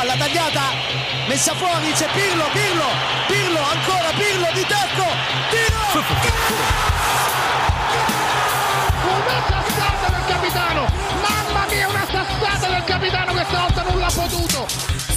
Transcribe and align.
palla 0.00 0.16
tagliata, 0.16 0.62
messa 1.28 1.54
fuori, 1.54 1.92
c'è 1.92 2.08
Pirlo, 2.14 2.44
Pirlo, 2.52 2.86
Pirlo, 3.26 3.58
ancora 3.58 4.08
Pirlo 4.16 4.48
di 4.54 4.64
tacco, 4.66 5.04
tiro! 5.50 6.04
Una 9.04 9.42
sassata 9.46 10.08
del 10.08 10.24
capitano! 10.26 10.86
Mamma 11.20 11.66
mia, 11.68 11.88
una 11.88 12.06
sassata 12.10 12.68
del 12.68 12.84
capitano 12.84 13.32
questa 13.32 13.58
volta 13.60 13.82
non 13.82 13.98
l'ha 13.98 14.10
potuto! 14.10 14.66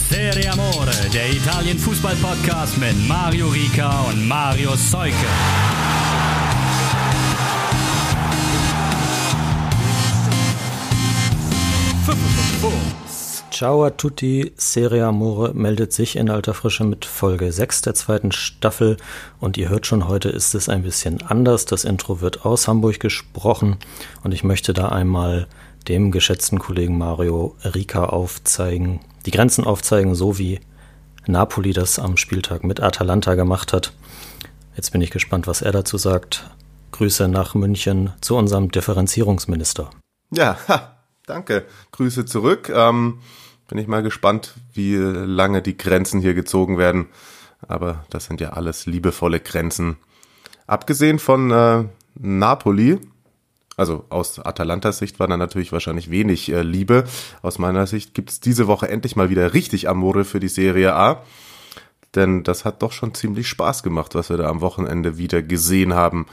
Serie 0.09 0.49
Amore, 0.49 1.07
der 1.11 1.29
Italien 1.29 1.77
Fußball 1.77 2.17
Podcast 2.17 2.75
mit 2.75 3.07
Mario 3.07 3.47
Rica 3.47 4.01
und 4.01 4.27
Mario 4.27 4.75
Seuke. 4.75 5.71
Ciao 13.53 13.83
a 13.83 13.91
tutti, 13.91 14.51
Serie 14.57 15.05
Amore 15.05 15.53
meldet 15.53 15.93
sich 15.93 16.15
in 16.15 16.31
alter 16.31 16.55
Frische 16.55 16.85
mit 16.85 17.05
Folge 17.05 17.51
6 17.51 17.83
der 17.83 17.93
zweiten 17.93 18.31
Staffel 18.31 18.97
und 19.39 19.57
ihr 19.57 19.69
hört 19.69 19.85
schon, 19.85 20.07
heute 20.07 20.29
ist 20.29 20.55
es 20.55 20.69
ein 20.69 20.81
bisschen 20.81 21.21
anders. 21.21 21.65
Das 21.65 21.83
Intro 21.83 22.19
wird 22.19 22.45
aus 22.47 22.67
Hamburg 22.67 22.99
gesprochen 22.99 23.77
und 24.23 24.31
ich 24.31 24.43
möchte 24.43 24.73
da 24.73 24.89
einmal 24.89 25.45
dem 25.87 26.11
geschätzten 26.11 26.57
Kollegen 26.57 26.97
Mario 26.97 27.55
Rika 27.63 28.05
aufzeigen, 28.05 29.01
die 29.27 29.31
Grenzen 29.31 29.65
aufzeigen, 29.65 30.15
so 30.15 30.39
wie 30.39 30.59
Napoli 31.27 31.73
das 31.73 31.99
am 31.99 32.17
Spieltag 32.17 32.63
mit 32.63 32.81
Atalanta 32.81 33.35
gemacht 33.35 33.71
hat. 33.71 33.93
Jetzt 34.75 34.93
bin 34.93 35.01
ich 35.01 35.11
gespannt, 35.11 35.45
was 35.45 35.61
er 35.61 35.71
dazu 35.71 35.99
sagt. 35.99 36.49
Grüße 36.91 37.27
nach 37.27 37.53
München 37.53 38.13
zu 38.19 38.35
unserem 38.35 38.71
Differenzierungsminister. 38.71 39.91
Ja, 40.31 40.57
ha, 40.67 41.03
danke. 41.27 41.67
Grüße 41.91 42.25
zurück. 42.25 42.71
Ähm, 42.73 43.19
bin 43.73 43.81
ich 43.81 43.87
mal 43.87 44.03
gespannt, 44.03 44.53
wie 44.75 44.97
lange 44.97 45.63
die 45.63 45.75
Grenzen 45.75 46.21
hier 46.21 46.35
gezogen 46.35 46.77
werden. 46.77 47.07
Aber 47.67 48.05
das 48.11 48.25
sind 48.25 48.39
ja 48.39 48.51
alles 48.51 48.85
liebevolle 48.85 49.39
Grenzen. 49.39 49.97
Abgesehen 50.67 51.17
von 51.17 51.49
äh, 51.49 51.85
Napoli, 52.13 52.99
also 53.75 54.05
aus 54.09 54.37
Atalantas 54.37 54.99
Sicht 54.99 55.19
war 55.19 55.27
da 55.27 55.37
natürlich 55.37 55.71
wahrscheinlich 55.71 56.11
wenig 56.11 56.51
äh, 56.51 56.61
Liebe. 56.61 57.05
Aus 57.41 57.57
meiner 57.57 57.87
Sicht 57.87 58.13
gibt's 58.13 58.39
diese 58.39 58.67
Woche 58.67 58.89
endlich 58.89 59.15
mal 59.15 59.31
wieder 59.31 59.55
richtig 59.55 59.89
Amore 59.89 60.23
für 60.23 60.39
die 60.39 60.49
Serie 60.49 60.93
A. 60.93 61.23
Denn 62.13 62.43
das 62.43 62.65
hat 62.65 62.83
doch 62.83 62.91
schon 62.91 63.15
ziemlich 63.15 63.47
Spaß 63.47 63.81
gemacht, 63.81 64.13
was 64.13 64.29
wir 64.29 64.37
da 64.37 64.49
am 64.49 64.61
Wochenende 64.61 65.17
wieder 65.17 65.41
gesehen 65.41 65.95
haben. 65.95 66.27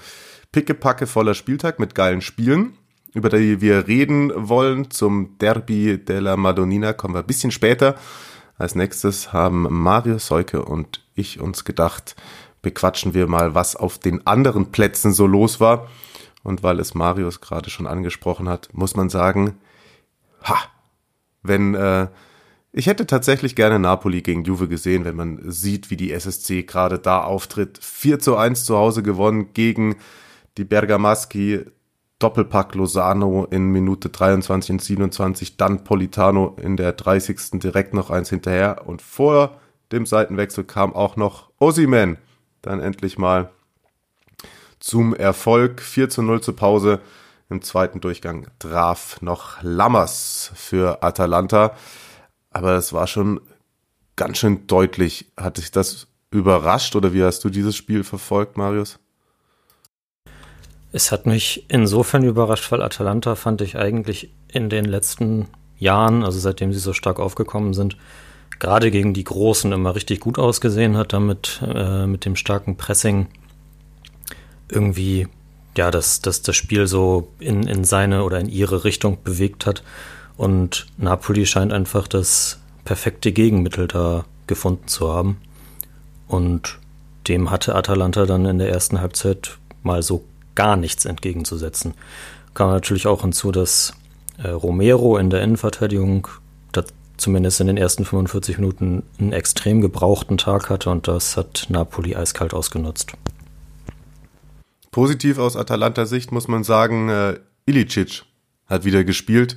Pickepacke 0.52 1.06
voller 1.06 1.32
Spieltag 1.32 1.78
mit 1.78 1.94
geilen 1.94 2.20
Spielen 2.20 2.74
über 3.14 3.28
die 3.28 3.60
wir 3.60 3.86
reden 3.86 4.32
wollen. 4.48 4.90
Zum 4.90 5.38
Derby 5.38 5.98
della 5.98 6.36
Madonnina 6.36 6.92
kommen 6.92 7.14
wir 7.14 7.20
ein 7.20 7.26
bisschen 7.26 7.50
später. 7.50 7.96
Als 8.58 8.74
nächstes 8.74 9.32
haben 9.32 9.66
Mario 9.70 10.18
Seuke 10.18 10.64
und 10.64 11.04
ich 11.14 11.40
uns 11.40 11.64
gedacht, 11.64 12.14
bequatschen 12.62 13.14
wir 13.14 13.26
mal, 13.26 13.54
was 13.54 13.74
auf 13.76 13.98
den 13.98 14.26
anderen 14.26 14.70
Plätzen 14.70 15.12
so 15.12 15.26
los 15.26 15.60
war. 15.60 15.88
Und 16.42 16.62
weil 16.62 16.78
es 16.80 16.94
Marius 16.94 17.40
gerade 17.40 17.70
schon 17.70 17.86
angesprochen 17.86 18.48
hat, 18.48 18.68
muss 18.72 18.96
man 18.96 19.10
sagen, 19.10 19.58
ha, 20.42 20.56
wenn, 21.42 21.74
äh, 21.74 22.08
ich 22.72 22.86
hätte 22.86 23.06
tatsächlich 23.06 23.56
gerne 23.56 23.78
Napoli 23.78 24.22
gegen 24.22 24.44
Juve 24.44 24.68
gesehen, 24.68 25.04
wenn 25.04 25.16
man 25.16 25.50
sieht, 25.50 25.90
wie 25.90 25.96
die 25.96 26.12
SSC 26.12 26.62
gerade 26.62 26.98
da 26.98 27.22
auftritt. 27.22 27.78
4 27.82 28.20
zu 28.20 28.36
1 28.36 28.64
zu 28.64 28.76
Hause 28.76 29.02
gewonnen 29.02 29.52
gegen 29.52 29.96
die 30.56 30.64
Bergamaschi, 30.64 31.64
Doppelpack 32.20 32.74
Lozano 32.76 33.46
in 33.50 33.72
Minute 33.72 34.10
23 34.10 34.70
und 34.70 34.82
27, 34.82 35.56
dann 35.56 35.82
Politano 35.82 36.56
in 36.62 36.76
der 36.76 36.92
30. 36.92 37.58
direkt 37.60 37.94
noch 37.94 38.10
eins 38.10 38.30
hinterher 38.30 38.86
und 38.86 39.02
vor 39.02 39.58
dem 39.90 40.06
Seitenwechsel 40.06 40.62
kam 40.64 40.94
auch 40.94 41.16
noch 41.16 41.50
Osiman 41.58 42.18
dann 42.62 42.80
endlich 42.80 43.18
mal 43.18 43.50
zum 44.78 45.14
Erfolg. 45.14 45.80
4 45.80 46.08
zu 46.08 46.22
0 46.22 46.40
zur 46.40 46.56
Pause. 46.56 47.00
Im 47.48 47.62
zweiten 47.62 48.00
Durchgang 48.00 48.46
traf 48.58 49.20
noch 49.22 49.62
Lammers 49.62 50.52
für 50.54 51.02
Atalanta. 51.02 51.74
Aber 52.50 52.74
es 52.74 52.92
war 52.92 53.06
schon 53.06 53.40
ganz 54.14 54.38
schön 54.38 54.66
deutlich. 54.66 55.32
Hat 55.36 55.58
dich 55.58 55.72
das 55.72 56.06
überrascht 56.30 56.94
oder 56.94 57.12
wie 57.12 57.24
hast 57.24 57.42
du 57.42 57.50
dieses 57.50 57.76
Spiel 57.76 58.04
verfolgt, 58.04 58.56
Marius? 58.56 58.99
Es 60.92 61.12
hat 61.12 61.26
mich 61.26 61.64
insofern 61.68 62.24
überrascht, 62.24 62.70
weil 62.72 62.82
Atalanta 62.82 63.36
fand 63.36 63.60
ich 63.60 63.76
eigentlich 63.76 64.30
in 64.48 64.68
den 64.68 64.84
letzten 64.84 65.46
Jahren, 65.78 66.24
also 66.24 66.38
seitdem 66.38 66.72
sie 66.72 66.80
so 66.80 66.92
stark 66.92 67.20
aufgekommen 67.20 67.74
sind, 67.74 67.96
gerade 68.58 68.90
gegen 68.90 69.14
die 69.14 69.24
Großen 69.24 69.72
immer 69.72 69.94
richtig 69.94 70.20
gut 70.20 70.38
ausgesehen 70.38 70.96
hat, 70.96 71.12
damit 71.12 71.60
äh, 71.66 72.06
mit 72.06 72.24
dem 72.24 72.36
starken 72.36 72.76
Pressing 72.76 73.28
irgendwie 74.68 75.28
ja 75.76 75.90
das, 75.90 76.20
das, 76.20 76.42
das 76.42 76.56
Spiel 76.56 76.86
so 76.86 77.28
in, 77.38 77.66
in 77.66 77.84
seine 77.84 78.24
oder 78.24 78.40
in 78.40 78.48
ihre 78.48 78.84
Richtung 78.84 79.18
bewegt 79.22 79.66
hat. 79.66 79.82
Und 80.36 80.86
Napoli 80.96 81.46
scheint 81.46 81.72
einfach 81.72 82.08
das 82.08 82.60
perfekte 82.84 83.32
Gegenmittel 83.32 83.88
da 83.88 84.24
gefunden 84.46 84.88
zu 84.88 85.12
haben. 85.12 85.40
Und 86.28 86.78
dem 87.28 87.50
hatte 87.50 87.74
Atalanta 87.74 88.26
dann 88.26 88.46
in 88.46 88.58
der 88.58 88.70
ersten 88.70 89.00
Halbzeit 89.00 89.58
mal 89.82 90.02
so 90.02 90.24
gar 90.54 90.76
nichts 90.76 91.04
entgegenzusetzen. 91.04 91.94
Kam 92.54 92.70
natürlich 92.70 93.06
auch 93.06 93.22
hinzu, 93.22 93.52
dass 93.52 93.94
äh, 94.42 94.48
Romero 94.48 95.16
in 95.16 95.30
der 95.30 95.42
Innenverteidigung 95.42 96.28
zumindest 97.20 97.60
in 97.60 97.68
den 97.68 97.76
ersten 97.76 98.04
45 98.04 98.58
Minuten 98.58 99.02
einen 99.18 99.32
extrem 99.32 99.80
gebrauchten 99.80 100.38
Tag 100.38 100.70
hatte 100.70 100.90
und 100.90 101.06
das 101.06 101.36
hat 101.36 101.66
Napoli 101.68 102.16
eiskalt 102.16 102.54
ausgenutzt. 102.54 103.12
Positiv 104.90 105.38
aus 105.38 105.56
Atalanta-Sicht 105.56 106.32
muss 106.32 106.48
man 106.48 106.64
sagen, 106.64 107.08
äh, 107.08 107.38
Ilicic 107.66 108.24
hat 108.66 108.84
wieder 108.84 109.04
gespielt. 109.04 109.56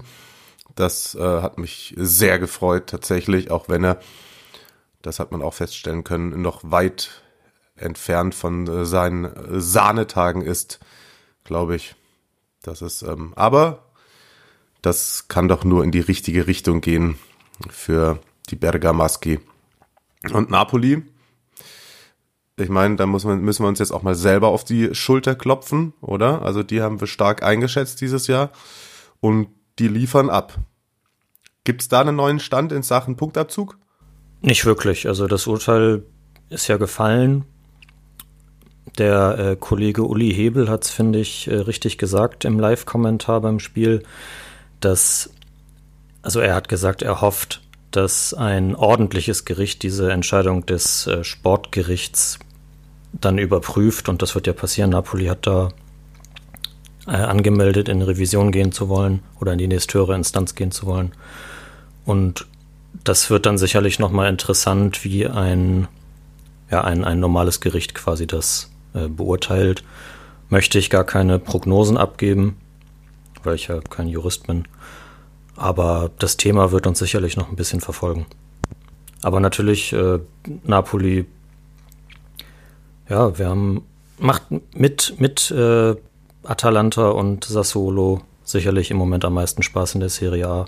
Das 0.76 1.16
äh, 1.16 1.22
hat 1.22 1.58
mich 1.58 1.96
sehr 1.98 2.38
gefreut 2.38 2.88
tatsächlich, 2.88 3.50
auch 3.50 3.70
wenn 3.70 3.84
er, 3.84 4.00
das 5.02 5.20
hat 5.20 5.32
man 5.32 5.42
auch 5.42 5.54
feststellen 5.54 6.04
können, 6.04 6.42
noch 6.42 6.62
weit 6.64 7.23
entfernt 7.84 8.36
von 8.36 8.68
äh, 8.68 8.86
seinen 8.86 9.32
Sahnetagen 9.60 10.42
ist, 10.42 10.80
glaube 11.44 11.76
ich. 11.76 11.96
Das 12.62 12.82
ist, 12.82 13.02
ähm, 13.02 13.34
aber 13.36 13.92
das 14.82 15.28
kann 15.28 15.48
doch 15.48 15.64
nur 15.64 15.84
in 15.84 15.92
die 15.92 16.00
richtige 16.00 16.48
Richtung 16.48 16.82
gehen 16.82 17.18
für 17.70 18.20
die 18.50 18.56
Bergamaschi. 18.56 19.40
Und 20.32 20.50
Napoli, 20.50 21.04
ich 22.58 22.70
meine, 22.70 22.96
da 22.96 23.06
muss 23.06 23.26
man, 23.26 23.42
müssen 23.42 23.64
wir 23.64 23.68
uns 23.68 23.80
jetzt 23.80 23.92
auch 23.92 24.04
mal 24.04 24.16
selber 24.16 24.50
auf 24.50 24.64
die 24.64 24.94
Schulter 24.94 25.36
klopfen, 25.36 25.94
oder? 26.02 26.44
Also 26.44 26.64
die 26.64 26.82
haben 26.82 27.00
wir 27.00 27.08
stark 27.08 27.44
eingeschätzt 27.44 28.00
dieses 28.02 28.28
Jahr 28.28 28.52
und 29.20 29.48
die 29.80 29.88
liefern 29.88 30.30
ab. 30.30 30.58
Gibt 31.64 31.82
es 31.82 31.88
da 31.88 32.02
einen 32.02 32.16
neuen 32.16 32.40
Stand 32.40 32.72
in 32.72 32.84
Sachen 32.84 33.16
Punktabzug? 33.16 33.78
Nicht 34.42 34.66
wirklich. 34.66 35.08
Also 35.08 35.28
das 35.28 35.48
Urteil 35.48 36.06
ist 36.50 36.68
ja 36.68 36.78
gefallen. 36.78 37.46
Der 38.98 39.38
äh, 39.40 39.56
Kollege 39.56 40.04
Uli 40.04 40.34
Hebel 40.34 40.70
hat 40.70 40.84
es, 40.84 40.92
finde 40.92 41.20
ich, 41.20 41.50
äh, 41.50 41.56
richtig 41.56 41.98
gesagt 41.98 42.46
im 42.46 42.60
Live-Kommentar 42.60 43.42
beim 43.42 43.60
Spiel, 43.60 44.04
dass, 44.80 45.32
also 46.22 46.40
er 46.40 46.54
hat 46.54 46.70
gesagt, 46.70 47.02
er 47.02 47.22
hofft, 47.22 47.62
dass 47.90 48.34
ein 48.34 48.76
ordentliches 48.76 49.46
Gericht 49.46 49.84
diese 49.84 50.12
Entscheidung 50.12 50.66
des 50.66 51.08
äh, 51.08 51.24
Sportgerichts 51.24 52.40
dann 53.14 53.38
überprüft 53.38 54.10
und 54.10 54.22
das 54.22 54.36
wird 54.36 54.48
ja 54.48 54.54
passieren. 54.54 54.92
Napoli 54.92 55.26
hat 55.26 55.48
da 55.48 55.70
äh, 57.08 57.12
angemeldet, 57.12 57.90
in 57.90 58.02
Revision 58.02 58.52
gehen 58.52 58.72
zu 58.72 58.90
wollen 58.90 59.22
oder 59.40 59.54
in 59.54 59.60
die 59.60 59.68
nächsthöhere 59.68 60.16
Instanz 60.16 60.56
gehen 60.56 60.72
zu 60.72 60.86
wollen. 60.86 61.12
Und 62.06 62.48
das 63.04 63.30
wird 63.30 63.46
dann 63.46 63.58
sicherlich 63.58 64.00
nochmal 64.00 64.30
interessant, 64.30 65.04
wie 65.04 65.28
ein, 65.28 65.88
ja, 66.70 66.84
ein, 66.84 67.04
ein 67.04 67.20
normales 67.20 67.60
Gericht 67.60 67.96
quasi 67.96 68.28
das 68.28 68.73
äh, 68.94 69.08
beurteilt, 69.08 69.84
möchte 70.50 70.78
ich 70.80 70.90
gar 70.90 71.04
keine 71.04 71.40
Prognosen 71.40 71.98
abgeben, 71.98 72.58
weil 73.44 73.56
ich 73.56 73.68
ja 73.68 73.80
kein 73.82 74.08
Jurist 74.08 74.48
bin. 74.48 74.66
Aber 75.56 76.12
das 76.20 76.38
Thema 76.38 76.72
wird 76.72 76.88
uns 76.88 77.00
sicherlich 77.00 77.38
noch 77.38 77.50
ein 77.50 77.56
bisschen 77.56 77.82
verfolgen. 77.82 78.26
Aber 79.22 79.40
natürlich, 79.40 79.94
äh, 79.94 80.20
Napoli, 80.64 81.26
ja, 83.10 83.38
wir 83.38 83.48
haben, 83.48 83.84
macht 84.18 84.44
mit, 84.76 85.16
mit 85.18 85.52
äh, 85.52 85.96
Atalanta 86.44 87.10
und 87.10 87.46
Sassuolo 87.46 88.22
sicherlich 88.44 88.92
im 88.92 88.98
Moment 88.98 89.26
am 89.26 89.34
meisten 89.34 89.64
Spaß 89.64 89.96
in 89.96 90.02
der 90.02 90.10
Serie 90.10 90.48
A. 90.48 90.66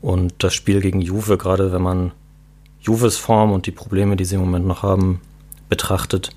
Und 0.00 0.32
das 0.38 0.54
Spiel 0.54 0.80
gegen 0.80 1.00
Juve, 1.00 1.36
gerade 1.36 1.72
wenn 1.72 1.82
man 1.82 2.12
Juves 2.80 3.16
Form 3.16 3.52
und 3.52 3.66
die 3.66 3.72
Probleme, 3.72 4.16
die 4.16 4.24
sie 4.24 4.36
im 4.36 4.40
Moment 4.40 4.66
noch 4.66 4.82
haben, 4.82 5.20
betrachtet, 5.68 6.30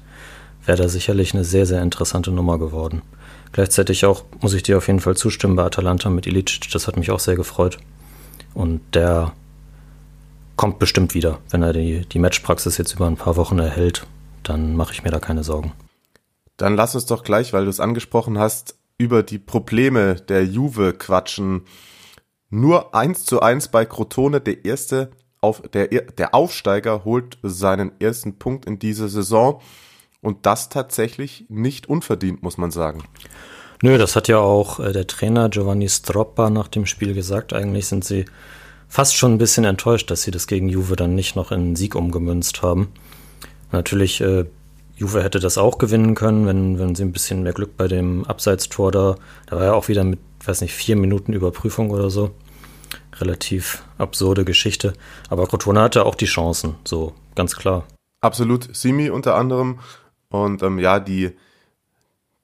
wäre 0.65 0.77
da 0.77 0.87
sicherlich 0.87 1.33
eine 1.33 1.43
sehr, 1.43 1.65
sehr 1.65 1.81
interessante 1.81 2.31
Nummer 2.31 2.57
geworden. 2.59 3.01
Gleichzeitig 3.51 4.05
auch, 4.05 4.23
muss 4.39 4.53
ich 4.53 4.63
dir 4.63 4.77
auf 4.77 4.87
jeden 4.87 4.99
Fall 4.99 5.17
zustimmen, 5.17 5.55
bei 5.55 5.63
Atalanta 5.63 6.09
mit 6.09 6.25
Ilicic, 6.25 6.69
das 6.71 6.87
hat 6.87 6.97
mich 6.97 7.11
auch 7.11 7.19
sehr 7.19 7.35
gefreut. 7.35 7.79
Und 8.53 8.81
der 8.93 9.33
kommt 10.55 10.79
bestimmt 10.79 11.13
wieder. 11.13 11.39
Wenn 11.49 11.63
er 11.63 11.73
die, 11.73 12.01
die 12.05 12.19
Matchpraxis 12.19 12.77
jetzt 12.77 12.93
über 12.93 13.07
ein 13.07 13.17
paar 13.17 13.35
Wochen 13.35 13.59
erhält, 13.59 14.05
dann 14.43 14.75
mache 14.75 14.93
ich 14.93 15.03
mir 15.03 15.11
da 15.11 15.19
keine 15.19 15.43
Sorgen. 15.43 15.73
Dann 16.57 16.75
lass 16.75 16.95
uns 16.95 17.05
doch 17.05 17.23
gleich, 17.23 17.53
weil 17.53 17.63
du 17.63 17.69
es 17.69 17.79
angesprochen 17.79 18.37
hast, 18.37 18.75
über 18.97 19.23
die 19.23 19.39
Probleme 19.39 20.15
der 20.15 20.45
Juve 20.45 20.93
quatschen. 20.93 21.63
Nur 22.49 22.93
eins 22.93 23.25
zu 23.25 23.41
eins 23.41 23.69
bei 23.69 23.85
Crotone, 23.85 24.41
der 24.41 24.63
erste 24.63 25.11
auf, 25.41 25.61
der, 25.73 25.87
der 25.87 26.35
Aufsteiger 26.35 27.03
holt 27.03 27.39
seinen 27.41 27.99
ersten 27.99 28.37
Punkt 28.37 28.65
in 28.65 28.77
dieser 28.77 29.09
Saison 29.09 29.59
und 30.21 30.45
das 30.45 30.69
tatsächlich 30.69 31.45
nicht 31.49 31.89
unverdient, 31.89 32.43
muss 32.43 32.57
man 32.57 32.71
sagen. 32.71 33.03
Nö, 33.83 33.97
das 33.97 34.15
hat 34.15 34.27
ja 34.27 34.37
auch 34.37 34.79
äh, 34.79 34.91
der 34.91 35.07
Trainer 35.07 35.49
Giovanni 35.49 35.89
Stroppa 35.89 36.49
nach 36.49 36.67
dem 36.67 36.85
Spiel 36.85 37.13
gesagt. 37.13 37.51
Eigentlich 37.53 37.87
sind 37.87 38.03
sie 38.03 38.25
fast 38.87 39.15
schon 39.15 39.33
ein 39.33 39.37
bisschen 39.39 39.65
enttäuscht, 39.65 40.11
dass 40.11 40.21
sie 40.21 40.31
das 40.31 40.45
gegen 40.45 40.69
Juve 40.69 40.95
dann 40.95 41.15
nicht 41.15 41.35
noch 41.35 41.51
in 41.51 41.75
Sieg 41.75 41.95
umgemünzt 41.95 42.61
haben. 42.61 42.89
Natürlich, 43.71 44.21
äh, 44.21 44.45
Juve 44.95 45.23
hätte 45.23 45.39
das 45.39 45.57
auch 45.57 45.79
gewinnen 45.79 46.13
können, 46.13 46.45
wenn, 46.45 46.77
wenn 46.77 46.93
sie 46.93 47.03
ein 47.03 47.11
bisschen 47.11 47.41
mehr 47.41 47.53
Glück 47.53 47.75
bei 47.75 47.87
dem 47.87 48.23
Abseitstor 48.25 48.91
da. 48.91 49.15
Da 49.47 49.55
war 49.55 49.65
ja 49.65 49.73
auch 49.73 49.87
wieder 49.87 50.03
mit, 50.03 50.19
weiß 50.45 50.61
nicht, 50.61 50.73
vier 50.73 50.95
Minuten 50.95 51.33
Überprüfung 51.33 51.89
oder 51.89 52.11
so. 52.11 52.31
Relativ 53.19 53.83
absurde 53.97 54.45
Geschichte. 54.45 54.93
Aber 55.29 55.47
Crotone 55.47 55.81
hatte 55.81 56.05
auch 56.05 56.15
die 56.15 56.25
Chancen, 56.25 56.75
so 56.85 57.13
ganz 57.33 57.55
klar. 57.55 57.85
Absolut, 58.21 58.75
Simi 58.75 59.09
unter 59.09 59.35
anderem. 59.35 59.79
Und 60.31 60.63
ähm, 60.63 60.79
ja, 60.79 60.99
die, 60.99 61.37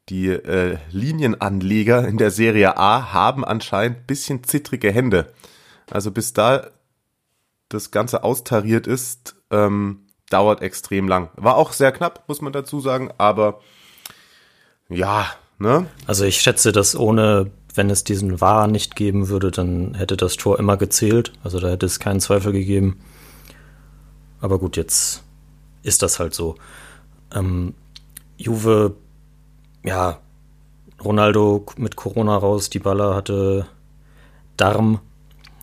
die 0.10 0.28
äh, 0.28 0.78
Linienanleger 0.92 2.07
in 2.07 2.18
der 2.18 2.30
Serie 2.31 2.78
A 2.78 3.13
haben 3.13 3.44
anscheinend 3.44 4.06
bisschen 4.06 4.44
zittrige 4.44 4.92
Hände. 4.92 5.34
Also 5.89 6.12
bis 6.12 6.34
da 6.34 6.68
das 7.69 7.92
Ganze 7.92 8.24
austariert 8.24 8.88
ist, 8.88 9.36
ähm, 9.51 10.07
dauert 10.30 10.62
extrem 10.62 11.07
lang. 11.07 11.30
War 11.36 11.56
auch 11.56 11.72
sehr 11.72 11.92
knapp, 11.92 12.25
muss 12.28 12.42
man 12.42 12.54
dazu 12.54 12.80
sagen, 12.80 13.10
aber 13.18 13.62
ja, 14.89 15.28
ne? 15.57 15.88
Also 16.06 16.25
ich 16.25 16.42
schätze, 16.42 16.72
dass 16.72 16.95
ohne, 16.95 17.51
wenn 17.74 17.89
es 17.89 18.04
diesen 18.04 18.42
War 18.42 18.68
nicht 18.68 18.95
geben 18.95 19.30
würde, 19.30 19.51
dann 19.51 19.95
hätte 19.95 20.18
das 20.18 20.36
Tor 20.36 20.60
immer 20.60 20.78
gezählt. 20.78 21.34
Also 21.44 21.60
da 21.60 21.69
hätte 21.69 21.86
es 21.86 22.00
keinen 22.00 22.19
Zweifel 22.19 22.51
gegeben. 22.51 23.00
Aber 24.39 24.60
gut, 24.60 24.78
jetzt 24.78 25.24
ist 25.84 26.01
das 26.01 26.19
halt 26.19 26.34
so. 26.34 26.56
Ähm, 27.33 27.74
Juve 28.38 28.95
ja, 29.83 30.19
Ronaldo 31.03 31.65
mit 31.77 31.95
Corona 31.95 32.38
raus, 32.38 32.69
die 32.69 32.79
Baller 32.79 33.15
hatte 33.15 33.68
Darm 34.57 35.00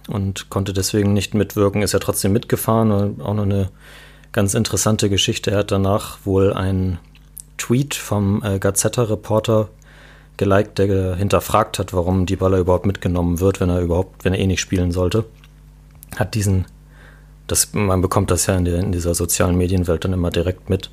und 0.08 0.50
konnte 0.50 0.72
deswegen 0.72 1.12
nicht 1.12 1.34
mitwirken, 1.34 1.82
ist 1.82 1.92
ja 1.92 1.98
trotzdem 1.98 2.32
mitgefahren. 2.32 3.20
Auch 3.20 3.34
noch 3.34 3.42
eine 3.42 3.70
ganz 4.32 4.54
interessante 4.54 5.08
Geschichte. 5.08 5.50
Er 5.50 5.58
hat 5.58 5.70
danach 5.70 6.18
wohl 6.24 6.52
einen 6.52 6.98
Tweet 7.56 7.94
vom 7.94 8.42
äh, 8.42 8.58
Gazzetta-Reporter 8.58 9.68
geliked, 10.36 10.78
der 10.78 11.14
hinterfragt 11.14 11.78
hat, 11.78 11.92
warum 11.92 12.26
die 12.26 12.36
Baller 12.36 12.58
überhaupt 12.58 12.86
mitgenommen 12.86 13.40
wird, 13.40 13.60
wenn 13.60 13.70
er 13.70 13.80
überhaupt, 13.80 14.24
wenn 14.24 14.34
er 14.34 14.40
eh 14.40 14.46
nicht 14.46 14.60
spielen 14.60 14.90
sollte. 14.90 15.24
Hat 16.16 16.34
diesen, 16.34 16.66
das, 17.46 17.72
man 17.72 18.02
bekommt 18.02 18.30
das 18.30 18.46
ja 18.46 18.56
in, 18.56 18.64
der, 18.64 18.80
in 18.80 18.92
dieser 18.92 19.14
sozialen 19.14 19.56
Medienwelt 19.56 20.04
dann 20.04 20.12
immer 20.12 20.30
direkt 20.30 20.68
mit. 20.68 20.90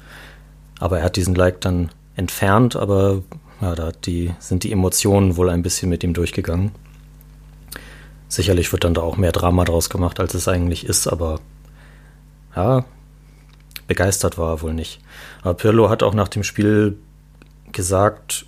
Aber 0.81 0.97
er 0.97 1.05
hat 1.05 1.15
diesen 1.15 1.35
Like 1.35 1.61
dann 1.61 1.91
entfernt, 2.15 2.75
aber 2.75 3.21
ja, 3.61 3.75
da 3.75 3.91
die, 3.91 4.33
sind 4.39 4.63
die 4.63 4.71
Emotionen 4.71 5.37
wohl 5.37 5.51
ein 5.51 5.61
bisschen 5.61 5.89
mit 5.89 6.03
ihm 6.03 6.15
durchgegangen. 6.15 6.71
Sicherlich 8.27 8.71
wird 8.71 8.83
dann 8.83 8.95
da 8.95 9.01
auch 9.01 9.15
mehr 9.15 9.31
Drama 9.31 9.63
draus 9.63 9.91
gemacht, 9.91 10.19
als 10.19 10.33
es 10.33 10.47
eigentlich 10.47 10.87
ist, 10.87 11.07
aber 11.07 11.39
ja, 12.55 12.83
begeistert 13.85 14.39
war 14.39 14.55
er 14.55 14.61
wohl 14.63 14.73
nicht. 14.73 14.99
Aber 15.43 15.53
Pirlo 15.53 15.87
hat 15.89 16.01
auch 16.01 16.15
nach 16.15 16.29
dem 16.29 16.43
Spiel 16.43 16.97
gesagt, 17.71 18.47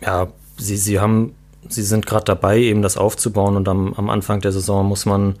ja, 0.00 0.28
sie, 0.56 0.78
sie 0.78 1.00
haben, 1.00 1.34
sie 1.68 1.82
sind 1.82 2.06
gerade 2.06 2.24
dabei, 2.24 2.60
eben 2.60 2.80
das 2.80 2.96
aufzubauen 2.96 3.56
und 3.56 3.68
am, 3.68 3.92
am 3.92 4.08
Anfang 4.08 4.40
der 4.40 4.52
Saison 4.52 4.86
muss 4.88 5.04
man, 5.04 5.36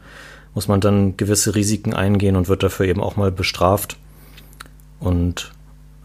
muss 0.52 0.68
man 0.68 0.82
dann 0.82 1.16
gewisse 1.16 1.54
Risiken 1.54 1.94
eingehen 1.94 2.36
und 2.36 2.48
wird 2.48 2.62
dafür 2.62 2.84
eben 2.84 3.00
auch 3.00 3.16
mal 3.16 3.32
bestraft. 3.32 3.96
Und 5.00 5.51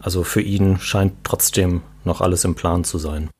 also 0.00 0.24
für 0.24 0.40
ihn 0.40 0.78
scheint 0.78 1.14
trotzdem 1.24 1.82
noch 2.04 2.20
alles 2.20 2.44
im 2.44 2.54
Plan 2.54 2.84
zu 2.84 2.98
sein. 2.98 3.30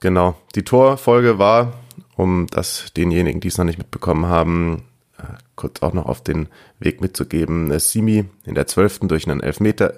Genau. 0.00 0.36
Die 0.54 0.64
Torfolge 0.64 1.38
war, 1.38 1.72
um 2.16 2.46
das 2.48 2.92
denjenigen, 2.96 3.40
die 3.40 3.48
es 3.48 3.58
noch 3.58 3.64
nicht 3.64 3.78
mitbekommen 3.78 4.26
haben, 4.26 4.84
äh, 5.18 5.24
kurz 5.56 5.82
auch 5.82 5.92
noch 5.92 6.06
auf 6.06 6.22
den 6.22 6.48
Weg 6.78 7.00
mitzugeben. 7.00 7.70
Äh, 7.70 7.80
Simi 7.80 8.26
in 8.44 8.54
der 8.54 8.66
12. 8.66 9.00
durch 9.08 9.28
einen 9.28 9.40
Elfmeter 9.40 9.94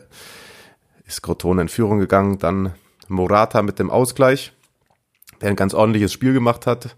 ist 1.07 1.23
Crotone 1.23 1.63
in 1.63 1.69
Führung 1.69 1.99
gegangen. 1.99 2.39
Dann 2.39 2.75
Morata 3.09 3.63
mit 3.63 3.79
dem 3.79 3.91
Ausgleich, 3.91 4.53
der 5.41 5.51
ein 5.51 5.57
ganz 5.57 5.75
ordentliches 5.75 6.13
Spiel 6.13 6.33
gemacht 6.33 6.67
hat. 6.67 6.97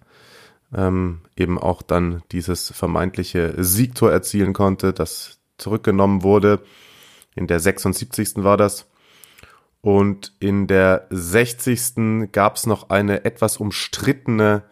Ähm, 0.74 1.22
eben 1.34 1.58
auch 1.58 1.80
dann 1.80 2.22
dieses 2.30 2.70
vermeintliche 2.72 3.54
Siegtor 3.56 4.12
erzielen 4.12 4.52
konnte, 4.52 4.92
das 4.92 5.38
zurückgenommen 5.56 6.22
wurde. 6.22 6.60
In 7.34 7.46
der 7.46 7.60
76. 7.60 8.44
war 8.44 8.56
das. 8.56 8.87
Und 9.80 10.32
in 10.40 10.66
der 10.66 11.06
60. 11.10 12.30
gab 12.32 12.56
es 12.56 12.66
noch 12.66 12.90
eine 12.90 13.24
etwas 13.24 13.58
umstrittene 13.58 14.62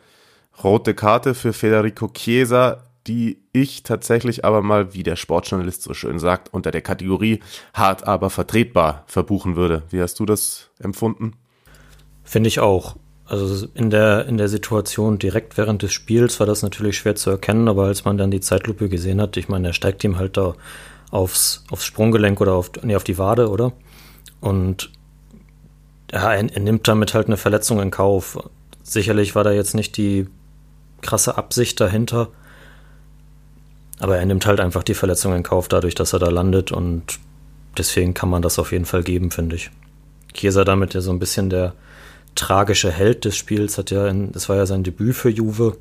rote 0.63 0.95
Karte 0.95 1.35
für 1.35 1.53
Federico 1.53 2.09
Chiesa, 2.09 2.83
die 3.07 3.39
ich 3.53 3.83
tatsächlich 3.83 4.45
aber 4.45 4.63
mal, 4.63 4.95
wie 4.95 5.03
der 5.03 5.17
Sportjournalist 5.17 5.83
so 5.83 5.95
schön 5.95 6.19
sagt, 6.19 6.53
unter 6.53 6.71
der 6.71 6.83
Kategorie 6.83 7.41
hart 7.73 8.07
aber 8.07 8.31
vertretbar 8.31 9.05
verbuchen 9.07 9.55
würde. 9.55 9.85
Wie 9.91 10.01
hast 10.01 10.19
du 10.19 10.27
das 10.27 10.71
empfunden? 10.81 11.35
Finde 12.25 12.49
ich 12.49 12.59
auch. 12.59 12.97
Also 13.25 13.67
in 13.75 13.91
der, 13.91 14.27
in 14.27 14.39
der 14.39 14.49
Situation 14.49 15.19
direkt 15.19 15.57
während 15.57 15.83
des 15.83 15.93
Spiels 15.93 16.39
war 16.39 16.47
das 16.47 16.63
natürlich 16.63 16.97
schwer 16.97 17.17
zu 17.17 17.31
erkennen, 17.31 17.69
aber 17.69 17.85
als 17.85 18.05
man 18.05 18.19
dann 18.19 18.31
die 18.31 18.41
Zeitlupe 18.41 18.89
gesehen 18.89 19.21
hat, 19.21 19.37
ich 19.37 19.49
meine, 19.49 19.69
er 19.69 19.73
steigt 19.73 20.05
ihm 20.05 20.17
halt 20.17 20.37
da 20.37 20.55
aufs, 21.11 21.65
aufs 21.71 21.85
Sprunggelenk 21.85 22.41
oder 22.41 22.55
auf, 22.55 22.71
nee, 22.83 22.95
auf 22.95 23.05
die 23.05 23.19
Wade, 23.19 23.51
oder? 23.51 23.73
Und 24.41 24.91
er, 26.13 26.31
er 26.31 26.61
nimmt 26.61 26.87
damit 26.89 27.15
halt 27.15 27.27
eine 27.27 27.37
Verletzung 27.37 27.81
in 27.81 27.91
Kauf. 27.91 28.39
Sicherlich 28.83 29.35
war 29.35 29.45
da 29.45 29.53
jetzt 29.53 29.75
nicht 29.75 29.97
die 29.97 30.29
krasse 31.03 31.37
Absicht 31.37 31.81
dahinter, 31.81 32.29
aber 33.99 34.19
er 34.19 34.27
nimmt 34.27 34.47
halt 34.47 34.61
einfach 34.61 34.83
die 34.83 34.95
Verletzung 34.95 35.35
in 35.35 35.43
Kauf, 35.43 35.69
dadurch, 35.69 35.95
dass 35.95 36.13
er 36.13 36.19
da 36.19 36.29
landet 36.29 36.73
und 36.73 37.19
deswegen 37.77 38.15
kann 38.15 38.29
man 38.29 38.43
das 38.43 38.59
auf 38.59 38.73
jeden 38.73 38.85
Fall 38.85 39.03
geben, 39.03 39.31
finde 39.31 39.57
ich. 39.57 39.71
Chiesa 40.35 40.65
damit 40.65 40.95
ja 40.95 41.01
so 41.01 41.11
ein 41.11 41.19
bisschen 41.19 41.51
der 41.51 41.75
tragische 42.35 42.91
Held 42.91 43.25
des 43.25 43.37
Spiels, 43.37 43.79
hat 43.79 43.91
ja, 43.91 44.07
in, 44.07 44.33
das 44.33 44.49
war 44.49 44.57
ja 44.57 44.67
sein 44.67 44.85
Debüt 44.85 45.17
für 45.17 45.31
Juve, 45.31 45.77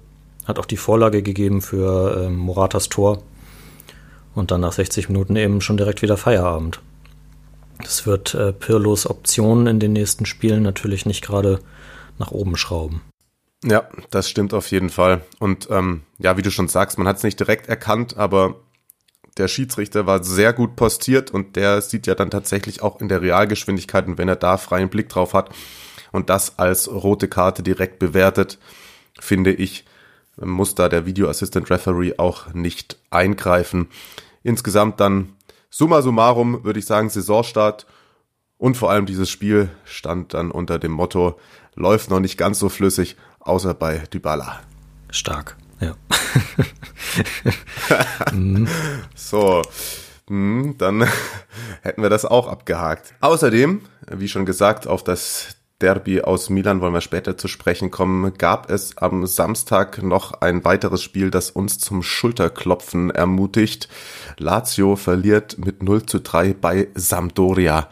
hat 0.45 0.59
auch 0.59 0.65
die 0.65 0.77
Vorlage 0.77 1.21
gegeben 1.21 1.61
für 1.61 2.25
äh, 2.25 2.29
Moratas 2.29 2.89
Tor 2.89 3.21
und 4.33 4.51
dann 4.51 4.61
nach 4.61 4.71
60 4.71 5.09
Minuten 5.09 5.35
eben 5.35 5.61
schon 5.61 5.77
direkt 5.77 6.01
wieder 6.01 6.17
Feierabend. 6.17 6.79
Das 7.79 8.05
wird 8.05 8.33
äh, 8.33 8.53
Pirlos 8.53 9.09
Optionen 9.09 9.67
in 9.67 9.79
den 9.79 9.93
nächsten 9.93 10.25
Spielen 10.25 10.63
natürlich 10.63 11.05
nicht 11.05 11.23
gerade 11.23 11.59
nach 12.17 12.31
oben 12.31 12.55
schrauben. 12.55 13.01
Ja, 13.63 13.89
das 14.11 14.29
stimmt 14.29 14.53
auf 14.53 14.69
jeden 14.71 14.89
Fall. 14.89 15.21
Und 15.39 15.67
ähm, 15.71 16.03
ja, 16.19 16.37
wie 16.37 16.41
du 16.41 16.51
schon 16.51 16.67
sagst, 16.67 16.97
man 16.97 17.07
hat 17.07 17.17
es 17.17 17.23
nicht 17.23 17.39
direkt 17.39 17.67
erkannt, 17.67 18.15
aber 18.17 18.55
der 19.37 19.47
Schiedsrichter 19.47 20.05
war 20.05 20.23
sehr 20.23 20.53
gut 20.53 20.75
postiert 20.75 21.31
und 21.31 21.55
der 21.55 21.81
sieht 21.81 22.07
ja 22.07 22.15
dann 22.15 22.29
tatsächlich 22.29 22.81
auch 22.81 23.01
in 23.01 23.09
der 23.09 23.21
Realgeschwindigkeit 23.21 24.07
und 24.07 24.17
wenn 24.17 24.29
er 24.29 24.35
da 24.35 24.57
freien 24.57 24.89
Blick 24.89 25.09
drauf 25.09 25.33
hat 25.33 25.49
und 26.11 26.29
das 26.29 26.57
als 26.57 26.89
rote 26.89 27.27
Karte 27.27 27.63
direkt 27.63 27.99
bewertet, 27.99 28.59
finde 29.19 29.51
ich, 29.51 29.85
muss 30.37 30.75
da 30.75 30.87
der 30.87 31.05
Video 31.05 31.29
Assistant 31.29 31.69
Referee 31.69 32.13
auch 32.17 32.53
nicht 32.53 32.97
eingreifen. 33.09 33.89
Insgesamt 34.43 34.99
dann 34.99 35.33
Summa 35.69 36.01
summarum 36.01 36.63
würde 36.63 36.79
ich 36.79 36.85
sagen, 36.85 37.09
Saisonstart 37.09 37.85
und 38.57 38.77
vor 38.77 38.91
allem 38.91 39.05
dieses 39.05 39.29
Spiel 39.29 39.69
stand 39.83 40.33
dann 40.33 40.51
unter 40.51 40.79
dem 40.79 40.91
Motto, 40.91 41.39
läuft 41.75 42.09
noch 42.09 42.19
nicht 42.19 42.37
ganz 42.37 42.59
so 42.59 42.69
flüssig, 42.69 43.17
außer 43.39 43.73
bei 43.73 43.99
Dybala. 44.11 44.61
Stark, 45.09 45.57
ja. 45.79 45.95
So, 49.15 49.61
hm, 50.27 50.75
dann 50.77 51.07
hätten 51.81 52.01
wir 52.01 52.09
das 52.09 52.25
auch 52.25 52.47
abgehakt. 52.47 53.13
Außerdem, 53.21 53.81
wie 54.11 54.27
schon 54.27 54.45
gesagt, 54.45 54.87
auf 54.87 55.03
das 55.03 55.54
Derby 55.79 56.21
aus 56.21 56.49
Milan 56.49 56.79
wollen 56.79 56.93
wir 56.93 57.01
später 57.01 57.37
zu 57.37 57.49
sprechen 57.49 57.91
kommen, 57.91 58.33
gab 58.37 58.69
es 58.69 58.97
am 58.97 59.25
Samstag 59.27 60.01
noch 60.01 60.39
ein 60.41 60.63
weiteres 60.63 61.03
Spiel, 61.03 61.31
das 61.31 61.51
uns 61.51 61.79
zum 61.79 62.01
Schulterklopfen 62.01 63.09
ermutigt. 63.09 63.89
Lazio 64.37 64.95
verliert 64.95 65.57
mit 65.57 65.83
0 65.83 66.05
zu 66.05 66.21
3 66.21 66.53
bei 66.53 66.87
Sampdoria. 66.95 67.89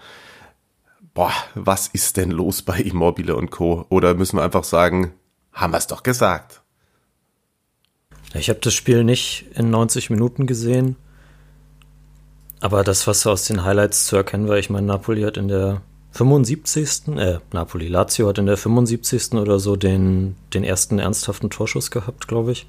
Boah, 1.13 1.33
was 1.55 1.87
ist 1.89 2.15
denn 2.15 2.31
los 2.31 2.61
bei 2.61 2.79
Immobile 2.79 3.35
und 3.35 3.51
Co? 3.51 3.85
Oder 3.89 4.13
müssen 4.13 4.37
wir 4.37 4.43
einfach 4.43 4.63
sagen, 4.63 5.13
haben 5.51 5.73
wir 5.73 5.77
es 5.77 5.87
doch 5.87 6.03
gesagt? 6.03 6.61
Ich 8.33 8.49
habe 8.49 8.59
das 8.61 8.73
Spiel 8.73 9.03
nicht 9.03 9.45
in 9.55 9.69
90 9.69 10.09
Minuten 10.09 10.47
gesehen. 10.47 10.95
Aber 12.61 12.85
das, 12.85 13.07
was 13.07 13.27
aus 13.27 13.45
den 13.45 13.65
Highlights 13.65 14.05
zu 14.05 14.15
erkennen 14.15 14.47
war, 14.47 14.57
ich 14.57 14.69
meine, 14.69 14.87
Napoli 14.87 15.23
hat 15.23 15.35
in 15.35 15.49
der 15.49 15.81
75. 16.13 17.17
Äh, 17.17 17.39
Napoli, 17.51 17.87
Lazio 17.87 18.27
hat 18.27 18.37
in 18.37 18.45
der 18.45 18.57
75. 18.57 19.33
oder 19.33 19.59
so 19.59 19.75
den, 19.75 20.35
den 20.53 20.63
ersten 20.63 20.99
ernsthaften 20.99 21.49
Torschuss 21.49 21.89
gehabt, 21.89 22.27
glaube 22.27 22.51
ich. 22.51 22.67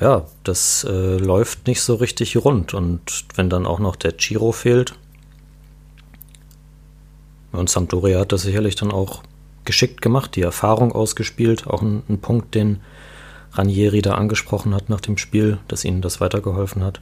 Ja, 0.00 0.26
das 0.42 0.84
äh, 0.84 1.16
läuft 1.16 1.68
nicht 1.68 1.80
so 1.80 1.94
richtig 1.94 2.36
rund. 2.36 2.74
Und 2.74 3.24
wenn 3.36 3.48
dann 3.48 3.66
auch 3.66 3.78
noch 3.78 3.94
der 3.94 4.12
Giro 4.12 4.50
fehlt. 4.50 4.94
Und 7.52 7.70
Sampdoria 7.70 8.20
hat 8.20 8.32
das 8.32 8.42
sicherlich 8.42 8.74
dann 8.74 8.90
auch 8.90 9.22
geschickt 9.64 10.02
gemacht, 10.02 10.34
die 10.34 10.42
Erfahrung 10.42 10.90
ausgespielt. 10.90 11.68
Auch 11.68 11.82
ein, 11.82 12.02
ein 12.08 12.20
Punkt, 12.20 12.56
den 12.56 12.80
Ranieri 13.52 14.02
da 14.02 14.14
angesprochen 14.14 14.74
hat 14.74 14.88
nach 14.88 15.00
dem 15.00 15.18
Spiel, 15.18 15.58
dass 15.68 15.84
ihnen 15.84 16.02
das 16.02 16.20
weitergeholfen 16.20 16.82
hat. 16.82 17.00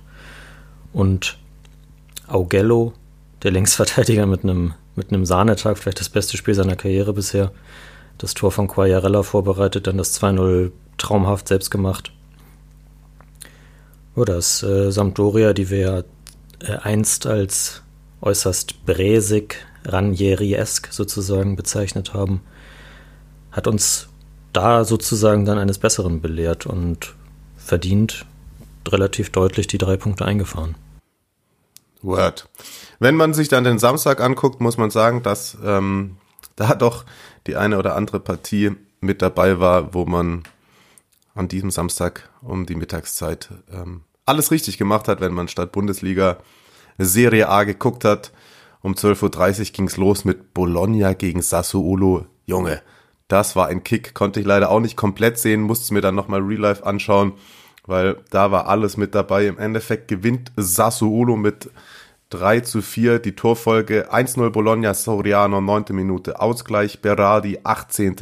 Und 0.93 1.39
Augello, 2.27 2.93
der 3.43 3.53
Linksverteidiger 3.53 4.27
mit 4.27 4.43
einem 4.43 4.75
mit 5.01 5.13
einem 5.13 5.25
Sahnetag, 5.25 5.79
vielleicht 5.79 6.01
das 6.01 6.11
beste 6.11 6.37
Spiel 6.37 6.55
seiner 6.55 6.77
Karriere 6.77 7.15
bisher. 7.15 7.53
Das 8.19 8.35
Tor 8.35 8.53
von 8.53 8.69
Quagliarella 8.69 9.23
vorbereitet, 9.23 9.87
dann 9.87 9.97
das 9.97 10.21
2-0 10.21 10.73
traumhaft 10.99 11.49
selbst 11.49 11.71
gemacht. 11.71 12.13
Oder 14.15 14.35
das 14.35 14.63
äh, 14.63 14.93
Sampdoria, 14.93 15.55
die 15.55 15.71
wir 15.71 16.05
äh, 16.61 16.77
einst 16.83 17.27
als 17.27 17.83
äußerst 18.21 18.85
bräsig, 18.85 19.57
Ranieri-esk 19.87 20.93
sozusagen 20.93 21.57
bezeichnet 21.57 22.13
haben, 22.13 22.43
hat 23.51 23.67
uns 23.67 24.09
da 24.53 24.85
sozusagen 24.85 25.47
dann 25.47 25.57
eines 25.57 25.79
Besseren 25.79 26.21
belehrt 26.21 26.67
und 26.67 27.15
verdient 27.57 28.27
relativ 28.87 29.31
deutlich 29.31 29.67
die 29.67 29.79
drei 29.79 29.97
Punkte 29.97 30.27
eingefahren. 30.27 30.75
Word. 32.03 32.49
Wenn 32.99 33.17
man 33.17 33.35
sich 33.35 33.49
dann 33.49 33.65
den 33.65 33.79
Samstag 33.79 34.21
anguckt, 34.21 34.61
muss 34.61 34.77
man 34.77 34.91
sagen, 34.91 35.23
dass 35.23 35.57
ähm, 35.65 36.17
da 36.57 36.75
doch 36.75 37.05
die 37.47 37.57
eine 37.57 37.79
oder 37.79 37.97
andere 37.97 38.21
Partie 38.21 38.73
mit 39.01 39.23
dabei 39.23 39.61
war, 39.61 39.95
wo 39.95 40.05
man 40.05 40.43
an 41.35 41.49
diesem 41.49 41.71
Samstag 41.71 42.29
um 42.43 42.67
die 42.67 42.75
Mittagszeit 42.75 43.51
ähm, 43.73 44.03
alles 44.27 44.51
richtig 44.51 44.79
gemacht 44.79 45.09
hat, 45.09 45.21
wenn 45.21 45.33
man 45.33 45.49
statt 45.49 45.73
Bundesliga 45.73 46.39
Serie 46.99 47.49
A 47.49 47.65
geguckt 47.65 48.05
hat. 48.05 48.33
Um 48.83 48.95
12.30 48.95 49.61
Uhr 49.61 49.65
ging's 49.73 49.97
los 49.97 50.25
mit 50.25 50.55
Bologna 50.55 51.13
gegen 51.13 51.43
Sassuolo. 51.43 52.27
Junge, 52.47 52.83
das 53.29 53.57
war 53.57 53.69
ein 53.69 53.85
Kick, 53.85 54.15
konnte 54.15 54.41
ich 54.41 54.47
leider 54.47 54.71
auch 54.71 54.81
nicht 54.81 54.97
komplett 54.97 55.39
sehen, 55.39 55.61
musste 55.61 55.85
es 55.85 55.91
mir 55.91 56.01
dann 56.01 56.15
nochmal 56.15 56.41
Real 56.41 56.61
Life 56.61 56.85
anschauen 56.85 57.35
weil 57.87 58.17
da 58.31 58.51
war 58.51 58.67
alles 58.69 58.97
mit 58.97 59.15
dabei. 59.15 59.47
Im 59.47 59.59
Endeffekt 59.59 60.09
gewinnt 60.09 60.53
Sassuolo 60.57 61.37
mit 61.37 61.71
3 62.31 62.61
zu 62.61 62.81
4 62.81 63.19
die 63.19 63.35
Torfolge 63.35 64.13
1-0 64.13 64.51
Bologna 64.51 64.95
Soriano 64.95 65.61
9. 65.61 65.87
Minute 65.91 66.41
Ausgleich 66.41 67.03
Berardi 67.03 67.59
18. 67.65 68.17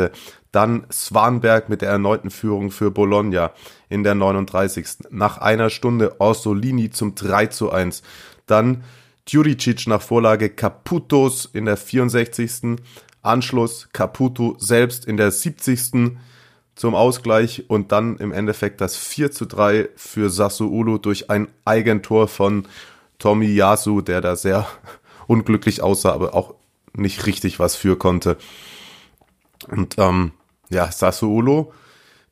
Dann 0.50 0.86
Swanberg 0.90 1.68
mit 1.68 1.82
der 1.82 1.90
erneuten 1.90 2.30
Führung 2.30 2.70
für 2.70 2.90
Bologna 2.90 3.52
in 3.90 4.04
der 4.04 4.14
39. 4.14 5.10
Nach 5.10 5.38
einer 5.38 5.68
Stunde 5.68 6.20
Orsolini 6.20 6.90
zum 6.90 7.14
3 7.14 7.46
zu 7.46 7.70
1. 7.70 8.02
Dann 8.46 8.82
Djuricic 9.28 9.86
nach 9.86 10.00
Vorlage 10.00 10.48
Caputos 10.48 11.50
in 11.52 11.66
der 11.66 11.76
64. 11.76 12.78
Anschluss 13.20 13.90
Caputo 13.92 14.56
selbst 14.58 15.04
in 15.04 15.18
der 15.18 15.30
70 15.30 16.08
zum 16.78 16.94
Ausgleich 16.94 17.64
und 17.66 17.90
dann 17.90 18.18
im 18.18 18.32
Endeffekt 18.32 18.80
das 18.80 18.96
4 18.96 19.32
zu 19.32 19.46
3 19.46 19.88
für 19.96 20.30
Sassuolo 20.30 20.96
durch 20.98 21.28
ein 21.28 21.48
Eigentor 21.64 22.28
von 22.28 22.68
Tommy 23.18 23.46
Yasu, 23.46 24.00
der 24.00 24.20
da 24.20 24.36
sehr 24.36 24.64
unglücklich 25.26 25.82
aussah, 25.82 26.12
aber 26.12 26.34
auch 26.34 26.54
nicht 26.92 27.26
richtig 27.26 27.58
was 27.58 27.74
für 27.74 27.98
konnte. 27.98 28.36
Und 29.66 29.96
ähm, 29.98 30.30
ja, 30.70 30.92
Sassuolo, 30.92 31.72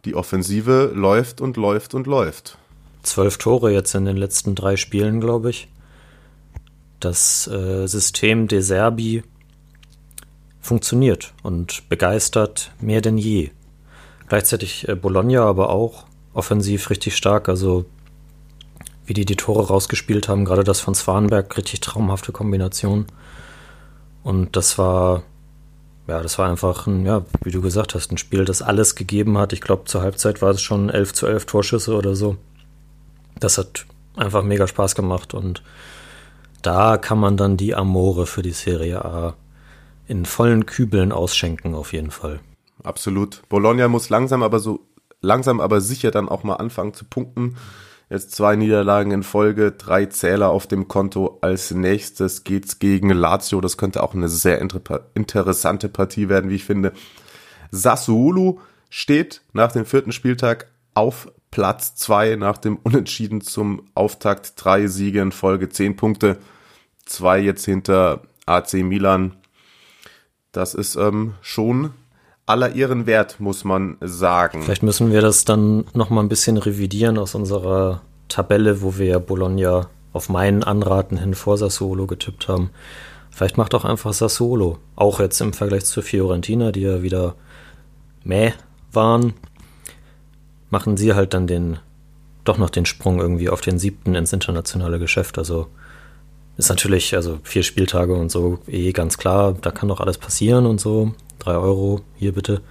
die 0.04 0.14
Offensive 0.14 0.92
läuft 0.94 1.40
und 1.40 1.56
läuft 1.56 1.94
und 1.94 2.06
läuft. 2.06 2.56
Zwölf 3.02 3.38
Tore 3.38 3.72
jetzt 3.72 3.96
in 3.96 4.04
den 4.04 4.16
letzten 4.16 4.54
drei 4.54 4.76
Spielen, 4.76 5.20
glaube 5.20 5.50
ich. 5.50 5.66
Das 7.00 7.48
äh, 7.48 7.88
System 7.88 8.46
De 8.46 8.60
Serbi 8.60 9.24
funktioniert 10.60 11.34
und 11.42 11.88
begeistert 11.88 12.70
mehr 12.80 13.00
denn 13.00 13.18
je. 13.18 13.50
Gleichzeitig 14.28 14.88
äh, 14.88 14.95
Bologna 14.95 15.45
aber 15.45 15.71
auch 15.71 16.04
offensiv 16.35 16.90
richtig 16.90 17.16
stark. 17.16 17.49
Also 17.49 17.87
wie 19.06 19.14
die 19.14 19.25
die 19.25 19.37
Tore 19.37 19.68
rausgespielt 19.68 20.28
haben, 20.28 20.45
gerade 20.45 20.64
das 20.64 20.80
von 20.80 20.95
Swanberg, 20.95 21.56
richtig 21.56 21.80
traumhafte 21.80 22.33
Kombination. 22.33 23.06
Und 24.25 24.56
das 24.56 24.78
war, 24.78 25.23
ja, 26.09 26.21
das 26.21 26.38
war 26.38 26.50
einfach 26.50 26.88
ein, 26.88 27.06
ja, 27.06 27.25
wie 27.42 27.52
du 27.52 27.62
gesagt 27.62 27.95
hast, 27.95 28.11
ein 28.11 28.18
Spiel, 28.18 28.45
das 28.45 28.62
alles 28.62 28.97
gegeben 28.97 29.38
hat. 29.38 29.52
Ich 29.52 29.61
glaube, 29.61 29.85
zur 29.85 30.02
Halbzeit 30.02 30.42
war 30.42 30.50
es 30.50 30.61
schon 30.61 30.90
11 30.90 31.14
zu 31.14 31.26
11 31.26 31.47
Torschüsse 31.47 31.95
oder 31.95 32.16
so. 32.16 32.37
Das 33.38 33.59
hat 33.59 33.87
einfach 34.16 34.42
mega 34.42 34.66
Spaß 34.66 34.97
gemacht 34.97 35.35
und 35.35 35.62
da 36.62 36.97
kann 36.97 37.21
man 37.21 37.37
dann 37.37 37.56
die 37.56 37.76
Amore 37.76 38.26
für 38.26 38.42
die 38.42 38.52
Serie 38.52 39.04
A 39.04 39.35
in 40.09 40.25
vollen 40.25 40.66
Kübeln 40.66 41.12
ausschenken, 41.12 41.75
auf 41.75 41.92
jeden 41.92 42.11
Fall 42.11 42.40
absolut. 42.83 43.42
Bologna 43.49 43.88
muss 43.88 44.09
langsam 44.09 44.42
aber 44.42 44.59
so 44.59 44.87
langsam 45.21 45.61
aber 45.61 45.80
sicher 45.80 46.11
dann 46.11 46.28
auch 46.28 46.45
mal 46.45 46.56
anfangen 46.56 46.95
zu 46.95 47.04
punkten. 47.04 47.56
Jetzt 48.09 48.33
zwei 48.37 48.54
Niederlagen 48.54 49.11
in 49.11 49.25
Folge, 49.25 49.73
drei 49.73 50.06
Zähler 50.06 50.50
auf 50.50 50.68
dem 50.68 50.87
Konto. 50.87 51.38
Als 51.40 51.73
nächstes 51.73 52.45
geht's 52.45 52.78
gegen 52.78 53.11
Lazio. 53.11 53.61
Das 53.61 53.76
könnte 53.76 54.02
auch 54.02 54.14
eine 54.14 54.28
sehr 54.28 54.61
interessante 54.61 55.88
Partie 55.88 56.28
werden, 56.28 56.49
wie 56.49 56.54
ich 56.54 56.64
finde. 56.64 56.92
Sassuolo 57.73 58.61
steht 58.90 59.42
nach 59.52 59.73
dem 59.73 59.87
vierten 59.87 60.12
Spieltag 60.12 60.68
auf 60.95 61.33
Platz 61.50 61.97
zwei 61.97 62.37
nach 62.37 62.59
dem 62.59 62.76
Unentschieden 62.76 63.40
zum 63.40 63.88
Auftakt. 63.95 64.52
Drei 64.56 64.87
Siege 64.87 65.21
in 65.21 65.33
Folge, 65.33 65.68
zehn 65.68 65.97
Punkte. 65.97 66.38
Zwei 67.04 67.40
jetzt 67.40 67.64
hinter 67.64 68.23
AC 68.47 68.75
Milan. 68.75 69.35
Das 70.52 70.75
ist 70.75 70.95
ähm, 70.95 71.35
schon 71.40 71.90
aller 72.46 72.74
ihren 72.74 73.06
Wert, 73.06 73.40
muss 73.40 73.64
man 73.64 73.96
sagen. 74.00 74.62
Vielleicht 74.62 74.84
müssen 74.84 75.12
wir 75.12 75.20
das 75.20 75.44
dann 75.44 75.84
nochmal 75.92 76.24
ein 76.24 76.28
bisschen 76.28 76.56
revidieren 76.56 77.18
aus 77.18 77.34
unserer 77.34 78.02
Tabelle, 78.28 78.82
wo 78.82 78.96
wir 78.98 79.18
Bologna 79.18 79.88
auf 80.12 80.28
meinen 80.28 80.62
Anraten 80.62 81.18
hin 81.18 81.34
vor 81.34 81.58
Sassolo 81.58 82.06
getippt 82.06 82.48
haben. 82.48 82.70
Vielleicht 83.30 83.58
macht 83.58 83.74
auch 83.74 83.84
einfach 83.84 84.14
Sassolo, 84.14 84.78
auch 84.94 85.20
jetzt 85.20 85.40
im 85.40 85.52
Vergleich 85.52 85.84
zu 85.84 86.00
Fiorentina, 86.00 86.72
die 86.72 86.80
ja 86.82 87.02
wieder 87.02 87.34
mäh 88.24 88.54
waren, 88.92 89.34
machen 90.70 90.96
sie 90.96 91.14
halt 91.14 91.34
dann 91.34 91.46
den, 91.46 91.78
doch 92.44 92.56
noch 92.56 92.70
den 92.70 92.86
Sprung 92.86 93.20
irgendwie 93.20 93.50
auf 93.50 93.60
den 93.60 93.78
siebten 93.78 94.14
ins 94.14 94.32
internationale 94.32 94.98
Geschäft. 94.98 95.36
Also 95.36 95.66
ist 96.56 96.68
natürlich, 96.68 97.14
also 97.14 97.38
vier 97.42 97.62
Spieltage 97.62 98.14
und 98.14 98.30
so 98.30 98.58
eh 98.66 98.92
ganz 98.92 99.18
klar, 99.18 99.54
da 99.60 99.70
kann 99.70 99.88
doch 99.88 100.00
alles 100.00 100.18
passieren 100.18 100.66
und 100.66 100.80
so. 100.80 101.12
3 101.40 101.52
Euro, 101.56 102.00
hier 102.16 102.32
bitte. 102.32 102.62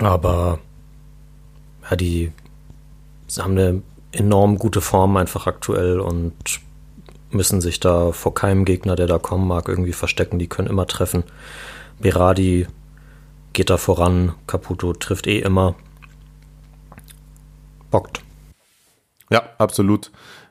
Aber 0.00 0.58
ja, 1.88 1.96
die 1.96 2.32
haben 3.38 3.52
eine 3.52 3.82
enorm 4.12 4.58
gute 4.58 4.80
Form 4.80 5.16
einfach 5.16 5.46
aktuell 5.46 6.00
und 6.00 6.34
müssen 7.30 7.60
sich 7.60 7.78
da 7.78 8.12
vor 8.12 8.34
keinem 8.34 8.64
Gegner, 8.64 8.96
der 8.96 9.06
da 9.06 9.18
kommen 9.18 9.46
mag, 9.46 9.68
irgendwie 9.68 9.92
verstecken. 9.92 10.38
Die 10.38 10.48
können 10.48 10.68
immer 10.68 10.86
treffen. 10.86 11.22
Berardi 12.00 12.66
geht 13.52 13.70
da 13.70 13.76
voran, 13.76 14.34
Caputo 14.46 14.92
trifft 14.92 15.26
eh 15.26 15.38
immer. 15.38 15.76
Bockt. 17.90 18.22
Ja, 19.30 19.42
absolut. 19.58 20.10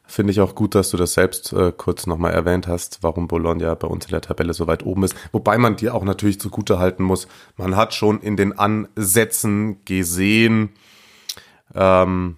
Finde 0.10 0.32
ich 0.32 0.42
auch 0.42 0.56
gut, 0.56 0.74
dass 0.74 0.90
du 0.90 0.98
das 0.98 1.14
selbst 1.14 1.54
äh, 1.54 1.72
kurz 1.72 2.08
nochmal 2.08 2.34
erwähnt 2.34 2.66
hast, 2.66 3.04
warum 3.04 3.28
Bologna 3.28 3.76
bei 3.76 3.88
uns 3.88 4.06
in 4.06 4.12
der 4.12 4.22
Tabelle 4.22 4.56
so 4.56 4.66
weit 4.66 4.84
oben 4.84 5.04
ist. 5.04 5.16
Wobei 5.32 5.60
man 5.60 5.76
dir 5.76 5.94
auch 5.94 6.04
natürlich 6.04 6.40
zugute 6.40 6.80
halten 6.80 7.04
muss, 7.04 7.28
man 7.58 7.76
hat 7.76 7.94
schon 7.94 8.20
in 8.20 8.36
den 8.36 8.58
Ansätzen 8.58 9.86
gesehen, 9.86 10.72
ähm, 11.76 12.38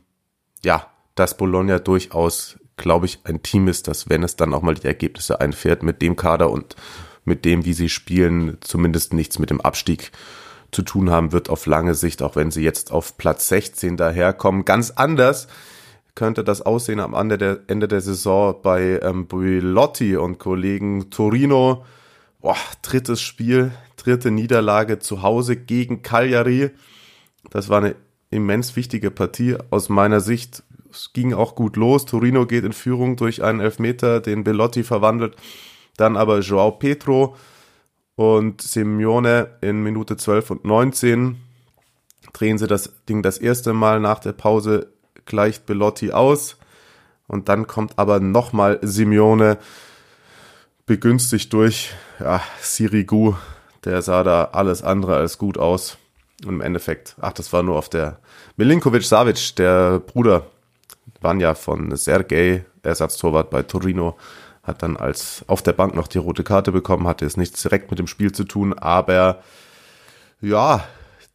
ja, 0.65 0.85
dass 1.15 1.37
Bologna 1.37 1.79
durchaus, 1.79 2.59
glaube 2.75 3.05
ich, 3.05 3.19
ein 3.23 3.41
Team 3.41 3.69
ist, 3.69 3.87
das, 3.87 4.09
wenn 4.09 4.23
es 4.23 4.35
dann 4.35 4.53
auch 4.53 4.63
mal 4.63 4.75
die 4.75 4.87
Ergebnisse 4.87 5.39
einfährt, 5.39 5.81
mit 5.81 6.01
dem 6.01 6.17
Kader 6.17 6.51
und 6.51 6.75
mit 7.23 7.45
dem, 7.45 7.63
wie 7.63 7.73
sie 7.73 7.87
spielen, 7.87 8.57
zumindest 8.59 9.13
nichts 9.13 9.39
mit 9.39 9.49
dem 9.49 9.61
Abstieg 9.61 10.11
zu 10.73 10.81
tun 10.81 11.09
haben 11.09 11.31
wird 11.31 11.49
auf 11.49 11.65
lange 11.67 11.95
Sicht, 11.95 12.21
auch 12.21 12.35
wenn 12.35 12.51
sie 12.51 12.63
jetzt 12.63 12.91
auf 12.91 13.17
Platz 13.17 13.47
16 13.47 13.95
daherkommen. 13.95 14.65
Ganz 14.65 14.91
anders 14.91 15.47
könnte 16.15 16.43
das 16.43 16.61
aussehen 16.61 16.99
am 16.99 17.13
Ende 17.13 17.37
der, 17.37 18.01
Saison 18.01 18.55
bei 18.61 18.99
ähm, 19.01 19.27
Builotti 19.27 20.17
und 20.17 20.39
Kollegen 20.39 21.09
Torino. 21.09 21.85
Boah, 22.39 22.57
drittes 22.81 23.21
Spiel, 23.21 23.71
dritte 23.97 24.31
Niederlage 24.31 24.99
zu 24.99 25.21
Hause 25.21 25.55
gegen 25.55 26.01
Cagliari. 26.01 26.71
Das 27.49 27.69
war 27.69 27.79
eine 27.79 27.95
immens 28.29 28.75
wichtige 28.75 29.11
Partie 29.11 29.57
aus 29.69 29.89
meiner 29.89 30.19
Sicht. 30.19 30.63
es 30.89 31.13
ging 31.13 31.33
auch 31.33 31.55
gut 31.55 31.75
los. 31.75 32.05
Torino 32.05 32.45
geht 32.45 32.65
in 32.65 32.73
Führung 32.73 33.15
durch 33.15 33.43
einen 33.43 33.59
Elfmeter, 33.59 34.19
den 34.19 34.43
Bellotti 34.43 34.83
verwandelt. 34.83 35.35
Dann 35.97 36.17
aber 36.17 36.39
Joao 36.39 36.71
Petro 36.71 37.35
und 38.15 38.61
Simeone 38.61 39.57
in 39.61 39.83
Minute 39.83 40.17
12 40.17 40.51
und 40.51 40.65
19 40.65 41.37
drehen 42.33 42.57
sie 42.57 42.67
das 42.67 42.93
Ding 43.07 43.23
das 43.23 43.37
erste 43.37 43.73
Mal 43.73 43.99
nach 43.99 44.19
der 44.19 44.33
Pause 44.33 44.93
gleicht 45.25 45.65
Bellotti 45.65 46.11
aus. 46.11 46.57
Und 47.27 47.49
dann 47.49 47.67
kommt 47.67 47.97
aber 47.97 48.19
nochmal 48.19 48.79
Simeone 48.81 49.57
begünstigt 50.85 51.53
durch 51.53 51.93
ja, 52.19 52.41
Sirigu. 52.61 53.35
Der 53.85 54.01
sah 54.01 54.23
da 54.23 54.49
alles 54.51 54.83
andere 54.83 55.15
als 55.15 55.37
gut 55.37 55.57
aus. 55.57 55.97
Und 56.45 56.55
im 56.55 56.61
Endeffekt, 56.61 57.15
ach, 57.21 57.33
das 57.33 57.53
war 57.53 57.63
nur 57.63 57.77
auf 57.77 57.89
der 57.89 58.19
Milinkovic 58.57 59.03
Savic, 59.03 59.55
der 59.55 59.99
Bruder, 59.99 60.47
waren 61.21 61.39
ja 61.39 61.53
von 61.53 61.95
Sergei, 61.95 62.65
Ersatztorwart 62.83 63.49
bei 63.49 63.63
Torino, 63.63 64.17
hat 64.63 64.83
dann 64.83 64.97
als 64.97 65.45
auf 65.47 65.61
der 65.61 65.73
Bank 65.73 65.95
noch 65.95 66.07
die 66.07 66.17
rote 66.17 66.43
Karte 66.43 66.71
bekommen, 66.71 67.07
hatte 67.07 67.25
es 67.25 67.37
nichts 67.37 67.61
direkt 67.61 67.91
mit 67.91 67.99
dem 67.99 68.07
Spiel 68.07 68.31
zu 68.31 68.43
tun, 68.43 68.73
aber 68.77 69.41
ja, 70.41 70.83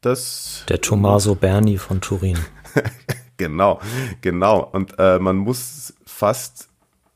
das. 0.00 0.64
Der 0.68 0.80
Tommaso 0.80 1.34
Berni 1.34 1.78
von 1.78 2.00
Turin. 2.00 2.38
genau, 3.36 3.80
genau. 4.20 4.68
Und 4.72 4.94
äh, 4.98 5.18
man 5.18 5.36
muss 5.36 5.94
fast 6.04 6.68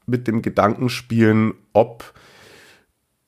mit 0.06 0.26
dem 0.26 0.42
Gedanken 0.42 0.88
spielen, 0.88 1.54
ob 1.72 2.12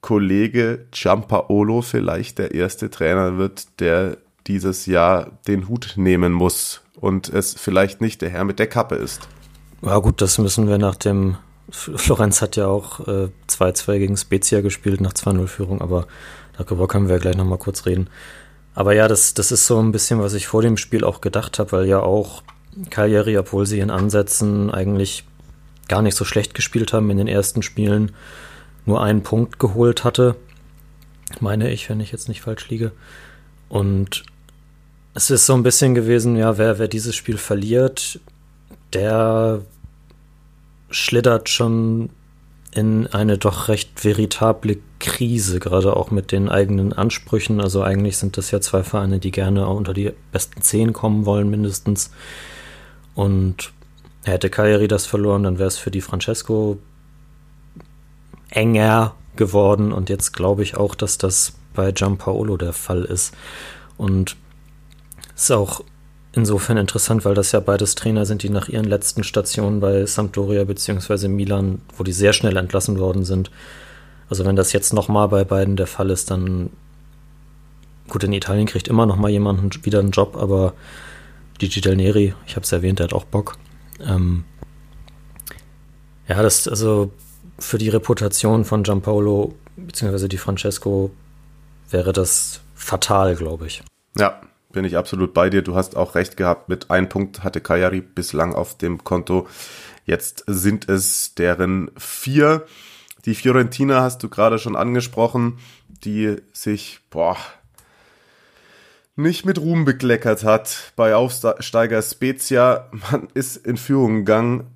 Kollege 0.00 0.86
Giampaolo 0.90 1.80
vielleicht 1.82 2.38
der 2.38 2.54
erste 2.54 2.90
Trainer 2.90 3.38
wird, 3.38 3.80
der 3.80 4.18
dieses 4.46 4.86
Jahr 4.86 5.30
den 5.46 5.68
Hut 5.68 5.94
nehmen 5.96 6.32
muss 6.32 6.82
und 6.96 7.28
es 7.28 7.54
vielleicht 7.54 8.00
nicht 8.00 8.20
der 8.20 8.30
Herr 8.30 8.44
mit 8.44 8.58
der 8.58 8.66
Kappe 8.66 8.96
ist. 8.96 9.28
Ja 9.82 9.98
gut, 9.98 10.20
das 10.20 10.38
müssen 10.38 10.68
wir 10.68 10.78
nach 10.78 10.96
dem 10.96 11.36
Florenz 11.70 12.42
hat 12.42 12.56
ja 12.56 12.66
auch 12.66 13.00
2-2 13.00 13.92
äh, 13.92 13.98
gegen 13.98 14.16
Spezia 14.16 14.60
gespielt 14.60 15.00
nach 15.00 15.12
2-0-Führung, 15.12 15.80
aber 15.80 16.06
darüber 16.58 16.88
können 16.88 17.06
wir 17.06 17.14
ja 17.14 17.20
gleich 17.20 17.36
nochmal 17.36 17.58
kurz 17.58 17.86
reden. 17.86 18.10
Aber 18.74 18.94
ja, 18.94 19.08
das, 19.08 19.34
das 19.34 19.52
ist 19.52 19.66
so 19.66 19.78
ein 19.80 19.92
bisschen, 19.92 20.20
was 20.20 20.34
ich 20.34 20.46
vor 20.46 20.62
dem 20.62 20.76
Spiel 20.76 21.04
auch 21.04 21.20
gedacht 21.20 21.58
habe, 21.58 21.72
weil 21.72 21.86
ja 21.86 22.00
auch 22.00 22.42
Cagliari, 22.90 23.36
obwohl 23.38 23.66
sie 23.66 23.80
in 23.80 23.90
Ansätzen 23.90 24.70
eigentlich 24.70 25.24
gar 25.88 26.02
nicht 26.02 26.16
so 26.16 26.24
schlecht 26.24 26.54
gespielt 26.54 26.92
haben 26.92 27.10
in 27.10 27.18
den 27.18 27.28
ersten 27.28 27.62
Spielen, 27.62 28.12
nur 28.86 29.02
einen 29.02 29.22
Punkt 29.22 29.58
geholt 29.58 30.04
hatte, 30.04 30.36
meine 31.40 31.70
ich, 31.70 31.88
wenn 31.88 32.00
ich 32.00 32.12
jetzt 32.12 32.28
nicht 32.28 32.42
falsch 32.42 32.68
liege. 32.68 32.92
Und 33.68 34.24
es 35.14 35.30
ist 35.30 35.46
so 35.46 35.54
ein 35.54 35.62
bisschen 35.62 35.94
gewesen, 35.94 36.36
ja, 36.36 36.58
wer, 36.58 36.78
wer 36.78 36.88
dieses 36.88 37.14
Spiel 37.14 37.36
verliert, 37.36 38.20
der 38.92 39.62
schlittert 40.90 41.48
schon 41.48 42.10
in 42.74 43.06
eine 43.08 43.36
doch 43.36 43.68
recht 43.68 44.02
veritable 44.02 44.78
Krise, 44.98 45.60
gerade 45.60 45.94
auch 45.94 46.10
mit 46.10 46.32
den 46.32 46.48
eigenen 46.48 46.92
Ansprüchen. 46.92 47.60
Also 47.60 47.82
eigentlich 47.82 48.16
sind 48.16 48.38
das 48.38 48.50
ja 48.50 48.60
zwei 48.60 48.82
Vereine, 48.82 49.18
die 49.18 49.30
gerne 49.30 49.66
unter 49.66 49.92
die 49.92 50.12
besten 50.32 50.62
zehn 50.62 50.92
kommen 50.92 51.26
wollen, 51.26 51.50
mindestens. 51.50 52.10
Und 53.14 53.72
hätte 54.24 54.50
Cagliari 54.50 54.88
das 54.88 55.06
verloren, 55.06 55.42
dann 55.42 55.58
wäre 55.58 55.68
es 55.68 55.78
für 55.78 55.90
die 55.90 56.00
Francesco 56.00 56.78
enger 58.50 59.14
geworden. 59.36 59.92
Und 59.92 60.08
jetzt 60.08 60.32
glaube 60.32 60.62
ich 60.62 60.76
auch, 60.76 60.94
dass 60.94 61.18
das 61.18 61.54
bei 61.74 61.92
Giampaolo 61.92 62.56
der 62.56 62.72
Fall 62.72 63.04
ist. 63.04 63.34
Und 63.96 64.36
ist 65.34 65.50
auch 65.50 65.82
insofern 66.32 66.76
interessant, 66.76 67.24
weil 67.24 67.34
das 67.34 67.52
ja 67.52 67.60
beides 67.60 67.94
Trainer 67.94 68.26
sind, 68.26 68.42
die 68.42 68.50
nach 68.50 68.68
ihren 68.68 68.84
letzten 68.84 69.24
Stationen 69.24 69.80
bei 69.80 70.06
Sampdoria 70.06 70.64
bzw. 70.64 71.28
Milan, 71.28 71.82
wo 71.96 72.04
die 72.04 72.12
sehr 72.12 72.32
schnell 72.32 72.56
entlassen 72.56 72.98
worden 72.98 73.24
sind. 73.24 73.50
Also 74.28 74.44
wenn 74.44 74.56
das 74.56 74.72
jetzt 74.72 74.92
nochmal 74.92 75.28
bei 75.28 75.44
beiden 75.44 75.76
der 75.76 75.86
Fall 75.86 76.10
ist, 76.10 76.30
dann 76.30 76.70
gut, 78.08 78.24
in 78.24 78.32
Italien 78.32 78.66
kriegt 78.66 78.88
immer 78.88 79.06
noch 79.06 79.16
mal 79.16 79.30
jemand 79.30 79.84
wieder 79.84 79.98
einen 79.98 80.10
Job, 80.10 80.36
aber 80.36 80.74
Gigi 81.62 81.80
Del 81.80 81.94
Neri, 81.94 82.34
ich 82.44 82.56
habe 82.56 82.64
es 82.64 82.72
erwähnt, 82.72 82.98
der 82.98 83.04
hat 83.04 83.12
auch 83.12 83.22
Bock. 83.22 83.56
Ähm 84.04 84.42
ja, 86.26 86.42
das 86.42 86.66
also 86.66 87.12
für 87.56 87.78
die 87.78 87.88
Reputation 87.88 88.64
von 88.64 88.82
Giampaolo 88.82 89.54
bzw. 89.76 90.26
die 90.26 90.38
Francesco 90.38 91.12
wäre 91.88 92.12
das 92.12 92.62
fatal, 92.74 93.36
glaube 93.36 93.68
ich. 93.68 93.84
Ja, 94.18 94.40
bin 94.72 94.84
ich 94.84 94.96
absolut 94.96 95.34
bei 95.34 95.50
dir. 95.50 95.62
Du 95.62 95.76
hast 95.76 95.96
auch 95.96 96.16
recht 96.16 96.36
gehabt. 96.36 96.68
Mit 96.68 96.90
einem 96.90 97.08
Punkt 97.08 97.44
hatte 97.44 97.60
Kayari 97.60 98.00
bislang 98.00 98.56
auf 98.56 98.76
dem 98.76 99.04
Konto. 99.04 99.46
Jetzt 100.04 100.42
sind 100.48 100.88
es 100.88 101.36
deren 101.36 101.92
vier. 101.96 102.66
Die 103.24 103.36
Fiorentina 103.36 104.00
hast 104.00 104.20
du 104.24 104.28
gerade 104.28 104.58
schon 104.58 104.74
angesprochen, 104.74 105.60
die 105.88 106.38
sich, 106.52 106.98
boah, 107.08 107.36
nicht 109.16 109.44
mit 109.44 109.58
Ruhm 109.58 109.84
bekleckert 109.84 110.44
hat 110.44 110.92
bei 110.96 111.14
Aufsteiger 111.14 112.02
Spezia. 112.02 112.88
Man 113.10 113.28
ist 113.34 113.56
in 113.56 113.76
Führung 113.76 114.18
gegangen. 114.18 114.68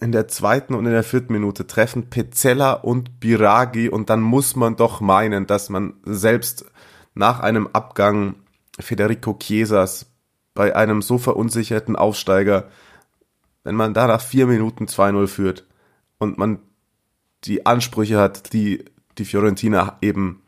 In 0.00 0.12
der 0.12 0.28
zweiten 0.28 0.74
und 0.74 0.86
in 0.86 0.92
der 0.92 1.02
vierten 1.02 1.34
Minute 1.34 1.66
treffen 1.66 2.08
Pezzella 2.08 2.72
und 2.72 3.20
Biragi 3.20 3.90
und 3.90 4.08
dann 4.08 4.22
muss 4.22 4.56
man 4.56 4.76
doch 4.76 5.02
meinen, 5.02 5.46
dass 5.46 5.68
man 5.68 5.92
selbst 6.04 6.64
nach 7.14 7.40
einem 7.40 7.68
Abgang 7.74 8.36
Federico 8.78 9.34
Chiesas 9.34 10.06
bei 10.54 10.74
einem 10.74 11.02
so 11.02 11.18
verunsicherten 11.18 11.96
Aufsteiger, 11.96 12.70
wenn 13.62 13.74
man 13.74 13.92
da 13.92 14.06
nach 14.06 14.22
vier 14.22 14.46
Minuten 14.46 14.86
2-0 14.86 15.26
führt 15.26 15.66
und 16.18 16.38
man 16.38 16.60
die 17.44 17.66
Ansprüche 17.66 18.18
hat, 18.18 18.54
die 18.54 18.86
die 19.18 19.26
Fiorentina 19.26 19.98
eben 20.00 20.42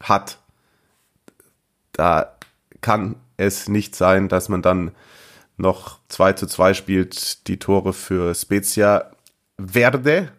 hat, 0.00 0.38
da 1.92 2.37
kann 2.80 3.16
es 3.36 3.68
nicht 3.68 3.94
sein, 3.94 4.28
dass 4.28 4.48
man 4.48 4.62
dann 4.62 4.92
noch 5.56 5.98
2 6.08 6.34
zu 6.34 6.46
2 6.46 6.74
spielt, 6.74 7.48
die 7.48 7.58
Tore 7.58 7.92
für 7.92 8.34
Spezia 8.34 9.10
Verde 9.60 10.30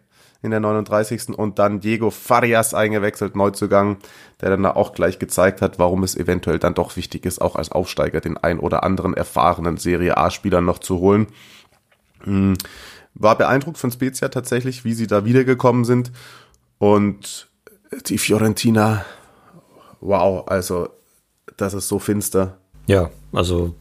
in 0.42 0.50
der 0.50 0.60
39. 0.60 1.38
und 1.38 1.58
dann 1.58 1.80
Diego 1.80 2.10
Farias 2.10 2.72
eingewechselt, 2.72 3.36
Neuzugang, 3.36 3.98
der 4.40 4.50
dann 4.50 4.64
auch 4.64 4.94
gleich 4.94 5.18
gezeigt 5.18 5.60
hat, 5.60 5.78
warum 5.78 6.02
es 6.02 6.16
eventuell 6.16 6.58
dann 6.58 6.74
doch 6.74 6.96
wichtig 6.96 7.26
ist, 7.26 7.42
auch 7.42 7.56
als 7.56 7.70
Aufsteiger 7.70 8.20
den 8.20 8.38
ein 8.38 8.58
oder 8.58 8.82
anderen 8.82 9.14
erfahrenen 9.14 9.76
Serie 9.76 10.16
A-Spieler 10.16 10.62
noch 10.62 10.78
zu 10.78 10.98
holen. 10.98 11.26
Hm, 12.22 12.56
war 13.14 13.36
beeindruckt 13.36 13.76
von 13.76 13.90
Spezia 13.90 14.28
tatsächlich, 14.28 14.84
wie 14.84 14.94
sie 14.94 15.06
da 15.06 15.26
wiedergekommen 15.26 15.84
sind 15.84 16.10
und 16.78 17.48
die 18.06 18.18
Fiorentina, 18.18 19.04
wow, 20.00 20.48
also 20.48 20.88
das 21.60 21.74
ist 21.74 21.88
so 21.88 21.98
finster. 21.98 22.58
Ja, 22.86 23.10
also 23.32 23.74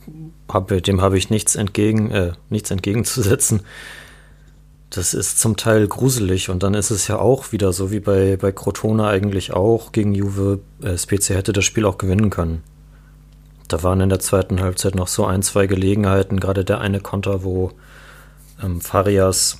hab, 0.47 0.67
dem 0.67 1.01
habe 1.01 1.17
ich 1.17 1.29
nichts 1.29 1.55
entgegen, 1.55 2.11
äh, 2.11 2.33
nichts 2.49 2.71
entgegenzusetzen 2.71 3.61
das 4.89 5.13
ist 5.13 5.39
zum 5.39 5.55
Teil 5.55 5.87
gruselig 5.87 6.49
und 6.49 6.63
dann 6.63 6.73
ist 6.73 6.89
es 6.89 7.07
ja 7.07 7.19
auch 7.19 7.51
wieder 7.51 7.73
so 7.73 7.91
wie 7.91 7.99
bei, 7.99 8.37
bei 8.37 8.51
Crotone 8.51 9.07
eigentlich 9.07 9.53
auch 9.53 9.91
gegen 9.91 10.15
Juve. 10.15 10.59
Äh, 10.81 10.97
Spezia 10.97 11.35
hätte 11.35 11.53
das 11.53 11.65
Spiel 11.65 11.85
auch 11.85 11.97
gewinnen 11.97 12.31
können. 12.31 12.63
Da 13.67 13.83
waren 13.83 14.01
in 14.01 14.09
der 14.09 14.19
zweiten 14.19 14.61
Halbzeit 14.61 14.95
noch 14.95 15.07
so 15.07 15.25
ein, 15.25 15.43
zwei 15.43 15.67
Gelegenheiten, 15.67 16.39
gerade 16.39 16.65
der 16.65 16.81
eine 16.81 17.01
Konter, 17.01 17.43
wo 17.43 17.71
ähm, 18.63 18.81
Farias 18.81 19.59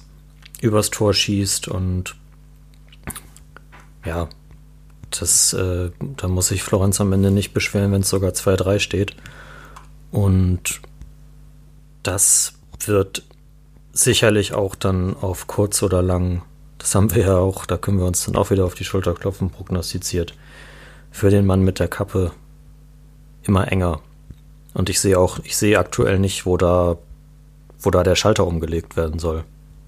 übers 0.62 0.89
Tor 0.89 1.13
schießt 1.13 1.67
und 1.67 2.15
ja, 4.03 4.29
das, 5.12 5.54
äh, 5.54 5.91
da 6.17 6.28
muss 6.28 6.48
sich 6.48 6.63
Florenz 6.63 7.02
am 7.02 7.13
Ende 7.13 7.32
nicht 7.32 7.54
beschweren, 7.54 7.91
wenn 7.91 8.02
es 8.02 8.10
sogar 8.10 8.32
2-3 8.32 8.80
steht. 8.80 9.15
Und 10.12 10.82
das 12.04 12.54
wird 12.86 13.24
sicherlich 13.91 14.54
auch 14.54 14.76
dann 14.76 15.15
auf 15.15 15.48
kurz 15.48 15.84
oder 15.84 16.02
lang, 16.02 16.41
das 16.78 16.95
haben 16.95 17.13
wir 17.13 17.26
ja 17.26 17.38
auch, 17.38 17.65
da 17.65 17.78
können 17.78 18.00
wir 18.00 18.06
uns 18.06 18.26
dann 18.26 18.36
auch 18.36 18.50
wieder 18.50 18.65
auf 18.65 18.76
die 18.76 18.86
Schulter 18.86 19.13
klopfen, 19.13 19.50
prognostiziert, 19.50 20.34
für 21.12 21.30
den 21.30 21.45
Mann 21.45 21.62
mit 21.62 21.80
der 21.80 21.88
Kappe 21.88 22.32
immer 23.43 23.72
enger. 23.72 24.02
Und 24.74 24.89
ich 24.89 25.00
sehe 25.00 25.19
auch, 25.19 25.39
ich 25.43 25.58
sehe 25.58 25.80
aktuell 25.80 26.19
nicht, 26.19 26.45
wo 26.45 26.56
da, 26.56 26.98
wo 27.80 27.89
da 27.89 28.04
der 28.04 28.15
Schalter 28.15 28.45
umgelegt 28.45 28.95
werden 28.95 29.19
soll. 29.19 29.43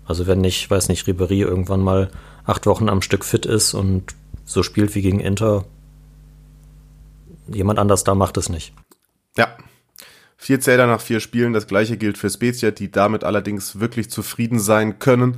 Also 0.05 0.27
wenn 0.27 0.41
nicht, 0.41 0.69
weiß 0.69 0.89
nicht, 0.89 1.07
Ribery 1.07 1.41
irgendwann 1.41 1.81
mal 1.81 2.09
acht 2.43 2.65
Wochen 2.65 2.89
am 2.89 3.01
Stück 3.01 3.23
fit 3.23 3.45
ist 3.45 3.73
und 3.73 4.15
so 4.51 4.63
spielt 4.63 4.95
wie 4.95 5.01
gegen 5.01 5.19
Inter, 5.19 5.65
jemand 7.47 7.79
anders 7.79 8.03
da 8.03 8.15
macht 8.15 8.37
es 8.37 8.49
nicht. 8.49 8.73
Ja, 9.37 9.55
Vier 10.43 10.59
Zähler 10.59 10.87
nach 10.87 11.01
vier 11.01 11.19
Spielen, 11.19 11.53
das 11.53 11.67
gleiche 11.67 11.97
gilt 11.97 12.17
für 12.17 12.27
Spezia, 12.27 12.71
die 12.71 12.89
damit 12.89 13.23
allerdings 13.23 13.79
wirklich 13.79 14.09
zufrieden 14.09 14.59
sein 14.59 14.97
können. 14.97 15.37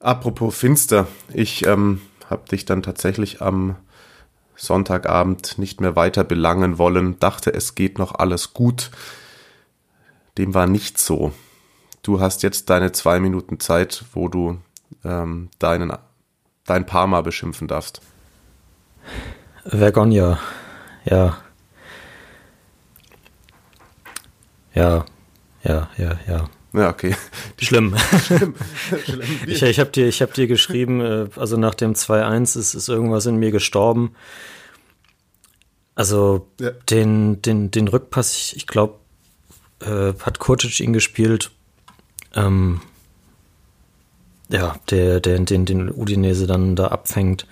Apropos 0.00 0.56
finster, 0.56 1.06
ich 1.32 1.64
ähm, 1.64 2.00
habe 2.28 2.48
dich 2.48 2.64
dann 2.64 2.82
tatsächlich 2.82 3.40
am 3.40 3.76
Sonntagabend 4.56 5.58
nicht 5.58 5.80
mehr 5.80 5.94
weiter 5.94 6.24
belangen 6.24 6.76
wollen, 6.76 7.20
dachte, 7.20 7.54
es 7.54 7.76
geht 7.76 7.98
noch 7.98 8.16
alles 8.16 8.52
gut. 8.52 8.90
Dem 10.38 10.54
war 10.54 10.66
nicht 10.66 10.98
so. 10.98 11.32
du 12.02 12.18
hast 12.18 12.42
jetzt 12.42 12.68
deine 12.68 12.90
zwei 12.90 13.20
Minuten 13.20 13.60
Zeit, 13.60 14.06
wo 14.12 14.26
du 14.26 14.58
ähm, 15.04 15.50
deinen, 15.60 15.92
dein 16.64 16.84
Parma 16.84 17.20
beschimpfen 17.20 17.68
darfst. 17.68 18.00
Vergonia, 19.64 20.38
ja. 21.04 21.38
Ja, 24.74 25.04
ja, 25.64 25.88
ja, 25.96 26.18
ja. 26.28 26.50
Ja, 26.72 26.90
okay. 26.90 27.16
Schlimm. 27.58 27.96
Schlimm. 28.26 28.54
Schlimm. 29.04 29.22
Ich, 29.46 29.62
ich 29.62 29.80
habe 29.80 29.90
dir, 29.90 30.10
hab 30.10 30.34
dir 30.34 30.46
geschrieben, 30.46 31.00
äh, 31.00 31.28
also 31.36 31.56
nach 31.56 31.74
dem 31.74 31.94
2-1 31.94 32.58
ist, 32.58 32.74
ist 32.74 32.88
irgendwas 32.88 33.24
in 33.24 33.36
mir 33.36 33.50
gestorben. 33.50 34.14
Also 35.94 36.48
ja. 36.60 36.70
den, 36.90 37.40
den, 37.40 37.70
den 37.70 37.88
Rückpass, 37.88 38.36
ich, 38.36 38.56
ich 38.56 38.66
glaube, 38.66 38.96
äh, 39.80 40.12
hat 40.20 40.38
Kurtic 40.38 40.78
ihn 40.80 40.92
gespielt. 40.92 41.50
Ähm, 42.34 42.82
ja, 44.50 44.76
der, 44.90 45.20
der 45.20 45.38
den, 45.38 45.64
den 45.64 45.90
Udinese 45.90 46.46
dann 46.46 46.76
da 46.76 46.88
abfängt. 46.88 47.46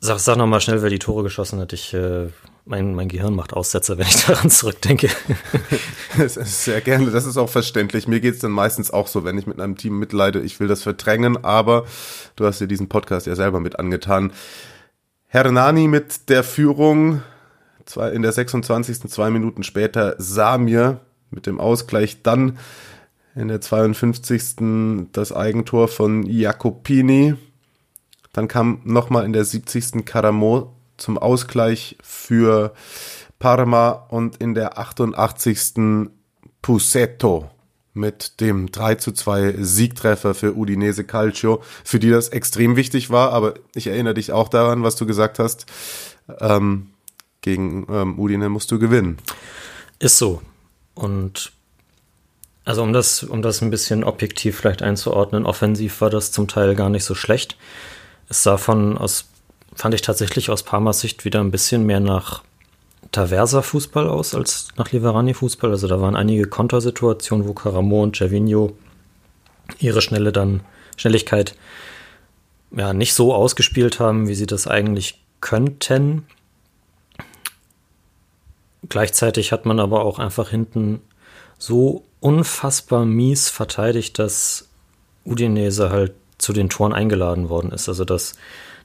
Sag, 0.00 0.18
sag 0.18 0.36
noch 0.36 0.46
mal 0.46 0.60
schnell, 0.60 0.82
wer 0.82 0.90
die 0.90 0.98
Tore 0.98 1.22
geschossen 1.22 1.58
hat. 1.58 1.72
Ich, 1.72 1.94
äh, 1.94 2.28
mein, 2.64 2.94
mein 2.94 3.08
Gehirn 3.08 3.34
macht 3.34 3.54
Aussetzer, 3.54 3.96
wenn 3.96 4.06
ich 4.06 4.24
daran 4.26 4.50
zurückdenke. 4.50 5.08
Sehr 6.26 6.80
gerne, 6.80 7.10
das 7.10 7.24
ist 7.24 7.36
auch 7.36 7.48
verständlich. 7.48 8.06
Mir 8.06 8.20
geht's 8.20 8.40
dann 8.40 8.50
meistens 8.50 8.90
auch 8.90 9.06
so, 9.06 9.24
wenn 9.24 9.38
ich 9.38 9.46
mit 9.46 9.60
einem 9.60 9.76
Team 9.76 9.98
mitleide, 9.98 10.40
ich 10.40 10.60
will 10.60 10.68
das 10.68 10.82
verdrängen, 10.82 11.44
aber 11.44 11.86
du 12.36 12.44
hast 12.44 12.60
dir 12.60 12.68
diesen 12.68 12.88
Podcast 12.88 13.26
ja 13.26 13.34
selber 13.34 13.60
mit 13.60 13.78
angetan. 13.78 14.32
Hernani 15.28 15.88
mit 15.88 16.28
der 16.28 16.44
Führung, 16.44 17.22
zwei, 17.84 18.10
in 18.10 18.22
der 18.22 18.32
26. 18.32 19.08
zwei 19.08 19.30
Minuten 19.30 19.62
später 19.62 20.14
Samir 20.18 21.00
mit 21.30 21.46
dem 21.46 21.58
Ausgleich, 21.58 22.22
dann 22.22 22.58
in 23.34 23.48
der 23.48 23.60
52. 23.60 25.10
das 25.12 25.32
Eigentor 25.32 25.88
von 25.88 26.24
Jacopini. 26.24 27.34
Dann 28.36 28.48
kam 28.48 28.82
nochmal 28.84 29.24
in 29.24 29.32
der 29.32 29.46
70. 29.46 30.04
Caramo 30.04 30.76
zum 30.98 31.16
Ausgleich 31.16 31.96
für 32.02 32.74
Parma 33.38 33.92
und 34.10 34.36
in 34.36 34.54
der 34.54 34.78
88. 34.78 36.10
Pusetto 36.60 37.50
mit 37.94 38.42
dem 38.42 38.70
3 38.70 38.96
zu 38.96 39.12
2 39.12 39.54
Siegtreffer 39.60 40.34
für 40.34 40.54
Udinese 40.54 41.04
Calcio, 41.04 41.62
für 41.82 41.98
die 41.98 42.10
das 42.10 42.28
extrem 42.28 42.76
wichtig 42.76 43.08
war, 43.08 43.32
aber 43.32 43.54
ich 43.74 43.86
erinnere 43.86 44.12
dich 44.12 44.32
auch 44.32 44.50
daran, 44.50 44.82
was 44.82 44.96
du 44.96 45.06
gesagt 45.06 45.38
hast, 45.38 45.64
ähm, 46.38 46.90
gegen 47.40 47.86
ähm, 47.88 48.18
Udine 48.18 48.50
musst 48.50 48.70
du 48.70 48.78
gewinnen. 48.78 49.16
Ist 49.98 50.18
so. 50.18 50.42
Und 50.94 51.52
also 52.66 52.82
um 52.82 52.92
das, 52.92 53.22
um 53.22 53.40
das 53.40 53.62
ein 53.62 53.70
bisschen 53.70 54.04
objektiv 54.04 54.58
vielleicht 54.58 54.82
einzuordnen, 54.82 55.46
offensiv 55.46 56.02
war 56.02 56.10
das 56.10 56.32
zum 56.32 56.48
Teil 56.48 56.74
gar 56.74 56.90
nicht 56.90 57.04
so 57.04 57.14
schlecht. 57.14 57.56
Es 58.28 58.42
sah 58.42 58.56
von 58.56 58.98
aus, 58.98 59.26
fand 59.74 59.94
ich 59.94 60.02
tatsächlich 60.02 60.50
aus 60.50 60.62
Parmas 60.62 61.00
Sicht 61.00 61.24
wieder 61.24 61.40
ein 61.40 61.50
bisschen 61.50 61.84
mehr 61.86 62.00
nach 62.00 62.42
Taversa-Fußball 63.12 64.08
aus 64.08 64.34
als 64.34 64.68
nach 64.76 64.90
Liverani-Fußball. 64.92 65.70
Also 65.70 65.88
da 65.88 66.00
waren 66.00 66.16
einige 66.16 66.46
Kontersituationen, 66.46 67.46
wo 67.46 67.54
Caramo 67.54 68.02
und 68.02 68.18
Gervinho 68.18 68.76
ihre 69.78 70.02
Schnelle 70.02 70.32
dann, 70.32 70.62
Schnelligkeit 70.96 71.54
ja 72.70 72.92
nicht 72.92 73.14
so 73.14 73.34
ausgespielt 73.34 74.00
haben, 74.00 74.28
wie 74.28 74.34
sie 74.34 74.46
das 74.46 74.66
eigentlich 74.66 75.20
könnten. 75.40 76.26
Gleichzeitig 78.88 79.52
hat 79.52 79.66
man 79.66 79.80
aber 79.80 80.04
auch 80.04 80.18
einfach 80.18 80.50
hinten 80.50 81.00
so 81.58 82.04
unfassbar 82.20 83.04
mies 83.04 83.48
verteidigt, 83.48 84.18
dass 84.18 84.68
Udinese 85.24 85.90
halt 85.90 86.12
zu 86.38 86.52
den 86.52 86.68
Toren 86.68 86.92
eingeladen 86.92 87.48
worden 87.48 87.72
ist. 87.72 87.88
Also 87.88 88.04
das 88.04 88.34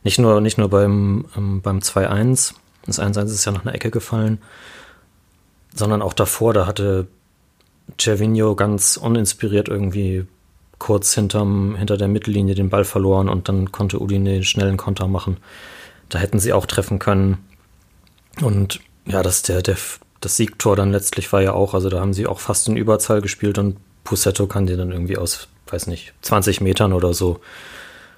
nicht 0.03 0.19
nur, 0.19 0.41
nicht 0.41 0.57
nur 0.57 0.69
beim, 0.69 1.25
ähm, 1.37 1.61
beim 1.61 1.79
2-1, 1.79 2.53
das 2.85 2.99
1-1 2.99 3.25
ist 3.25 3.45
ja 3.45 3.51
nach 3.51 3.65
einer 3.65 3.75
Ecke 3.75 3.91
gefallen, 3.91 4.39
sondern 5.73 6.01
auch 6.01 6.13
davor, 6.13 6.53
da 6.53 6.65
hatte 6.65 7.07
Cervinho 7.99 8.55
ganz 8.55 8.97
uninspiriert 8.97 9.69
irgendwie 9.69 10.25
kurz 10.79 11.13
hinterm, 11.13 11.75
hinter 11.75 11.97
der 11.97 12.07
Mittellinie 12.07 12.55
den 12.55 12.69
Ball 12.69 12.83
verloren 12.83 13.29
und 13.29 13.47
dann 13.47 13.71
konnte 13.71 14.01
Udine 14.01 14.31
den 14.31 14.43
schnellen 14.43 14.77
Konter 14.77 15.07
machen. 15.07 15.37
Da 16.09 16.19
hätten 16.19 16.39
sie 16.39 16.53
auch 16.53 16.65
treffen 16.65 16.97
können. 16.97 17.37
Und 18.41 18.79
ja, 19.05 19.21
das, 19.21 19.43
der, 19.43 19.61
der, 19.61 19.77
das 20.21 20.37
Siegtor 20.37 20.75
dann 20.75 20.91
letztlich 20.91 21.31
war 21.31 21.41
ja 21.41 21.53
auch, 21.53 21.73
also 21.73 21.89
da 21.89 21.99
haben 21.99 22.13
sie 22.13 22.25
auch 22.25 22.39
fast 22.39 22.67
in 22.67 22.77
Überzahl 22.77 23.21
gespielt 23.21 23.59
und 23.59 23.77
Pusetto 24.03 24.47
kann 24.47 24.65
dir 24.65 24.77
dann 24.77 24.91
irgendwie 24.91 25.17
aus, 25.17 25.47
weiß 25.71 25.87
nicht, 25.87 26.13
20 26.21 26.61
Metern 26.61 26.93
oder 26.93 27.13
so 27.13 27.39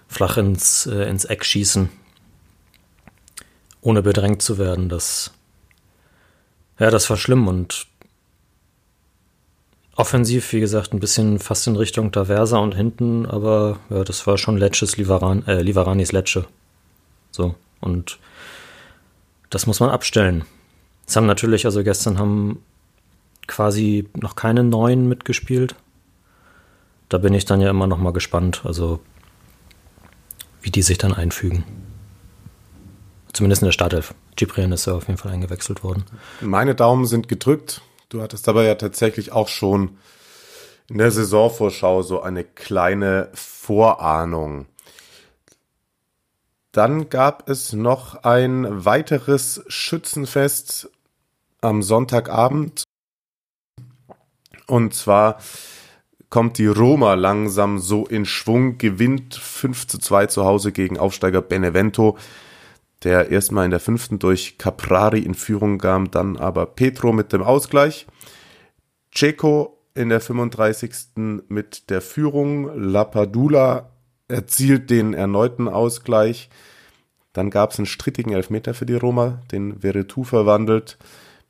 flach 0.07 0.37
ins, 0.37 0.85
äh, 0.85 1.09
ins 1.09 1.25
Eck 1.25 1.45
schießen, 1.45 1.89
ohne 3.81 4.01
bedrängt 4.01 4.41
zu 4.41 4.57
werden. 4.57 4.89
Das, 4.89 5.31
ja, 6.79 6.89
das 6.89 7.09
war 7.09 7.17
schlimm 7.17 7.47
und 7.47 7.87
offensiv, 9.95 10.51
wie 10.53 10.59
gesagt, 10.59 10.93
ein 10.93 10.99
bisschen 10.99 11.39
fast 11.39 11.67
in 11.67 11.75
Richtung 11.75 12.11
Taversa 12.11 12.57
und 12.57 12.75
hinten, 12.75 13.25
aber 13.25 13.79
ja, 13.89 14.03
das 14.03 14.25
war 14.25 14.37
schon 14.37 14.57
Lecces 14.57 14.97
Livaran, 14.97 15.45
äh, 15.47 15.61
Livaranis 15.61 16.11
Lecce. 16.11 16.45
So, 17.31 17.55
und 17.79 18.19
das 19.49 19.67
muss 19.67 19.79
man 19.79 19.89
abstellen. 19.89 20.45
Es 21.05 21.15
haben 21.15 21.27
natürlich, 21.27 21.65
also 21.65 21.83
gestern 21.83 22.17
haben 22.17 22.63
quasi 23.45 24.09
noch 24.15 24.35
keine 24.35 24.63
neuen 24.63 25.07
mitgespielt. 25.07 25.75
Da 27.09 27.17
bin 27.17 27.33
ich 27.33 27.45
dann 27.45 27.61
ja 27.61 27.69
immer 27.69 27.87
noch 27.87 27.97
mal 27.97 28.13
gespannt, 28.13 28.61
also 28.65 28.99
wie 30.61 30.71
die 30.71 30.81
sich 30.81 30.97
dann 30.97 31.13
einfügen. 31.13 31.63
Zumindest 33.33 33.61
in 33.61 33.67
der 33.67 33.73
Startelf. 33.73 34.13
Ciprian 34.37 34.71
ist 34.71 34.85
ja 34.85 34.93
auf 34.93 35.07
jeden 35.07 35.17
Fall 35.17 35.31
eingewechselt 35.31 35.83
worden. 35.83 36.05
Meine 36.41 36.75
Daumen 36.75 37.05
sind 37.05 37.27
gedrückt. 37.27 37.81
Du 38.09 38.21
hattest 38.21 38.47
dabei 38.47 38.65
ja 38.65 38.75
tatsächlich 38.75 39.31
auch 39.31 39.47
schon 39.47 39.97
in 40.89 40.97
der 40.99 41.11
Saisonvorschau 41.11 42.03
so 42.03 42.21
eine 42.21 42.43
kleine 42.43 43.29
Vorahnung. 43.33 44.67
Dann 46.71 47.09
gab 47.09 47.49
es 47.49 47.73
noch 47.73 48.23
ein 48.23 48.85
weiteres 48.85 49.63
Schützenfest 49.67 50.89
am 51.61 51.83
Sonntagabend. 51.83 52.83
Und 54.67 54.93
zwar 54.93 55.39
kommt 56.33 56.57
die 56.57 56.65
Roma 56.65 57.13
langsam 57.13 57.77
so 57.77 58.07
in 58.07 58.25
Schwung, 58.25 58.79
gewinnt 58.79 59.35
5 59.35 59.85
zu 59.85 59.99
2 59.99 60.25
zu 60.25 60.43
Hause 60.45 60.71
gegen 60.71 60.97
Aufsteiger 60.97 61.43
Benevento, 61.43 62.17
der 63.03 63.29
erstmal 63.29 63.65
in 63.65 63.69
der 63.69 63.79
fünften 63.79 64.17
durch 64.17 64.57
Caprari 64.57 65.19
in 65.19 65.35
Führung 65.35 65.77
kam, 65.77 66.09
dann 66.09 66.35
aber 66.35 66.65
Petro 66.65 67.13
mit 67.13 67.33
dem 67.33 67.43
Ausgleich. 67.43 68.07
Ceco 69.13 69.77
in 69.93 70.09
der 70.09 70.21
35. 70.21 71.45
mit 71.49 71.91
der 71.91 72.01
Führung. 72.01 72.79
Lapadula 72.81 73.91
erzielt 74.27 74.89
den 74.89 75.13
erneuten 75.13 75.67
Ausgleich. 75.67 76.49
Dann 77.33 77.51
gab 77.51 77.73
es 77.73 77.77
einen 77.77 77.85
strittigen 77.85 78.33
Elfmeter 78.33 78.73
für 78.73 78.87
die 78.87 78.95
Roma, 78.95 79.43
den 79.51 79.81
Veretout 79.81 80.23
verwandelt. 80.23 80.97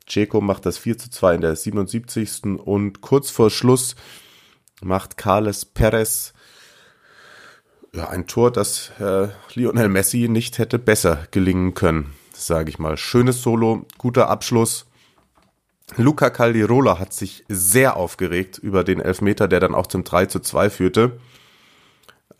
Ceco 0.06 0.42
macht 0.42 0.66
das 0.66 0.76
4 0.76 0.98
zu 0.98 1.08
2 1.08 1.36
in 1.36 1.40
der 1.40 1.56
77. 1.56 2.58
Und 2.62 3.00
kurz 3.00 3.30
vor 3.30 3.48
Schluss 3.48 3.96
macht 4.82 5.16
Carles 5.16 5.64
Perez 5.64 6.34
ja, 7.94 8.08
ein 8.08 8.26
Tor, 8.26 8.50
das 8.50 8.90
äh, 8.98 9.28
Lionel 9.54 9.88
Messi 9.88 10.28
nicht 10.28 10.58
hätte 10.58 10.80
besser 10.80 11.28
gelingen 11.30 11.74
können, 11.74 12.12
sage 12.32 12.68
ich 12.68 12.80
mal. 12.80 12.96
Schönes 12.96 13.40
Solo, 13.42 13.86
guter 13.98 14.28
Abschluss. 14.28 14.86
Luca 15.96 16.30
Caldirola 16.30 16.98
hat 16.98 17.12
sich 17.12 17.44
sehr 17.48 17.96
aufgeregt 17.96 18.58
über 18.58 18.82
den 18.82 19.00
Elfmeter, 19.00 19.46
der 19.46 19.60
dann 19.60 19.76
auch 19.76 19.86
zum 19.86 20.02
3 20.02 20.26
zu 20.26 20.40
2 20.40 20.70
führte. 20.70 21.20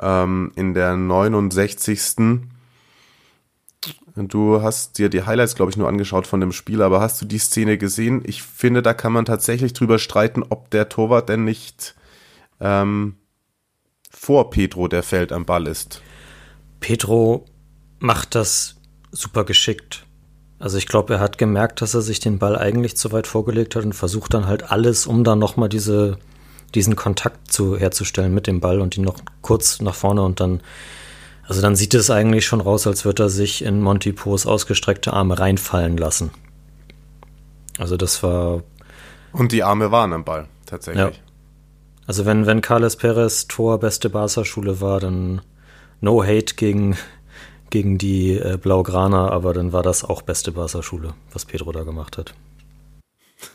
Ähm, 0.01 0.51
in 0.57 0.75
der 0.75 0.97
69. 0.97 2.41
Du 4.17 4.63
hast 4.63 4.99
dir 4.99 5.09
die 5.09 5.23
Highlights, 5.23 5.55
glaube 5.55 5.71
ich, 5.71 5.77
nur 5.77 5.89
angeschaut 5.89 6.27
von 6.27 6.41
dem 6.41 6.53
Spiel, 6.53 6.83
aber 6.83 7.01
hast 7.01 7.21
du 7.23 7.27
die 7.27 7.39
Szene 7.39 7.79
gesehen? 7.79 8.23
Ich 8.25 8.43
finde, 8.43 8.83
da 8.83 8.93
kann 8.93 9.13
man 9.13 9.25
tatsächlich 9.25 9.73
drüber 9.73 10.01
streiten, 10.01 10.43
ob 10.43 10.71
der 10.71 10.89
Torwart 10.89 11.29
denn 11.29 11.45
nicht 11.45 11.95
ähm, 12.65 13.17
vor 14.11 14.51
Petro, 14.51 14.89
der 14.89 15.03
fällt 15.03 15.31
am 15.33 15.45
Ball 15.45 15.67
ist. 15.67 16.03
Petro 16.81 17.45
macht 17.99 18.35
das 18.35 18.77
super 19.13 19.45
geschickt. 19.45 20.07
Also 20.59 20.79
ich 20.79 20.87
glaube, 20.87 21.15
er 21.15 21.21
hat 21.21 21.39
gemerkt, 21.39 21.83
dass 21.83 21.95
er 21.95 22.03
sich 22.03 22.21
den 22.21 22.39
Ball 22.39 22.57
eigentlich 22.57 22.97
zu 22.97 23.13
weit 23.13 23.27
vorgelegt 23.27 23.77
hat 23.77 23.85
und 23.85 23.93
versucht 23.93 24.35
dann 24.35 24.47
halt 24.47 24.71
alles, 24.71 25.07
um 25.07 25.25
dann 25.25 25.39
nochmal 25.39 25.69
diese, 25.69 26.19
diesen 26.75 26.97
Kontakt 26.97 27.53
zu, 27.53 27.77
herzustellen 27.77 28.33
mit 28.33 28.47
dem 28.47 28.61
Ball 28.61 28.81
und 28.81 28.97
ihn 28.97 29.05
noch 29.05 29.19
kurz 29.43 29.81
nach 29.81 29.95
vorne 29.95 30.23
und 30.23 30.41
dann 30.41 30.63
also 31.47 31.61
dann 31.61 31.77
sieht 31.77 31.95
es 31.95 32.11
eigentlich 32.11 32.47
schon 32.47 32.61
raus, 32.61 32.87
als 32.87 33.05
würde 33.05 33.25
er 33.25 33.29
sich 33.29 33.63
in 33.65 33.81
Monty 33.81 34.13
Poes 34.13 34.47
ausgestreckte 34.47 35.13
Arme 35.13 35.39
reinfallen 35.39 35.97
lassen. 35.97 36.31
Also 37.79 37.97
das 37.97 38.23
war. 38.23 38.63
Und 39.33 39.53
die 39.53 39.63
Arme 39.63 39.91
waren 39.91 40.13
am 40.13 40.25
Ball, 40.25 40.49
tatsächlich. 40.65 41.17
Ja. 41.17 41.24
Also 42.07 42.27
wenn, 42.27 42.47
wenn 42.47 42.61
Carles 42.61 42.97
Perez 42.97 43.47
Tor 43.47 43.79
beste 43.81 44.11
Barca-Schule 44.11 44.81
war, 44.81 45.01
dann 45.01 45.41
no 46.01 46.23
hate 46.23 46.55
gegen, 46.55 46.97
gegen 47.71 47.99
die 47.99 48.33
äh, 48.39 48.59
Blaugrana, 48.61 49.31
aber 49.31 49.55
dann 49.55 49.73
war 49.73 49.83
das 49.83 50.05
auch 50.05 50.23
beste 50.23 50.53
Barca-Schule, 50.53 51.15
was 51.33 51.45
Pedro 51.45 51.73
da 51.73 51.83
gemacht 51.83 52.19
hat. 52.19 52.35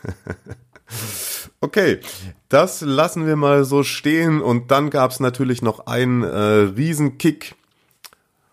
okay, 1.60 2.00
das 2.48 2.80
lassen 2.80 3.26
wir 3.26 3.36
mal 3.36 3.64
so 3.64 3.82
stehen 3.82 4.40
und 4.42 4.70
dann 4.70 4.90
gab 4.90 5.10
es 5.10 5.20
natürlich 5.20 5.62
noch 5.62 5.86
einen 5.86 6.22
äh, 6.22 6.72
Riesenkick, 6.76 7.54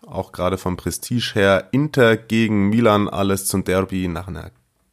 auch 0.06 0.32
gerade 0.32 0.58
vom 0.58 0.76
Prestige 0.76 1.32
her, 1.34 1.68
Inter 1.72 2.16
gegen 2.16 2.68
Milan, 2.68 3.08
alles 3.08 3.46
zum 3.46 3.64
Derby 3.64 4.08
nach 4.08 4.28
einer 4.28 4.50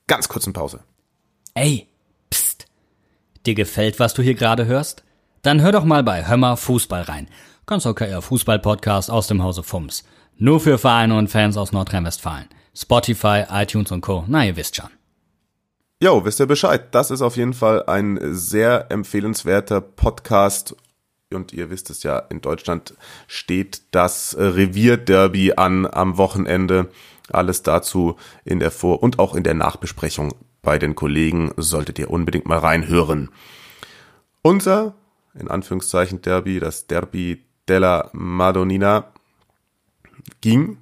ganz 0.08 0.28
kurzen 0.28 0.54
Pause. 0.54 0.82
Ey, 1.54 1.88
dir 3.48 3.56
gefällt, 3.56 4.00
was 4.00 4.14
du 4.14 4.22
hier 4.22 4.36
gerade 4.36 4.66
hörst? 4.66 5.04
Dann 5.42 5.62
hör 5.62 5.72
doch 5.72 5.86
mal 5.86 6.04
bei 6.04 6.28
Hömmer 6.28 6.58
Fußball 6.58 7.04
rein. 7.04 7.28
Ganz 7.66 7.86
okayer 7.86 8.22
Fußball-Podcast 8.22 9.10
aus 9.10 9.28
dem 9.28 9.42
Hause 9.42 9.64
Fums. 9.64 10.04
Nur 10.38 10.60
für 10.60 10.78
Vereine 10.78 11.18
und 11.18 11.30
Fans 11.30 11.56
aus 11.58 11.72
Nordrhein-Westfalen. 11.72 12.48
Spotify, 12.76 13.46
iTunes 13.50 13.92
und 13.92 14.02
Co. 14.02 14.26
Na, 14.28 14.46
ihr 14.46 14.56
wisst 14.58 14.76
schon. 14.76 14.90
Jo, 16.02 16.26
wisst 16.26 16.40
ihr 16.42 16.46
Bescheid. 16.46 16.94
Das 16.94 17.10
ist 17.10 17.22
auf 17.22 17.38
jeden 17.38 17.54
Fall 17.54 17.86
ein 17.86 18.20
sehr 18.22 18.92
empfehlenswerter 18.92 19.80
Podcast. 19.80 20.76
Und 21.34 21.54
ihr 21.54 21.70
wisst 21.70 21.90
es 21.90 22.04
ja, 22.04 22.20
in 22.20 22.42
Deutschland 22.42 22.96
steht 23.28 23.82
das 23.92 24.36
Revierderby 24.38 25.54
an 25.54 25.88
am 25.88 26.18
Wochenende. 26.18 26.90
Alles 27.32 27.64
dazu 27.64 28.18
in 28.44 28.60
der 28.60 28.72
Vor- 28.72 29.02
und 29.02 29.20
auch 29.20 29.36
in 29.36 29.44
der 29.44 29.54
Nachbesprechung 29.54 30.34
bei 30.66 30.78
den 30.78 30.96
Kollegen 30.96 31.52
solltet 31.56 31.98
ihr 32.00 32.10
unbedingt 32.10 32.48
mal 32.48 32.58
reinhören. 32.58 33.30
Unser, 34.42 34.96
in 35.34 35.48
Anführungszeichen, 35.48 36.22
Derby, 36.22 36.60
das 36.60 36.88
Derby 36.88 37.46
della 37.70 38.10
Madonnina, 38.12 39.14
ging 40.42 40.80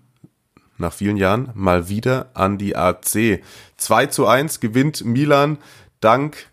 nach 0.77 0.93
vielen 0.93 1.17
Jahren 1.17 1.51
mal 1.53 1.89
wieder 1.89 2.31
an 2.33 2.57
die 2.57 2.75
AC. 2.75 3.43
2 3.77 4.05
zu 4.07 4.25
1 4.25 4.59
gewinnt 4.59 5.05
Milan 5.05 5.59
dank, 5.99 6.47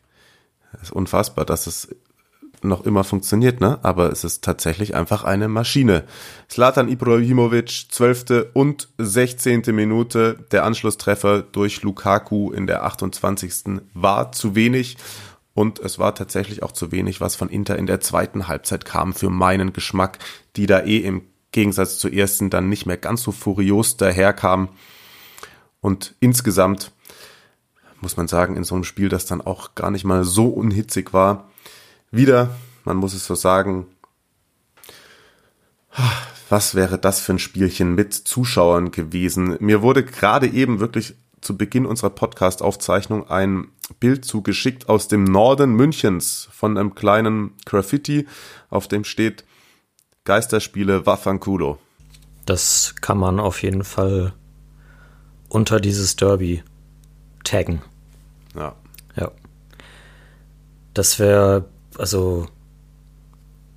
das 0.73 0.83
ist 0.83 0.93
unfassbar, 0.93 1.45
dass 1.45 1.67
es 1.67 1.97
noch 2.63 2.85
immer 2.85 3.05
funktioniert, 3.05 3.61
ne? 3.61 3.79
Aber 3.83 4.11
es 4.11 4.25
ist 4.25 4.45
tatsächlich 4.45 4.95
einfach 4.95 5.25
eine 5.25 5.49
Maschine. 5.49 6.05
Slatan 6.51 6.89
Ibrahimovic, 6.89 7.87
12. 7.91 8.47
und 8.53 8.89
16. 8.99 9.63
Minute. 9.69 10.39
Der 10.53 10.65
Anschlusstreffer 10.65 11.43
durch 11.43 11.83
Lukaku 11.83 12.53
in 12.53 12.67
der 12.67 12.85
28. 12.85 13.81
war 13.95 14.33
zu 14.33 14.55
wenig. 14.55 14.97
Und 15.55 15.79
es 15.79 15.99
war 15.99 16.15
tatsächlich 16.15 16.63
auch 16.63 16.73
zu 16.73 16.93
wenig, 16.93 17.21
was 17.21 17.37
von 17.37 17.49
Inter 17.49 17.77
in 17.77 17.87
der 17.87 18.01
zweiten 18.01 18.49
Halbzeit 18.49 18.85
kam 18.85 19.13
für 19.13 19.31
meinen 19.31 19.73
Geschmack, 19.73 20.19
die 20.57 20.67
da 20.67 20.81
eh 20.81 20.99
im 20.99 21.23
Gegensatz 21.53 21.99
zur 21.99 22.13
ersten 22.13 22.51
dann 22.51 22.69
nicht 22.69 22.87
mehr 22.87 22.97
ganz 22.97 23.23
so 23.23 23.33
furios 23.33 23.97
daherkam. 23.97 24.69
Und 25.81 26.15
insgesamt 26.21 26.93
muss 28.01 28.17
man 28.17 28.29
sagen, 28.29 28.57
in 28.57 28.65
so 28.65 28.75
einem 28.75 28.85
Spiel, 28.85 29.09
das 29.09 29.27
dann 29.27 29.41
auch 29.41 29.75
gar 29.75 29.91
nicht 29.91 30.05
mal 30.05 30.25
so 30.25 30.49
unhitzig 30.49 31.13
war, 31.13 31.50
wieder, 32.11 32.51
man 32.85 32.97
muss 32.97 33.15
es 33.15 33.27
so 33.27 33.35
sagen, 33.35 33.87
was 36.49 36.75
wäre 36.75 36.99
das 36.99 37.21
für 37.21 37.33
ein 37.33 37.39
Spielchen 37.39 37.95
mit 37.95 38.15
Zuschauern 38.15 38.91
gewesen? 38.91 39.57
Mir 39.61 39.83
wurde 39.83 40.05
gerade 40.05 40.49
eben 40.49 40.81
wirklich 40.81 41.15
zu 41.41 41.57
Beginn 41.57 41.87
unserer 41.87 42.11
Podcast-Aufzeichnung 42.11 43.29
ein 43.31 43.69
Bild 43.99 44.25
zugeschickt 44.25 44.89
aus 44.89 45.09
dem 45.09 45.25
Norden 45.25 45.73
Münchens 45.73 46.49
von 46.53 46.77
einem 46.77 46.95
kleinen 46.95 47.55
Graffiti, 47.65 48.27
auf 48.69 48.89
dem 48.89 49.05
steht 49.05 49.45
Geisterspiele 50.25 51.07
Waffankulo. 51.07 51.79
Das 52.47 52.95
kann 53.01 53.19
man 53.19 53.41
auf 53.41 53.63
jeden 53.63 53.85
Fall 53.85 54.33
unter 55.49 55.81
dieses 55.81 56.17
Derby 56.17 56.63
taggen. 57.45 57.83
Ja. 58.55 58.75
Ja. 59.17 59.31
Das 60.95 61.19
wäre, 61.19 61.69
also, 62.01 62.47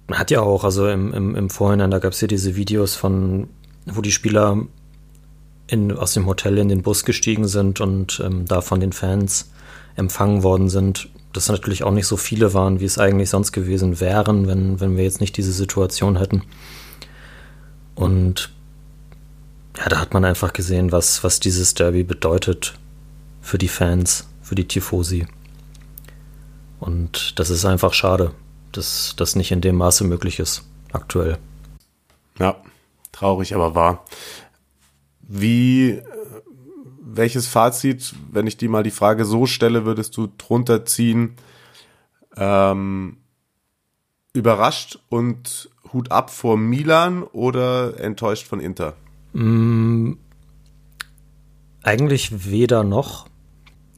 man 0.07 0.17
hat 0.17 0.31
ja 0.31 0.41
auch, 0.41 0.63
also 0.63 0.87
im, 0.87 1.13
im, 1.13 1.35
im 1.35 1.49
Vorhinein, 1.49 1.91
da 1.91 1.99
gab 1.99 2.13
es 2.13 2.21
ja 2.21 2.27
diese 2.27 2.55
Videos 2.55 2.95
von, 2.95 3.49
wo 3.85 4.01
die 4.01 4.11
Spieler 4.11 4.65
in, 5.67 5.91
aus 5.91 6.13
dem 6.13 6.25
Hotel 6.25 6.57
in 6.57 6.69
den 6.69 6.81
Bus 6.81 7.03
gestiegen 7.03 7.47
sind 7.47 7.81
und 7.81 8.21
ähm, 8.23 8.45
da 8.45 8.61
von 8.61 8.79
den 8.79 8.93
Fans 8.93 9.51
empfangen 9.95 10.43
worden 10.43 10.69
sind. 10.69 11.09
Das 11.33 11.49
natürlich 11.49 11.83
auch 11.83 11.91
nicht 11.91 12.07
so 12.07 12.17
viele 12.17 12.53
waren, 12.53 12.79
wie 12.79 12.85
es 12.85 12.97
eigentlich 12.97 13.29
sonst 13.29 13.51
gewesen 13.51 13.99
wären, 13.99 14.47
wenn, 14.47 14.79
wenn 14.79 14.97
wir 14.97 15.03
jetzt 15.03 15.21
nicht 15.21 15.35
diese 15.35 15.51
Situation 15.51 16.17
hätten. 16.17 16.43
Und 17.95 18.51
ja, 19.77 19.89
da 19.89 19.99
hat 19.99 20.13
man 20.13 20.25
einfach 20.25 20.53
gesehen, 20.53 20.91
was, 20.91 21.23
was 21.23 21.39
dieses 21.39 21.73
Derby 21.73 22.03
bedeutet 22.03 22.77
für 23.41 23.57
die 23.57 23.67
Fans, 23.67 24.27
für 24.41 24.55
die 24.55 24.67
Tifosi. 24.67 25.25
Und 26.83 27.39
das 27.39 27.49
ist 27.49 27.63
einfach 27.63 27.93
schade, 27.93 28.33
dass 28.73 29.13
das 29.15 29.37
nicht 29.37 29.51
in 29.53 29.61
dem 29.61 29.77
Maße 29.77 30.03
möglich 30.03 30.39
ist, 30.39 30.67
aktuell. 30.91 31.37
Ja, 32.39 32.57
traurig, 33.13 33.55
aber 33.55 33.73
wahr. 33.73 34.03
Wie, 35.21 36.01
welches 36.99 37.47
Fazit, 37.47 38.13
wenn 38.29 38.47
ich 38.47 38.57
dir 38.57 38.69
mal 38.69 38.83
die 38.83 38.91
Frage 38.91 39.23
so 39.23 39.45
stelle, 39.45 39.85
würdest 39.85 40.17
du 40.17 40.27
drunter 40.37 40.83
ziehen? 40.83 41.37
Ähm, 42.35 43.15
überrascht 44.33 44.99
und 45.07 45.69
Hut 45.93 46.11
ab 46.11 46.31
vor 46.31 46.57
Milan 46.57 47.23
oder 47.23 47.97
enttäuscht 47.97 48.45
von 48.45 48.59
Inter? 48.59 48.95
Mm, 49.31 50.15
eigentlich 51.81 52.51
weder 52.51 52.83
noch. 52.83 53.27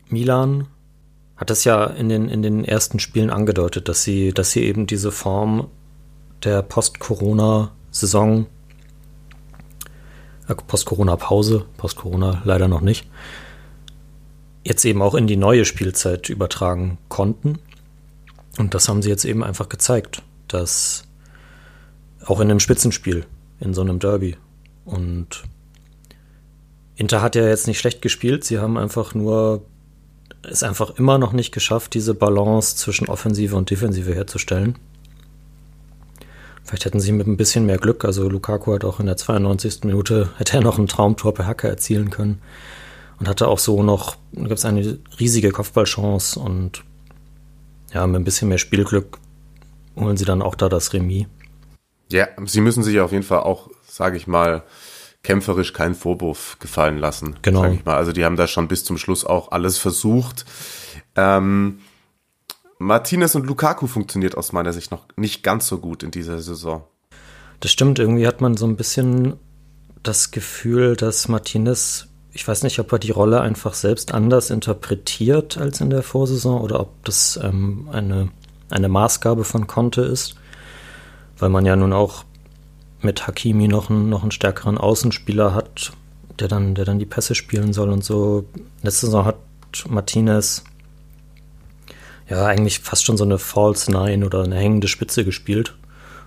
Milan 0.07 0.67
hat 1.37 1.51
es 1.51 1.63
ja 1.63 1.85
in 1.85 2.09
den, 2.09 2.29
in 2.29 2.41
den 2.41 2.63
ersten 2.63 2.99
Spielen 2.99 3.29
angedeutet, 3.29 3.89
dass 3.89 4.03
sie, 4.03 4.31
dass 4.33 4.51
sie 4.51 4.63
eben 4.63 4.87
diese 4.87 5.11
Form 5.11 5.69
der 6.43 6.61
Post-Corona-Saison, 6.61 8.45
äh, 10.47 10.55
Post-Corona-Pause, 10.55 11.65
Post-Corona 11.77 12.41
leider 12.45 12.67
noch 12.67 12.81
nicht, 12.81 13.07
jetzt 14.63 14.85
eben 14.85 15.01
auch 15.01 15.13
in 15.13 15.27
die 15.27 15.37
neue 15.37 15.65
Spielzeit 15.65 16.29
übertragen 16.29 16.97
konnten. 17.09 17.59
Und 18.57 18.73
das 18.73 18.87
haben 18.87 19.01
sie 19.01 19.09
jetzt 19.09 19.25
eben 19.25 19.43
einfach 19.43 19.67
gezeigt, 19.67 20.23
dass 20.47 21.03
auch 22.25 22.39
in 22.39 22.49
einem 22.49 22.59
Spitzenspiel, 22.59 23.25
in 23.59 23.73
so 23.73 23.81
einem 23.81 23.99
Derby. 23.99 24.37
Und 24.85 25.43
Inter 26.95 27.21
hat 27.21 27.35
ja 27.35 27.45
jetzt 27.45 27.67
nicht 27.67 27.79
schlecht 27.79 28.01
gespielt, 28.01 28.45
sie 28.45 28.59
haben 28.59 28.77
einfach 28.77 29.13
nur 29.13 29.65
es 30.49 30.63
einfach 30.63 30.97
immer 30.97 31.17
noch 31.17 31.33
nicht 31.33 31.51
geschafft, 31.51 31.93
diese 31.93 32.13
Balance 32.13 32.75
zwischen 32.75 33.07
Offensive 33.07 33.55
und 33.55 33.69
Defensive 33.69 34.13
herzustellen. 34.13 34.77
Vielleicht 36.63 36.85
hätten 36.85 36.99
sie 36.99 37.11
mit 37.11 37.27
ein 37.27 37.37
bisschen 37.37 37.65
mehr 37.65 37.77
Glück, 37.77 38.05
also 38.05 38.27
Lukaku 38.27 38.73
hat 38.73 38.83
auch 38.83 38.99
in 38.99 39.05
der 39.05 39.17
92. 39.17 39.83
Minute, 39.83 40.29
hätte 40.37 40.57
er 40.57 40.63
noch 40.63 40.79
ein 40.79 40.87
Traumtor 40.87 41.33
per 41.33 41.45
Hacke 41.45 41.67
erzielen 41.67 42.09
können 42.09 42.41
und 43.19 43.27
hatte 43.27 43.47
auch 43.47 43.59
so 43.59 43.83
noch, 43.83 44.15
da 44.31 44.53
es 44.53 44.65
eine 44.65 44.99
riesige 45.19 45.51
Kopfballchance 45.51 46.39
und 46.39 46.83
ja, 47.93 48.05
mit 48.07 48.21
ein 48.21 48.23
bisschen 48.25 48.49
mehr 48.49 48.57
Spielglück 48.57 49.19
holen 49.95 50.17
sie 50.17 50.25
dann 50.25 50.41
auch 50.41 50.55
da 50.55 50.67
das 50.67 50.91
Remis. 50.93 51.27
Ja, 52.11 52.27
sie 52.45 52.61
müssen 52.61 52.83
sich 52.83 52.99
auf 52.99 53.11
jeden 53.11 53.23
Fall 53.23 53.39
auch, 53.39 53.69
sage 53.87 54.17
ich 54.17 54.27
mal, 54.27 54.63
kämpferisch 55.25 55.73
keinen 55.73 55.95
Vorwurf 55.95 56.57
gefallen 56.59 56.97
lassen. 56.97 57.35
Genau. 57.41 57.63
Sag 57.63 57.73
ich 57.73 57.83
mal. 57.83 57.97
Also 57.97 58.13
die 58.13 58.23
haben 58.23 58.37
da 58.37 58.47
schon 58.47 58.67
bis 58.67 58.85
zum 58.85 58.97
Schluss 58.97 59.25
auch 59.25 59.51
alles 59.51 59.77
versucht. 59.77 60.45
Ähm, 61.15 61.79
Martinez 62.77 63.35
und 63.35 63.47
Lukaku 63.47 63.87
funktioniert 63.87 64.37
aus 64.37 64.53
meiner 64.53 64.71
Sicht 64.71 64.91
noch 64.91 65.05
nicht 65.15 65.43
ganz 65.43 65.67
so 65.67 65.79
gut 65.79 66.03
in 66.03 66.11
dieser 66.11 66.39
Saison. 66.39 66.83
Das 67.59 67.71
stimmt, 67.71 67.99
irgendwie 67.99 68.27
hat 68.27 68.41
man 68.41 68.55
so 68.55 68.67
ein 68.67 68.75
bisschen 68.75 69.35
das 70.03 70.31
Gefühl, 70.31 70.95
dass 70.95 71.27
Martinez, 71.27 72.07
ich 72.31 72.47
weiß 72.47 72.63
nicht, 72.63 72.79
ob 72.79 72.91
er 72.91 72.99
die 72.99 73.11
Rolle 73.11 73.41
einfach 73.41 73.73
selbst 73.73 74.13
anders 74.13 74.49
interpretiert 74.51 75.57
als 75.57 75.81
in 75.81 75.89
der 75.89 76.03
Vorsaison 76.03 76.61
oder 76.61 76.79
ob 76.79 77.03
das 77.05 77.39
ähm, 77.41 77.89
eine, 77.91 78.29
eine 78.69 78.89
Maßgabe 78.89 79.43
von 79.43 79.65
Conte 79.67 80.01
ist, 80.01 80.35
weil 81.39 81.49
man 81.49 81.65
ja 81.65 81.75
nun 81.75 81.93
auch 81.93 82.25
mit 83.01 83.27
Hakimi 83.27 83.67
noch 83.67 83.89
einen, 83.89 84.09
noch 84.09 84.21
einen 84.21 84.31
stärkeren 84.31 84.77
Außenspieler 84.77 85.53
hat, 85.53 85.91
der 86.39 86.47
dann, 86.47 86.75
der 86.75 86.85
dann 86.85 86.99
die 86.99 87.05
Pässe 87.05 87.35
spielen 87.35 87.73
soll 87.73 87.89
und 87.89 88.03
so. 88.03 88.45
Letzte 88.81 89.07
Saison 89.07 89.25
hat 89.25 89.37
Martinez 89.87 90.63
ja 92.29 92.45
eigentlich 92.45 92.79
fast 92.79 93.05
schon 93.05 93.17
so 93.17 93.23
eine 93.23 93.37
False 93.37 93.91
Nine 93.91 94.25
oder 94.25 94.43
eine 94.43 94.55
hängende 94.55 94.87
Spitze 94.87 95.23
gespielt 95.23 95.75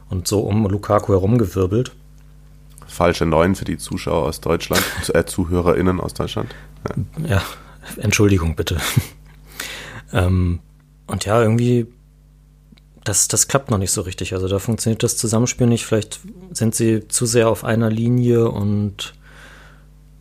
und 0.09 0.29
so 0.29 0.41
um 0.41 0.67
Lukaku 0.69 1.13
herumgewirbelt. 1.13 1.93
Falsche 2.87 3.27
Neun 3.27 3.55
für 3.55 3.65
die 3.65 3.77
Zuschauer 3.77 4.27
aus 4.27 4.41
Deutschland, 4.41 4.83
äh, 5.13 5.25
ZuhörerInnen 5.25 6.01
aus 6.01 6.15
Deutschland. 6.15 6.55
Ja, 7.19 7.29
ja 7.29 7.43
Entschuldigung 7.97 8.57
bitte. 8.57 8.79
ähm, 10.13 10.61
und 11.07 11.25
ja, 11.25 11.43
irgendwie 11.43 11.87
das, 13.09 13.27
das 13.27 13.49
klappt 13.49 13.71
noch 13.71 13.79
nicht 13.79 13.91
so 13.91 14.03
richtig. 14.03 14.35
Also 14.35 14.49
da 14.49 14.59
funktioniert 14.59 15.03
das 15.03 15.17
Zusammenspiel 15.17 15.67
nicht. 15.67 15.87
Vielleicht 15.87 16.21
sind 16.53 16.75
sie 16.75 17.09
zu 17.09 17.25
sehr 17.25 17.49
auf 17.49 17.65
einer 17.65 17.89
Linie 17.89 18.51
und 18.51 19.15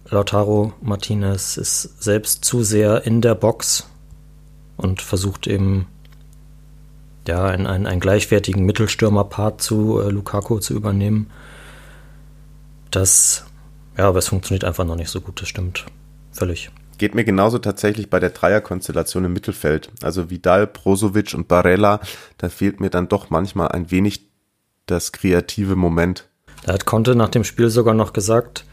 Lautaro 0.10 0.72
Martinez 0.82 1.58
ist 1.58 2.02
selbst 2.02 2.46
zu 2.46 2.64
sehr 2.64 3.06
in 3.06 3.20
der 3.22 3.36
Box 3.36 3.90
und 4.78 5.02
versucht 5.02 5.48
eben 5.48 5.88
ja, 7.28 7.46
einen, 7.46 7.68
einen, 7.68 8.00
gleichwertigen 8.00 8.66
Mittelstürmer-Part 8.66 9.62
zu 9.62 10.00
äh, 10.00 10.10
Lukaku 10.10 10.60
zu 10.60 10.74
übernehmen. 10.74 11.30
Das, 12.90 13.44
ja, 13.98 14.08
aber 14.08 14.20
es 14.20 14.30
funktioniert 14.30 14.64
einfach 14.64 14.86
noch 14.86 14.96
nicht 14.96 15.10
so 15.10 15.20
gut, 15.20 15.42
das 15.42 15.50
stimmt. 15.50 15.86
Völlig. 16.32 16.72
Geht 16.98 17.16
mir 17.16 17.24
genauso 17.24 17.60
tatsächlich 17.60 18.10
bei 18.10 18.20
der 18.20 18.32
Dreierkonstellation 18.32 19.26
im 19.26 19.34
Mittelfeld. 19.34 19.90
Also 20.02 20.30
Vidal, 20.30 20.68
Brozovic 20.68 21.34
und 21.34 21.48
Barella, 21.48 22.00
da 22.38 22.50
fehlt 22.50 22.80
mir 22.80 22.90
dann 22.90 23.08
doch 23.08 23.30
manchmal 23.30 23.70
ein 23.70 23.92
wenig 23.92 24.30
das 24.88 25.12
kreative 25.12 25.76
Moment. 25.76 26.28
Da 26.66 26.74
hat 26.74 26.86
Conte 26.86 27.16
nach 27.16 27.30
dem 27.30 27.44
Spiel 27.44 27.70
sogar 27.70 27.94
noch 27.94 28.14
gesagt, 28.14 28.66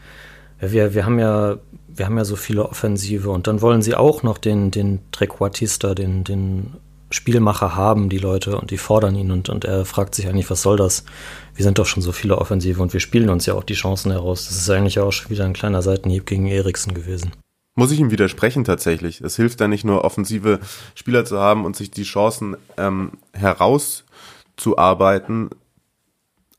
wir, 0.59 0.93
wir 0.93 1.05
haben 1.05 1.19
ja, 1.19 1.57
wir 1.87 2.05
haben 2.05 2.17
ja 2.17 2.25
so 2.25 2.35
viele 2.35 2.67
Offensive 2.67 3.29
und 3.29 3.47
dann 3.47 3.61
wollen 3.61 3.81
sie 3.81 3.95
auch 3.95 4.23
noch 4.23 4.37
den, 4.37 4.71
den 4.71 4.99
Trequartista, 5.11 5.93
den, 5.93 6.23
den 6.23 6.73
Spielmacher 7.11 7.75
haben, 7.75 8.09
die 8.09 8.17
Leute, 8.17 8.57
und 8.57 8.71
die 8.71 8.77
fordern 8.77 9.15
ihn 9.15 9.31
und, 9.31 9.49
und 9.49 9.63
er 9.63 9.85
fragt 9.85 10.15
sich 10.15 10.27
eigentlich, 10.27 10.49
was 10.49 10.61
soll 10.61 10.77
das? 10.77 11.05
Wir 11.53 11.63
sind 11.63 11.77
doch 11.77 11.85
schon 11.85 12.01
so 12.01 12.11
viele 12.11 12.37
Offensive 12.37 12.81
und 12.81 12.93
wir 12.93 12.99
spielen 12.99 13.29
uns 13.29 13.45
ja 13.45 13.53
auch 13.53 13.63
die 13.63 13.75
Chancen 13.75 14.11
heraus. 14.11 14.47
Das 14.47 14.57
ist 14.57 14.69
eigentlich 14.69 14.99
auch 14.99 15.11
schon 15.11 15.29
wieder 15.29 15.45
ein 15.45 15.53
kleiner 15.53 15.81
Seitenhieb 15.81 16.25
gegen 16.25 16.47
Eriksen 16.47 16.93
gewesen. 16.93 17.31
Muss 17.75 17.91
ich 17.91 17.99
ihm 17.99 18.09
widersprechen 18.09 18.63
tatsächlich. 18.63 19.19
Es 19.19 19.35
hilft 19.35 19.59
da 19.59 19.67
nicht 19.67 19.83
nur 19.83 20.05
offensive 20.05 20.61
Spieler 20.95 21.25
zu 21.25 21.39
haben 21.39 21.65
und 21.65 21.75
sich 21.75 21.91
die 21.91 22.03
Chancen 22.03 22.55
ähm, 22.77 23.11
herauszuarbeiten. 23.33 25.49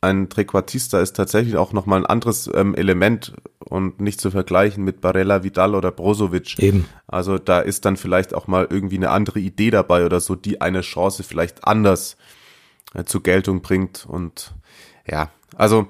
Ein 0.02 0.28
Trequartista 0.28 1.00
ist 1.00 1.16
tatsächlich 1.16 1.56
auch 1.56 1.72
nochmal 1.72 2.00
ein 2.00 2.06
anderes 2.06 2.50
ähm, 2.52 2.74
Element 2.74 3.32
und 3.58 3.98
nicht 3.98 4.20
zu 4.20 4.30
vergleichen 4.30 4.84
mit 4.84 5.00
Barella, 5.00 5.42
Vidal 5.42 5.74
oder 5.74 5.90
Brozovic. 5.90 6.58
Eben. 6.58 6.86
Also 7.06 7.38
da 7.38 7.60
ist 7.60 7.86
dann 7.86 7.96
vielleicht 7.96 8.34
auch 8.34 8.46
mal 8.46 8.66
irgendwie 8.68 8.96
eine 8.96 9.10
andere 9.10 9.40
Idee 9.40 9.70
dabei 9.70 10.04
oder 10.04 10.20
so, 10.20 10.34
die 10.34 10.60
eine 10.60 10.82
Chance 10.82 11.22
vielleicht 11.22 11.64
anders 11.64 12.18
äh, 12.94 13.04
zur 13.04 13.22
Geltung 13.22 13.62
bringt. 13.62 14.04
Und 14.06 14.52
ja, 15.06 15.30
also 15.56 15.88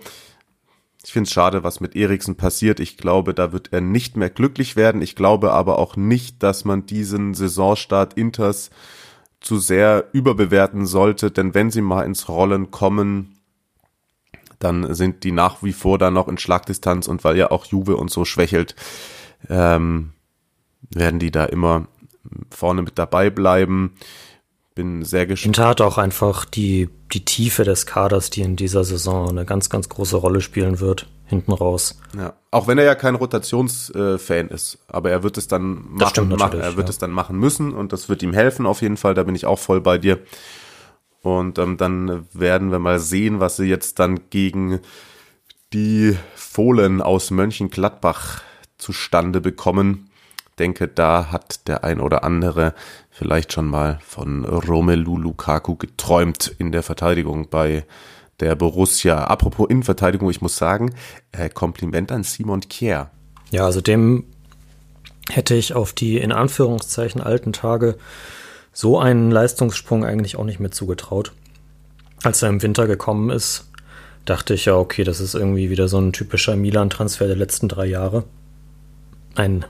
ich 1.06 1.12
finde 1.12 1.28
es 1.28 1.32
schade, 1.32 1.62
was 1.62 1.78
mit 1.78 1.94
Eriksen 1.94 2.34
passiert. 2.34 2.80
Ich 2.80 2.96
glaube, 2.96 3.32
da 3.32 3.52
wird 3.52 3.72
er 3.72 3.80
nicht 3.80 4.16
mehr 4.16 4.28
glücklich 4.28 4.74
werden. 4.74 5.02
Ich 5.02 5.14
glaube 5.14 5.52
aber 5.52 5.78
auch 5.78 5.94
nicht, 5.94 6.42
dass 6.42 6.64
man 6.64 6.84
diesen 6.84 7.32
Saisonstart 7.32 8.14
Inters 8.14 8.70
zu 9.38 9.58
sehr 9.58 10.08
überbewerten 10.10 10.84
sollte, 10.84 11.30
denn 11.30 11.54
wenn 11.54 11.70
sie 11.70 11.80
mal 11.80 12.02
ins 12.02 12.28
Rollen 12.28 12.72
kommen, 12.72 13.38
dann 14.58 14.94
sind 14.96 15.22
die 15.22 15.30
nach 15.30 15.62
wie 15.62 15.72
vor 15.72 15.96
da 15.96 16.10
noch 16.10 16.26
in 16.26 16.38
Schlagdistanz 16.38 17.06
und 17.06 17.22
weil 17.22 17.36
ja 17.36 17.52
auch 17.52 17.66
Juve 17.66 17.96
und 17.96 18.10
so 18.10 18.24
schwächelt, 18.24 18.74
ähm, 19.48 20.12
werden 20.90 21.20
die 21.20 21.30
da 21.30 21.44
immer 21.44 21.86
vorne 22.50 22.82
mit 22.82 22.98
dabei 22.98 23.30
bleiben 23.30 23.94
bin 24.76 25.04
sehr 25.04 25.26
gespannt. 25.26 25.56
Inter 25.56 25.68
hat 25.68 25.80
auch 25.80 25.98
einfach 25.98 26.44
die, 26.44 26.88
die 27.12 27.24
Tiefe 27.24 27.64
des 27.64 27.86
Kaders, 27.86 28.30
die 28.30 28.42
in 28.42 28.54
dieser 28.54 28.84
Saison 28.84 29.28
eine 29.28 29.44
ganz, 29.44 29.68
ganz 29.68 29.88
große 29.88 30.16
Rolle 30.16 30.40
spielen 30.40 30.78
wird, 30.78 31.08
hinten 31.24 31.52
raus. 31.52 31.98
Ja. 32.16 32.34
Auch 32.52 32.68
wenn 32.68 32.78
er 32.78 32.84
ja 32.84 32.94
kein 32.94 33.16
Rotationsfan 33.16 34.48
ist, 34.48 34.78
aber 34.86 35.10
er 35.10 35.24
wird 35.24 35.38
es 35.38 35.48
dann 35.48 35.84
machen, 35.90 36.28
machen 36.28 36.60
er 36.60 36.76
wird 36.76 36.86
ja. 36.86 36.90
es 36.90 36.98
dann 36.98 37.10
machen 37.10 37.38
müssen 37.38 37.72
und 37.72 37.92
das 37.92 38.08
wird 38.08 38.22
ihm 38.22 38.34
helfen 38.34 38.66
auf 38.66 38.82
jeden 38.82 38.96
Fall, 38.96 39.14
da 39.14 39.24
bin 39.24 39.34
ich 39.34 39.46
auch 39.46 39.58
voll 39.58 39.80
bei 39.80 39.98
dir. 39.98 40.20
Und 41.22 41.58
ähm, 41.58 41.76
dann 41.76 42.26
werden 42.32 42.70
wir 42.70 42.78
mal 42.78 43.00
sehen, 43.00 43.40
was 43.40 43.56
sie 43.56 43.64
jetzt 43.64 43.98
dann 43.98 44.30
gegen 44.30 44.78
die 45.72 46.16
Fohlen 46.36 47.02
aus 47.02 47.32
Mönchengladbach 47.32 48.42
zustande 48.78 49.40
bekommen. 49.40 50.10
Denke, 50.58 50.86
da 50.86 51.32
hat 51.32 51.66
der 51.66 51.82
ein 51.82 52.00
oder 52.00 52.22
andere 52.22 52.74
vielleicht 53.16 53.54
schon 53.54 53.66
mal 53.66 53.98
von 54.06 54.44
Romelu 54.44 55.16
Lukaku 55.16 55.76
geträumt 55.76 56.54
in 56.58 56.70
der 56.70 56.82
Verteidigung 56.82 57.48
bei 57.48 57.86
der 58.40 58.54
Borussia. 58.54 59.24
Apropos 59.24 59.70
Innenverteidigung, 59.70 60.28
ich 60.28 60.42
muss 60.42 60.58
sagen, 60.58 60.94
äh, 61.32 61.48
Kompliment 61.48 62.12
an 62.12 62.24
Simon 62.24 62.60
Kier. 62.60 63.10
Ja, 63.50 63.64
also 63.64 63.80
dem 63.80 64.24
hätte 65.30 65.54
ich 65.54 65.72
auf 65.72 65.94
die 65.94 66.18
in 66.18 66.30
Anführungszeichen 66.30 67.22
alten 67.22 67.54
Tage 67.54 67.96
so 68.72 68.98
einen 68.98 69.30
Leistungssprung 69.30 70.04
eigentlich 70.04 70.36
auch 70.36 70.44
nicht 70.44 70.60
mehr 70.60 70.70
zugetraut. 70.70 71.32
Als 72.22 72.42
er 72.42 72.50
im 72.50 72.60
Winter 72.60 72.86
gekommen 72.86 73.30
ist, 73.30 73.70
dachte 74.26 74.52
ich 74.52 74.66
ja, 74.66 74.76
okay, 74.76 75.04
das 75.04 75.20
ist 75.20 75.34
irgendwie 75.34 75.70
wieder 75.70 75.88
so 75.88 75.98
ein 75.98 76.12
typischer 76.12 76.54
Milan-Transfer 76.54 77.26
der 77.26 77.36
letzten 77.36 77.68
drei 77.68 77.86
Jahre. 77.86 78.24
Ein, 79.34 79.64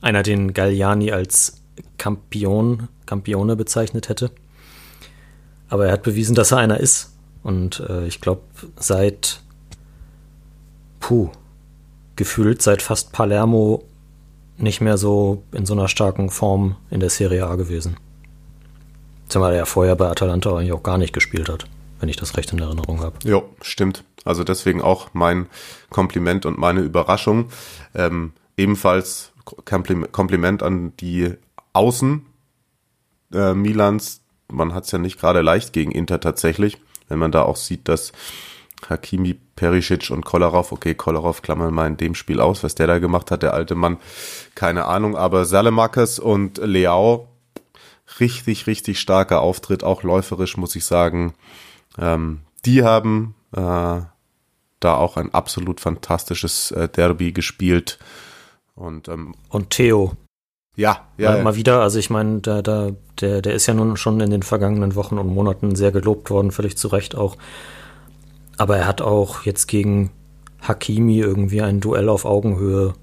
einer, 0.00 0.22
den 0.22 0.54
Galliani 0.54 1.10
als 1.10 1.59
Campion, 1.98 2.88
Campione 3.06 3.56
bezeichnet 3.56 4.08
hätte. 4.08 4.30
Aber 5.68 5.86
er 5.86 5.92
hat 5.92 6.02
bewiesen, 6.02 6.34
dass 6.34 6.52
er 6.52 6.58
einer 6.58 6.80
ist. 6.80 7.16
Und 7.42 7.80
äh, 7.88 8.06
ich 8.06 8.20
glaube, 8.20 8.42
seit, 8.76 9.40
puh, 10.98 11.30
gefühlt 12.16 12.60
seit 12.60 12.82
fast 12.82 13.12
Palermo 13.12 13.84
nicht 14.58 14.80
mehr 14.80 14.98
so 14.98 15.42
in 15.52 15.64
so 15.64 15.72
einer 15.72 15.88
starken 15.88 16.28
Form 16.28 16.76
in 16.90 17.00
der 17.00 17.10
Serie 17.10 17.46
A 17.46 17.54
gewesen. 17.56 17.96
Zumal 19.28 19.54
er 19.54 19.64
vorher 19.64 19.96
bei 19.96 20.08
Atalanta 20.08 20.54
eigentlich 20.54 20.72
auch 20.72 20.82
gar 20.82 20.98
nicht 20.98 21.12
gespielt 21.12 21.48
hat, 21.48 21.66
wenn 22.00 22.08
ich 22.08 22.16
das 22.16 22.36
recht 22.36 22.52
in 22.52 22.58
Erinnerung 22.58 23.00
habe. 23.00 23.16
Ja, 23.24 23.42
stimmt. 23.62 24.04
Also 24.24 24.44
deswegen 24.44 24.82
auch 24.82 25.08
mein 25.14 25.46
Kompliment 25.88 26.44
und 26.44 26.58
meine 26.58 26.80
Überraschung. 26.80 27.48
Ähm, 27.94 28.32
ebenfalls 28.56 29.32
Kompliment 29.64 30.62
an 30.62 30.92
die 30.98 31.34
Außen 31.72 32.26
äh, 33.32 33.54
Milans, 33.54 34.22
man 34.48 34.74
hat 34.74 34.84
es 34.84 34.90
ja 34.90 34.98
nicht 34.98 35.20
gerade 35.20 35.42
leicht 35.42 35.72
gegen 35.72 35.92
Inter 35.92 36.20
tatsächlich, 36.20 36.78
wenn 37.08 37.18
man 37.18 37.32
da 37.32 37.42
auch 37.42 37.56
sieht, 37.56 37.88
dass 37.88 38.12
Hakimi, 38.88 39.34
Perisic 39.56 40.10
und 40.10 40.24
Kolarov, 40.24 40.72
okay, 40.72 40.94
Kolarov 40.94 41.42
klammern 41.42 41.74
mal 41.74 41.86
in 41.86 41.96
dem 41.96 42.14
Spiel 42.14 42.40
aus, 42.40 42.64
was 42.64 42.74
der 42.74 42.86
da 42.86 42.98
gemacht 42.98 43.30
hat, 43.30 43.42
der 43.42 43.54
alte 43.54 43.74
Mann, 43.74 43.98
keine 44.54 44.86
Ahnung, 44.86 45.16
aber 45.16 45.44
Salemakers 45.44 46.18
und 46.18 46.58
Leao, 46.58 47.28
richtig, 48.18 48.66
richtig 48.66 48.98
starker 48.98 49.40
Auftritt, 49.40 49.84
auch 49.84 50.02
läuferisch, 50.02 50.56
muss 50.56 50.76
ich 50.76 50.84
sagen. 50.84 51.34
Ähm, 51.98 52.40
die 52.64 52.82
haben 52.82 53.34
äh, 53.52 54.00
da 54.80 54.94
auch 54.96 55.16
ein 55.16 55.32
absolut 55.32 55.80
fantastisches 55.80 56.70
äh, 56.72 56.88
Derby 56.88 57.32
gespielt. 57.32 57.98
Und, 58.74 59.08
ähm, 59.08 59.34
und 59.50 59.70
Theo, 59.70 60.16
ja, 60.80 61.06
ja. 61.18 61.32
Mal, 61.32 61.42
mal 61.42 61.56
wieder, 61.56 61.82
also 61.82 61.98
ich 61.98 62.08
meine, 62.08 62.40
da, 62.40 62.62
da, 62.62 62.92
der, 63.20 63.42
der 63.42 63.52
ist 63.52 63.66
ja 63.66 63.74
nun 63.74 63.98
schon 63.98 64.18
in 64.20 64.30
den 64.30 64.42
vergangenen 64.42 64.94
Wochen 64.94 65.18
und 65.18 65.28
Monaten 65.28 65.76
sehr 65.76 65.92
gelobt 65.92 66.30
worden, 66.30 66.52
völlig 66.52 66.78
zu 66.78 66.88
Recht 66.88 67.14
auch. 67.14 67.36
Aber 68.56 68.78
er 68.78 68.86
hat 68.86 69.02
auch 69.02 69.42
jetzt 69.42 69.66
gegen 69.66 70.10
Hakimi 70.62 71.18
irgendwie 71.18 71.60
ein 71.60 71.80
Duell 71.80 72.08
auf 72.08 72.24
Augenhöhe, 72.24 72.94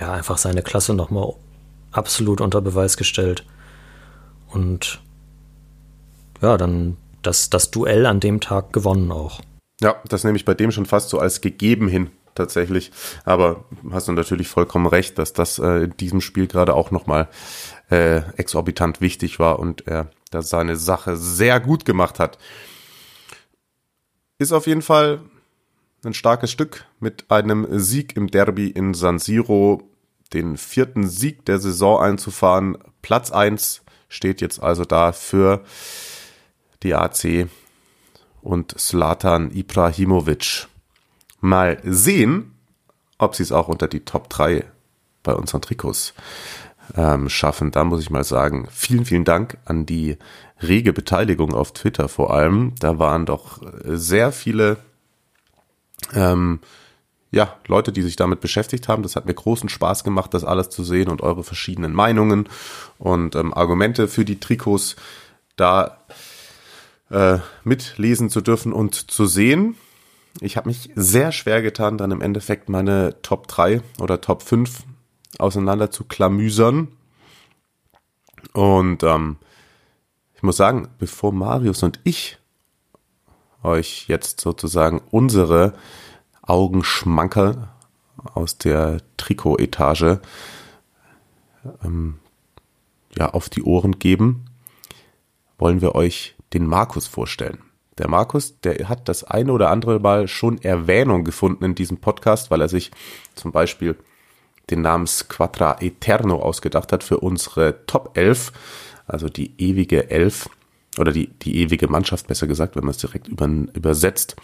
ja, 0.00 0.12
einfach 0.12 0.36
seine 0.36 0.62
Klasse 0.62 0.94
nochmal 0.94 1.32
absolut 1.92 2.40
unter 2.40 2.60
Beweis 2.60 2.96
gestellt. 2.96 3.46
Und 4.48 5.00
ja, 6.42 6.56
dann 6.56 6.96
das, 7.22 7.50
das 7.50 7.70
Duell 7.70 8.04
an 8.04 8.18
dem 8.18 8.40
Tag 8.40 8.72
gewonnen 8.72 9.12
auch. 9.12 9.40
Ja, 9.80 9.94
das 10.08 10.24
nehme 10.24 10.36
ich 10.36 10.44
bei 10.44 10.54
dem 10.54 10.72
schon 10.72 10.86
fast 10.86 11.08
so 11.08 11.20
als 11.20 11.40
gegeben 11.40 11.86
hin 11.86 12.10
tatsächlich. 12.36 12.92
Aber 13.24 13.64
hast 13.90 14.08
du 14.08 14.12
natürlich 14.12 14.48
vollkommen 14.48 14.86
recht, 14.86 15.18
dass 15.18 15.32
das 15.32 15.58
äh, 15.58 15.84
in 15.84 15.96
diesem 15.96 16.20
Spiel 16.20 16.46
gerade 16.46 16.74
auch 16.74 16.90
nochmal 16.90 17.28
äh, 17.90 18.18
exorbitant 18.36 19.00
wichtig 19.00 19.38
war 19.38 19.58
und 19.58 19.86
er 19.86 20.10
da 20.30 20.42
seine 20.42 20.76
Sache 20.76 21.16
sehr 21.16 21.60
gut 21.60 21.84
gemacht 21.84 22.18
hat. 22.18 22.38
Ist 24.38 24.52
auf 24.52 24.66
jeden 24.66 24.82
Fall 24.82 25.20
ein 26.04 26.14
starkes 26.14 26.50
Stück 26.50 26.84
mit 27.00 27.30
einem 27.30 27.66
Sieg 27.78 28.16
im 28.16 28.28
Derby 28.28 28.68
in 28.68 28.94
San 28.94 29.18
Siro, 29.18 29.82
den 30.32 30.56
vierten 30.56 31.08
Sieg 31.08 31.44
der 31.46 31.58
Saison 31.58 32.00
einzufahren. 32.00 32.78
Platz 33.02 33.30
eins 33.30 33.82
steht 34.08 34.40
jetzt 34.40 34.62
also 34.62 34.84
da 34.84 35.12
für 35.12 35.64
die 36.82 36.94
AC 36.94 37.48
und 38.42 38.78
Slatan 38.78 39.50
Ibrahimovic. 39.50 40.68
Mal 41.46 41.80
sehen, 41.84 42.52
ob 43.18 43.34
sie 43.34 43.42
es 43.42 43.52
auch 43.52 43.68
unter 43.68 43.88
die 43.88 44.00
Top 44.00 44.28
3 44.28 44.64
bei 45.22 45.34
unseren 45.34 45.62
Trikots 45.62 46.14
ähm, 46.94 47.28
schaffen. 47.28 47.70
Da 47.70 47.84
muss 47.84 48.00
ich 48.00 48.10
mal 48.10 48.24
sagen, 48.24 48.68
vielen, 48.70 49.04
vielen 49.04 49.24
Dank 49.24 49.58
an 49.64 49.86
die 49.86 50.16
rege 50.62 50.92
Beteiligung 50.92 51.54
auf 51.54 51.72
Twitter 51.72 52.08
vor 52.08 52.32
allem. 52.32 52.74
Da 52.78 52.98
waren 52.98 53.26
doch 53.26 53.60
sehr 53.84 54.32
viele 54.32 54.78
ähm, 56.14 56.60
ja, 57.30 57.56
Leute, 57.66 57.92
die 57.92 58.02
sich 58.02 58.16
damit 58.16 58.40
beschäftigt 58.40 58.88
haben. 58.88 59.02
Das 59.02 59.16
hat 59.16 59.26
mir 59.26 59.34
großen 59.34 59.68
Spaß 59.68 60.04
gemacht, 60.04 60.32
das 60.32 60.44
alles 60.44 60.70
zu 60.70 60.84
sehen 60.84 61.08
und 61.08 61.22
eure 61.22 61.44
verschiedenen 61.44 61.92
Meinungen 61.92 62.48
und 62.98 63.34
ähm, 63.34 63.52
Argumente 63.52 64.08
für 64.08 64.24
die 64.24 64.40
Trikots. 64.40 64.96
Da 65.56 65.98
äh, 67.10 67.38
mitlesen 67.64 68.30
zu 68.30 68.40
dürfen 68.40 68.72
und 68.72 69.10
zu 69.10 69.26
sehen. 69.26 69.76
Ich 70.40 70.56
habe 70.56 70.68
mich 70.68 70.90
sehr 70.94 71.32
schwer 71.32 71.62
getan, 71.62 71.98
dann 71.98 72.10
im 72.10 72.20
Endeffekt 72.20 72.68
meine 72.68 73.22
Top 73.22 73.48
3 73.48 73.80
oder 74.00 74.20
Top 74.20 74.42
5 74.42 74.84
auseinander 75.38 75.90
zu 75.90 76.04
klamüsern. 76.04 76.88
Und 78.52 79.02
ähm, 79.02 79.36
ich 80.34 80.42
muss 80.42 80.56
sagen, 80.56 80.88
bevor 80.98 81.32
Marius 81.32 81.82
und 81.82 82.00
ich 82.04 82.38
euch 83.62 84.06
jetzt 84.08 84.40
sozusagen 84.40 85.00
unsere 85.10 85.74
Augenschmankerl 86.42 87.68
aus 88.34 88.58
der 88.58 89.00
Trikotetage 89.16 90.20
ähm, 91.82 92.18
ja, 93.16 93.30
auf 93.30 93.48
die 93.48 93.62
Ohren 93.62 93.98
geben, 93.98 94.44
wollen 95.58 95.80
wir 95.80 95.94
euch 95.94 96.36
den 96.52 96.66
Markus 96.66 97.06
vorstellen. 97.06 97.62
Der 97.98 98.08
Markus, 98.08 98.60
der 98.60 98.88
hat 98.88 99.08
das 99.08 99.24
eine 99.24 99.52
oder 99.52 99.70
andere 99.70 99.98
Mal 100.00 100.28
schon 100.28 100.60
Erwähnung 100.60 101.24
gefunden 101.24 101.64
in 101.64 101.74
diesem 101.74 101.98
Podcast, 101.98 102.50
weil 102.50 102.60
er 102.60 102.68
sich 102.68 102.90
zum 103.34 103.52
Beispiel 103.52 103.96
den 104.70 104.82
Namen 104.82 105.06
Squadra 105.06 105.76
Eterno 105.80 106.40
ausgedacht 106.40 106.92
hat 106.92 107.04
für 107.04 107.18
unsere 107.18 107.86
Top 107.86 108.16
11, 108.18 108.52
also 109.06 109.28
die 109.28 109.54
ewige 109.58 110.10
Elf 110.10 110.50
oder 110.98 111.12
die, 111.12 111.28
die 111.28 111.60
ewige 111.62 111.88
Mannschaft, 111.88 112.26
besser 112.26 112.46
gesagt, 112.46 112.76
wenn 112.76 112.84
man 112.84 112.90
es 112.90 112.98
direkt 112.98 113.28
über, 113.28 113.46
übersetzt. 113.46 114.36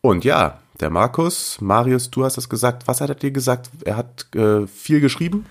Und 0.00 0.24
ja, 0.24 0.60
der 0.80 0.90
Markus, 0.90 1.60
Marius, 1.60 2.10
du 2.10 2.24
hast 2.24 2.38
es 2.38 2.48
gesagt. 2.48 2.86
Was 2.86 3.00
hat 3.00 3.08
er 3.08 3.14
dir 3.14 3.30
gesagt? 3.30 3.70
Er 3.84 3.96
hat 3.96 4.34
äh, 4.34 4.66
viel 4.66 5.00
geschrieben. 5.00 5.46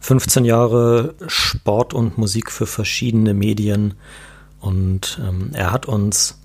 15 0.00 0.44
Jahre 0.44 1.14
Sport 1.26 1.92
und 1.92 2.18
Musik 2.18 2.50
für 2.50 2.66
verschiedene 2.66 3.34
Medien 3.34 3.94
und 4.60 5.20
ähm, 5.22 5.50
er 5.52 5.72
hat 5.72 5.86
uns 5.86 6.40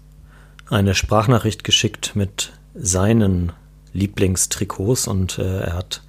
eine 0.70 0.96
Sprachnachricht 0.96 1.64
geschickt 1.64 2.16
mit 2.16 2.54
seinen 2.74 3.52
Lieblingstrikots 3.94 5.08
und 5.08 5.38
äh, 5.38 5.62
er 5.62 5.74
hat 5.74 6.02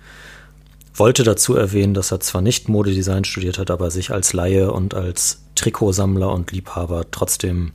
wollte 0.94 1.24
dazu 1.24 1.56
erwähnen, 1.56 1.92
dass 1.94 2.12
er 2.12 2.20
zwar 2.20 2.40
nicht 2.40 2.68
Modedesign 2.68 3.24
studiert 3.24 3.58
hat, 3.58 3.70
aber 3.70 3.90
sich 3.90 4.12
als 4.12 4.32
Laie 4.32 4.70
und 4.70 4.94
als 4.94 5.42
Trikotsammler 5.56 6.32
und 6.32 6.52
Liebhaber 6.52 7.10
trotzdem 7.10 7.72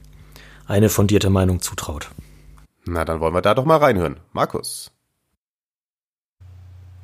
eine 0.67 0.89
fundierte 0.89 1.29
Meinung 1.29 1.61
zutraut. 1.61 2.09
Na, 2.85 3.03
dann 3.03 3.19
wollen 3.19 3.33
wir 3.33 3.41
da 3.41 3.53
doch 3.53 3.65
mal 3.65 3.77
reinhören. 3.77 4.17
Markus. 4.31 4.91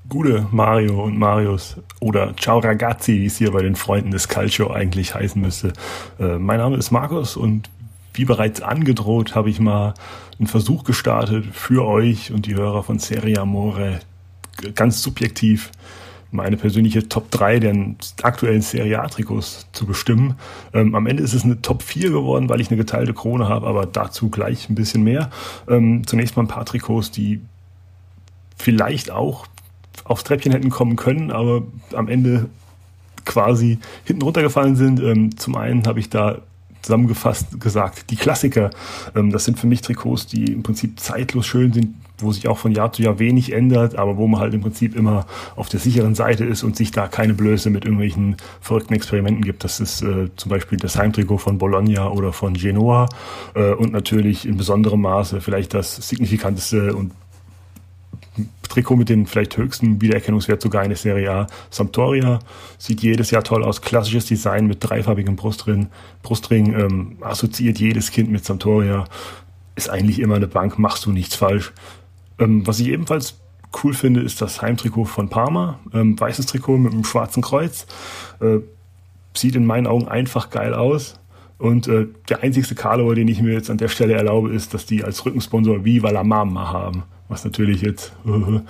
Gute 0.08 0.46
Mario 0.52 1.04
und 1.04 1.18
Marius 1.18 1.78
oder 2.00 2.36
Ciao 2.38 2.60
Ragazzi, 2.60 3.14
wie 3.14 3.26
es 3.26 3.38
hier 3.38 3.52
bei 3.52 3.64
den 3.64 3.76
Freunden 3.76 4.12
des 4.12 4.28
Calcio 4.28 4.72
eigentlich 4.72 5.16
heißen 5.16 5.42
müsste. 5.42 5.74
Äh, 6.20 6.38
mein 6.38 6.60
Name 6.60 6.78
ist 6.78 6.92
Markus 6.92 7.36
und 7.36 7.70
wie 8.14 8.26
bereits 8.26 8.62
angedroht 8.62 9.34
habe 9.34 9.50
ich 9.50 9.60
mal 9.60 9.96
einen 10.38 10.48
Versuch 10.48 10.84
gestartet 10.84 11.46
für 11.52 11.86
euch 11.86 12.32
und 12.32 12.46
die 12.46 12.56
Hörer 12.56 12.84
von 12.84 13.00
Serie 13.00 13.40
Amore 13.40 14.00
ganz 14.76 15.02
subjektiv 15.02 15.72
meine 16.32 16.58
persönliche 16.58 17.10
Top 17.10 17.32
3 17.32 17.60
der 17.60 17.76
aktuellen 18.22 18.62
Serie 18.62 19.02
A-Trikots 19.02 19.68
zu 19.72 19.86
bestimmen. 19.86 20.36
Ähm, 20.74 20.94
am 20.94 21.08
Ende 21.08 21.24
ist 21.24 21.34
es 21.34 21.44
eine 21.44 21.62
Top 21.62 21.82
4 21.82 22.12
geworden, 22.12 22.48
weil 22.50 22.62
ich 22.62 22.70
eine 22.70 22.78
geteilte 22.78 23.14
Krone 23.14 23.50
habe, 23.50 23.68
aber 23.68 23.86
dazu 23.86 24.30
gleich 24.30 24.70
ein 24.70 24.76
bisschen 24.76 25.04
mehr. 25.04 25.30
Ähm, 25.68 26.06
zunächst 26.06 26.36
mal 26.36 26.44
ein 26.44 26.48
paar 26.48 26.66
Trikots, 26.66 27.10
die 27.12 27.42
vielleicht 28.58 29.12
auch 29.12 29.48
aufs 30.04 30.24
Treppchen 30.24 30.52
hätten 30.52 30.70
kommen 30.70 30.96
können, 30.96 31.32
aber 31.32 31.64
am 31.94 32.08
Ende 32.08 32.50
quasi 33.26 33.80
hinten 34.04 34.22
runtergefallen 34.22 34.76
sind. 34.76 35.00
Ähm, 35.00 35.38
zum 35.38 35.56
einen 35.56 35.88
habe 35.88 36.00
ich 36.00 36.10
da 36.10 36.40
zusammengefasst 36.86 37.60
gesagt, 37.60 38.12
die 38.12 38.16
Klassiker. 38.16 38.70
Ähm, 39.16 39.32
das 39.32 39.46
sind 39.46 39.60
für 39.60 39.68
mich 39.68 39.82
Trikots, 39.82 40.28
die 40.28 40.54
im 40.54 40.64
Prinzip 40.64 41.00
zeitlos 41.00 41.48
schön 41.48 41.74
sind, 41.74 41.96
wo 42.20 42.32
sich 42.32 42.48
auch 42.48 42.58
von 42.58 42.72
Jahr 42.72 42.94
zu 42.94 43.02
Jahr 43.02 43.20
wenig 43.20 43.52
ändert, 43.52 43.98
aber 43.98 44.18
wo 44.18 44.28
man 44.28 44.40
halt 44.40 44.54
im 44.54 44.62
Prinzip 44.62 44.96
immer 44.96 45.26
auf 45.56 45.68
der 45.68 45.80
sicheren 45.80 46.16
Seite 46.16 46.46
ist 46.46 46.64
und 46.64 46.78
sich 46.78 46.92
da 46.92 47.08
keine 47.08 47.34
Blöße 47.34 47.70
mit 47.70 47.84
irgendwelchen 47.84 48.38
verrückten 48.62 48.94
Experimenten 48.94 49.44
gibt. 49.44 49.64
Das 49.64 49.80
ist 49.80 50.02
äh, 50.02 50.30
zum 50.36 50.50
Beispiel 50.50 50.78
das 50.78 50.98
Heimtrikot 50.98 51.40
von 51.40 51.58
Bologna 51.58 52.08
oder 52.10 52.32
von 52.32 52.54
Genoa 52.54 53.10
äh, 53.56 53.74
und 53.74 53.92
natürlich 53.92 54.48
in 54.48 54.56
besonderem 54.56 55.02
Maße 55.02 55.42
vielleicht 55.42 55.74
das 55.74 55.96
signifikanteste 55.96 56.96
und 56.96 57.12
Trikot 58.76 58.98
mit 58.98 59.10
den 59.10 59.26
vielleicht 59.26 59.56
höchsten 59.56 60.02
Wiedererkennungswert 60.02 60.62
sogar 60.62 60.84
in 60.84 60.90
der 60.90 60.98
Serie 60.98 61.32
A. 61.32 61.48
Sampdoria 61.70 62.40
sieht 62.78 63.02
jedes 63.02 63.32
Jahr 63.32 63.44
toll 63.44 63.64
aus. 63.64 63.82
Klassisches 63.82 64.26
Design 64.26 64.68
mit 64.68 64.80
dreifarbigem 64.82 65.38
Brustring. 65.38 65.88
Brustring 66.24 66.74
ähm, 66.74 67.18
assoziiert 67.22 67.80
jedes 67.80 68.12
Kind 68.12 68.30
mit 68.30 68.44
Sampdoria. 68.44 69.06
Ist 69.76 69.90
eigentlich 69.90 70.20
immer 70.20 70.36
eine 70.36 70.48
Bank, 70.48 70.78
machst 70.78 71.06
du 71.06 71.12
nichts 71.12 71.36
falsch. 71.36 71.74
Ähm, 72.38 72.68
was 72.68 72.80
ich 72.80 72.88
ebenfalls 72.90 73.40
cool 73.84 73.94
finde, 73.94 74.22
ist 74.22 74.42
das 74.42 74.62
Heimtrikot 74.62 75.06
von 75.06 75.30
Parma. 75.30 75.80
Ähm, 75.94 76.20
weißes 76.20 76.46
Trikot 76.48 76.78
mit 76.78 76.92
einem 76.92 77.06
schwarzen 77.06 77.42
Kreuz. 77.42 77.88
Äh, 78.42 78.58
sieht 79.34 79.56
in 79.56 79.66
meinen 79.66 79.88
Augen 79.88 80.08
einfach 80.08 80.50
geil 80.50 80.74
aus. 80.74 81.20
Und 81.58 81.88
äh, 81.88 82.08
der 82.28 82.44
einzigste 82.44 82.76
Karlauer, 82.76 83.16
den 83.16 83.30
ich 83.30 83.42
mir 83.42 83.54
jetzt 83.54 83.70
an 83.70 83.78
der 83.78 83.88
Stelle 83.88 84.16
erlaube, 84.16 84.50
ist, 84.52 84.74
dass 84.74 84.86
die 84.86 85.06
als 85.06 85.26
Rückensponsor 85.26 85.86
Viva 85.86 86.10
la 86.10 86.26
Mama 86.26 86.74
haben 86.74 87.04
was 87.28 87.44
natürlich 87.44 87.82
jetzt 87.82 88.14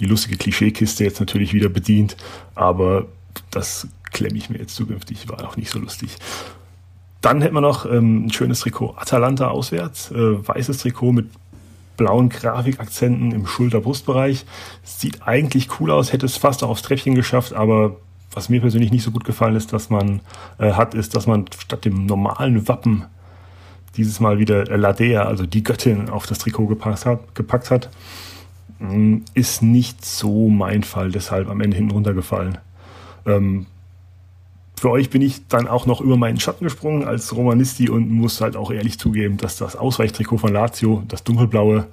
die 0.00 0.06
lustige 0.06 0.36
Klischeekiste 0.36 1.04
jetzt 1.04 1.20
natürlich 1.20 1.52
wieder 1.54 1.68
bedient, 1.68 2.16
aber 2.54 3.06
das 3.50 3.88
klemme 4.12 4.36
ich 4.36 4.50
mir 4.50 4.58
jetzt 4.58 4.74
zukünftig, 4.74 5.28
war 5.28 5.46
auch 5.46 5.56
nicht 5.56 5.70
so 5.70 5.78
lustig. 5.78 6.16
Dann 7.20 7.40
hätten 7.40 7.54
wir 7.54 7.60
noch 7.60 7.86
ähm, 7.86 8.26
ein 8.26 8.32
schönes 8.32 8.60
Trikot 8.60 8.94
Atalanta 8.96 9.48
auswärts, 9.48 10.10
äh, 10.10 10.48
weißes 10.48 10.78
Trikot 10.78 11.12
mit 11.12 11.30
blauen 11.96 12.28
Grafikakzenten 12.28 13.32
im 13.32 13.46
Schulter-Brustbereich. 13.46 14.44
Sieht 14.82 15.22
eigentlich 15.22 15.68
cool 15.78 15.90
aus, 15.90 16.12
hätte 16.12 16.26
es 16.26 16.36
fast 16.36 16.64
auch 16.64 16.70
aufs 16.70 16.82
Treppchen 16.82 17.14
geschafft, 17.14 17.52
aber 17.52 17.96
was 18.32 18.48
mir 18.48 18.60
persönlich 18.60 18.90
nicht 18.90 19.04
so 19.04 19.10
gut 19.10 19.24
gefallen 19.24 19.56
ist, 19.56 19.72
dass 19.72 19.90
man 19.90 20.20
äh, 20.58 20.72
hat, 20.72 20.94
ist, 20.94 21.14
dass 21.14 21.26
man 21.26 21.44
statt 21.58 21.84
dem 21.84 22.06
normalen 22.06 22.66
Wappen 22.66 23.04
dieses 23.96 24.20
Mal 24.20 24.38
wieder 24.38 24.64
Ladea, 24.76 25.24
also 25.24 25.46
die 25.46 25.62
Göttin, 25.62 26.08
auf 26.08 26.26
das 26.26 26.38
Trikot 26.38 26.66
gepackt 26.66 27.06
hat, 27.06 27.34
gepackt 27.34 27.70
hat, 27.70 27.90
mm, 28.78 29.18
ist 29.34 29.62
nicht 29.62 30.04
so 30.04 30.48
mein 30.48 30.82
Fall, 30.82 31.10
deshalb 31.10 31.48
am 31.48 31.60
Ende 31.60 31.76
hinten 31.76 31.92
runtergefallen. 31.92 32.58
Ähm, 33.26 33.66
für 34.82 34.90
euch 34.90 35.10
bin 35.10 35.22
ich 35.22 35.46
dann 35.46 35.68
auch 35.68 35.86
noch 35.86 36.00
über 36.00 36.16
meinen 36.16 36.40
Schatten 36.40 36.64
gesprungen 36.64 37.04
als 37.06 37.36
Romanisti 37.36 37.88
und 37.88 38.10
muss 38.10 38.40
halt 38.40 38.56
auch 38.56 38.72
ehrlich 38.72 38.98
zugeben, 38.98 39.36
dass 39.36 39.56
das 39.56 39.76
Ausweichtrikot 39.76 40.38
von 40.38 40.52
Lazio, 40.52 41.04
das 41.06 41.22
dunkelblaue, 41.22 41.86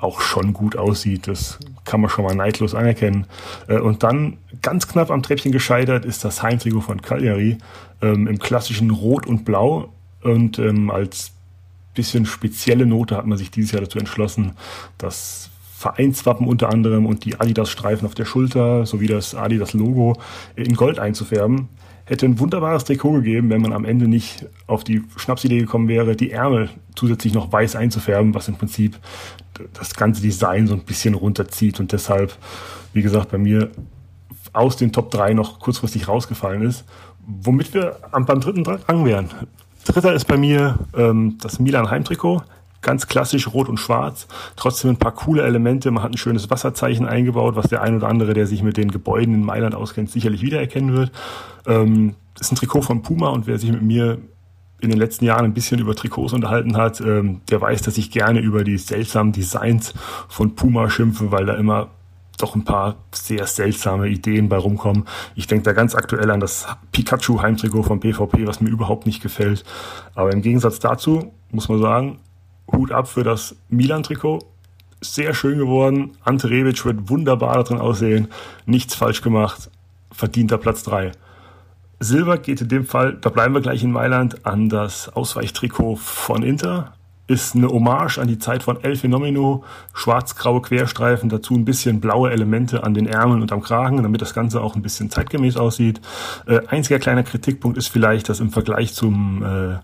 auch 0.00 0.20
schon 0.20 0.52
gut 0.52 0.76
aussieht. 0.76 1.28
Das 1.28 1.58
kann 1.84 2.00
man 2.00 2.10
schon 2.10 2.24
mal 2.24 2.34
neidlos 2.34 2.74
anerkennen. 2.74 3.26
Äh, 3.68 3.78
und 3.78 4.02
dann 4.02 4.38
ganz 4.62 4.88
knapp 4.88 5.10
am 5.10 5.22
Treppchen 5.22 5.52
gescheitert 5.52 6.04
ist 6.04 6.24
das 6.24 6.42
Heimtrikot 6.42 6.80
von 6.80 7.02
Cagliari 7.02 7.58
ähm, 8.02 8.26
im 8.26 8.38
klassischen 8.38 8.90
Rot 8.90 9.26
und 9.26 9.44
Blau 9.44 9.92
und 10.24 10.58
ähm, 10.58 10.90
als 10.90 11.32
bisschen 11.94 12.26
spezielle 12.26 12.86
Note 12.86 13.16
hat 13.16 13.26
man 13.26 13.38
sich 13.38 13.50
dieses 13.50 13.72
Jahr 13.72 13.82
dazu 13.82 13.98
entschlossen, 13.98 14.52
das 14.98 15.50
Vereinswappen 15.76 16.46
unter 16.46 16.70
anderem 16.70 17.06
und 17.06 17.24
die 17.24 17.38
Adidas-Streifen 17.38 18.06
auf 18.06 18.14
der 18.14 18.24
Schulter 18.24 18.86
sowie 18.86 19.06
das 19.06 19.34
Adidas-Logo 19.34 20.16
in 20.56 20.74
Gold 20.76 20.98
einzufärben. 20.98 21.68
Hätte 22.06 22.26
ein 22.26 22.38
wunderbares 22.38 22.84
Trikot 22.84 23.12
gegeben, 23.12 23.50
wenn 23.50 23.62
man 23.62 23.72
am 23.72 23.84
Ende 23.84 24.08
nicht 24.08 24.46
auf 24.66 24.84
die 24.84 25.02
Schnapsidee 25.16 25.60
gekommen 25.60 25.88
wäre, 25.88 26.16
die 26.16 26.30
Ärmel 26.30 26.68
zusätzlich 26.96 27.32
noch 27.32 27.52
weiß 27.52 27.76
einzufärben, 27.76 28.34
was 28.34 28.48
im 28.48 28.56
Prinzip 28.56 28.98
das 29.72 29.94
ganze 29.94 30.20
Design 30.20 30.66
so 30.66 30.74
ein 30.74 30.84
bisschen 30.84 31.14
runterzieht 31.14 31.80
und 31.80 31.92
deshalb, 31.92 32.36
wie 32.92 33.02
gesagt, 33.02 33.30
bei 33.30 33.38
mir 33.38 33.70
aus 34.52 34.76
den 34.76 34.92
Top 34.92 35.10
3 35.10 35.34
noch 35.34 35.58
kurzfristig 35.58 36.08
rausgefallen 36.08 36.62
ist. 36.62 36.84
Womit 37.26 37.72
wir 37.72 37.96
beim 38.10 38.40
dritten 38.40 38.64
Rang 38.66 39.04
wären. 39.04 39.30
Dritter 39.84 40.12
ist 40.14 40.26
bei 40.26 40.36
mir 40.36 40.78
ähm, 40.96 41.38
das 41.40 41.58
Milan 41.58 41.90
Heimtrikot. 41.90 42.42
Ganz 42.80 43.06
klassisch 43.06 43.48
rot 43.48 43.68
und 43.68 43.78
schwarz. 43.78 44.26
Trotzdem 44.56 44.90
ein 44.90 44.96
paar 44.98 45.12
coole 45.12 45.42
Elemente. 45.42 45.90
Man 45.90 46.02
hat 46.02 46.12
ein 46.12 46.18
schönes 46.18 46.50
Wasserzeichen 46.50 47.06
eingebaut, 47.06 47.56
was 47.56 47.68
der 47.68 47.80
ein 47.80 47.96
oder 47.96 48.08
andere, 48.08 48.34
der 48.34 48.46
sich 48.46 48.62
mit 48.62 48.76
den 48.76 48.90
Gebäuden 48.90 49.34
in 49.34 49.42
Mailand 49.42 49.74
auskennt, 49.74 50.10
sicherlich 50.10 50.42
wiedererkennen 50.42 50.92
wird. 50.92 51.10
Ähm, 51.66 52.14
ist 52.38 52.52
ein 52.52 52.56
Trikot 52.56 52.82
von 52.82 53.02
Puma 53.02 53.28
und 53.28 53.46
wer 53.46 53.58
sich 53.58 53.70
mit 53.70 53.82
mir 53.82 54.18
in 54.80 54.90
den 54.90 54.98
letzten 54.98 55.24
Jahren 55.24 55.46
ein 55.46 55.54
bisschen 55.54 55.80
über 55.80 55.94
Trikots 55.94 56.32
unterhalten 56.32 56.76
hat, 56.76 57.00
ähm, 57.00 57.40
der 57.50 57.60
weiß, 57.60 57.82
dass 57.82 57.96
ich 57.96 58.10
gerne 58.10 58.40
über 58.40 58.64
die 58.64 58.76
seltsamen 58.76 59.32
Designs 59.32 59.94
von 60.28 60.54
Puma 60.54 60.90
schimpfe, 60.90 61.32
weil 61.32 61.46
da 61.46 61.54
immer 61.54 61.88
doch 62.36 62.54
ein 62.54 62.64
paar 62.64 62.96
sehr 63.12 63.46
seltsame 63.46 64.08
Ideen 64.08 64.48
bei 64.48 64.56
rumkommen. 64.56 65.04
Ich 65.34 65.46
denke 65.46 65.64
da 65.64 65.72
ganz 65.72 65.94
aktuell 65.94 66.30
an 66.30 66.40
das 66.40 66.66
Pikachu-Heimtrikot 66.92 67.82
vom 67.82 68.00
PvP, 68.00 68.46
was 68.46 68.60
mir 68.60 68.70
überhaupt 68.70 69.06
nicht 69.06 69.22
gefällt. 69.22 69.64
Aber 70.14 70.32
im 70.32 70.42
Gegensatz 70.42 70.78
dazu 70.78 71.32
muss 71.50 71.68
man 71.68 71.80
sagen, 71.80 72.18
Hut 72.72 72.92
ab 72.92 73.08
für 73.08 73.24
das 73.24 73.56
Milan-Trikot. 73.68 74.40
Sehr 75.00 75.34
schön 75.34 75.58
geworden. 75.58 76.12
Ante 76.24 76.48
Rebic 76.48 76.84
wird 76.84 77.10
wunderbar 77.10 77.62
darin 77.62 77.78
aussehen. 77.78 78.28
Nichts 78.64 78.94
falsch 78.94 79.20
gemacht. 79.20 79.70
Verdienter 80.10 80.58
Platz 80.58 80.82
drei. 80.82 81.12
Silber 82.00 82.38
geht 82.38 82.60
in 82.60 82.68
dem 82.68 82.84
Fall, 82.84 83.16
da 83.20 83.30
bleiben 83.30 83.54
wir 83.54 83.60
gleich 83.60 83.82
in 83.82 83.92
Mailand, 83.92 84.44
an 84.46 84.68
das 84.68 85.08
Ausweichtrikot 85.08 85.96
von 85.96 86.42
Inter. 86.42 86.94
Ist 87.26 87.54
eine 87.54 87.68
Hommage 87.68 88.18
an 88.18 88.28
die 88.28 88.38
Zeit 88.38 88.62
von 88.62 88.82
El 88.84 88.96
Fenomeno, 88.96 89.64
schwarz-graue 89.94 90.60
Querstreifen, 90.60 91.30
dazu 91.30 91.54
ein 91.54 91.64
bisschen 91.64 92.00
blaue 92.00 92.30
Elemente 92.30 92.84
an 92.84 92.92
den 92.92 93.06
Ärmeln 93.06 93.40
und 93.40 93.50
am 93.50 93.62
Kragen, 93.62 94.02
damit 94.02 94.20
das 94.20 94.34
Ganze 94.34 94.60
auch 94.60 94.76
ein 94.76 94.82
bisschen 94.82 95.10
zeitgemäß 95.10 95.56
aussieht. 95.56 96.02
Äh, 96.46 96.60
einziger 96.66 96.98
kleiner 96.98 97.22
Kritikpunkt 97.22 97.78
ist 97.78 97.88
vielleicht, 97.88 98.28
dass 98.28 98.40
im 98.40 98.50
Vergleich 98.50 98.92
zum 98.92 99.42
äh, 99.42 99.78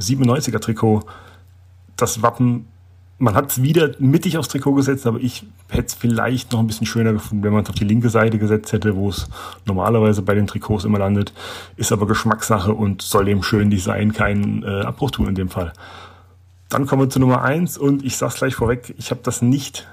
97er 0.00 0.60
Trikot 0.60 1.04
das 1.96 2.22
Wappen 2.22 2.66
man 3.18 3.34
hat 3.34 3.50
es 3.50 3.62
wieder 3.62 3.90
mittig 3.98 4.38
aufs 4.38 4.48
Trikot 4.48 4.74
gesetzt, 4.74 5.06
aber 5.06 5.18
ich 5.18 5.44
hätte 5.68 5.86
es 5.86 5.94
vielleicht 5.94 6.52
noch 6.52 6.60
ein 6.60 6.68
bisschen 6.68 6.86
schöner 6.86 7.12
gefunden, 7.12 7.42
wenn 7.42 7.52
man 7.52 7.64
es 7.64 7.68
auf 7.68 7.74
die 7.74 7.84
linke 7.84 8.10
Seite 8.10 8.38
gesetzt 8.38 8.72
hätte, 8.72 8.94
wo 8.94 9.08
es 9.08 9.28
normalerweise 9.66 10.22
bei 10.22 10.34
den 10.34 10.46
Trikots 10.46 10.84
immer 10.84 11.00
landet. 11.00 11.32
Ist 11.76 11.90
aber 11.90 12.06
Geschmackssache 12.06 12.72
und 12.72 13.02
soll 13.02 13.24
dem 13.24 13.42
schönen 13.42 13.70
Design 13.70 14.12
keinen 14.12 14.62
äh, 14.62 14.82
Abbruch 14.82 15.10
tun 15.10 15.26
in 15.26 15.34
dem 15.34 15.48
Fall. 15.48 15.72
Dann 16.68 16.86
kommen 16.86 17.02
wir 17.02 17.10
zu 17.10 17.18
Nummer 17.18 17.42
eins 17.42 17.78
und 17.78 18.04
ich 18.04 18.16
sag's 18.16 18.36
gleich 18.36 18.54
vorweg, 18.54 18.94
ich 18.98 19.10
habe 19.10 19.20
das 19.22 19.40
nicht 19.42 19.88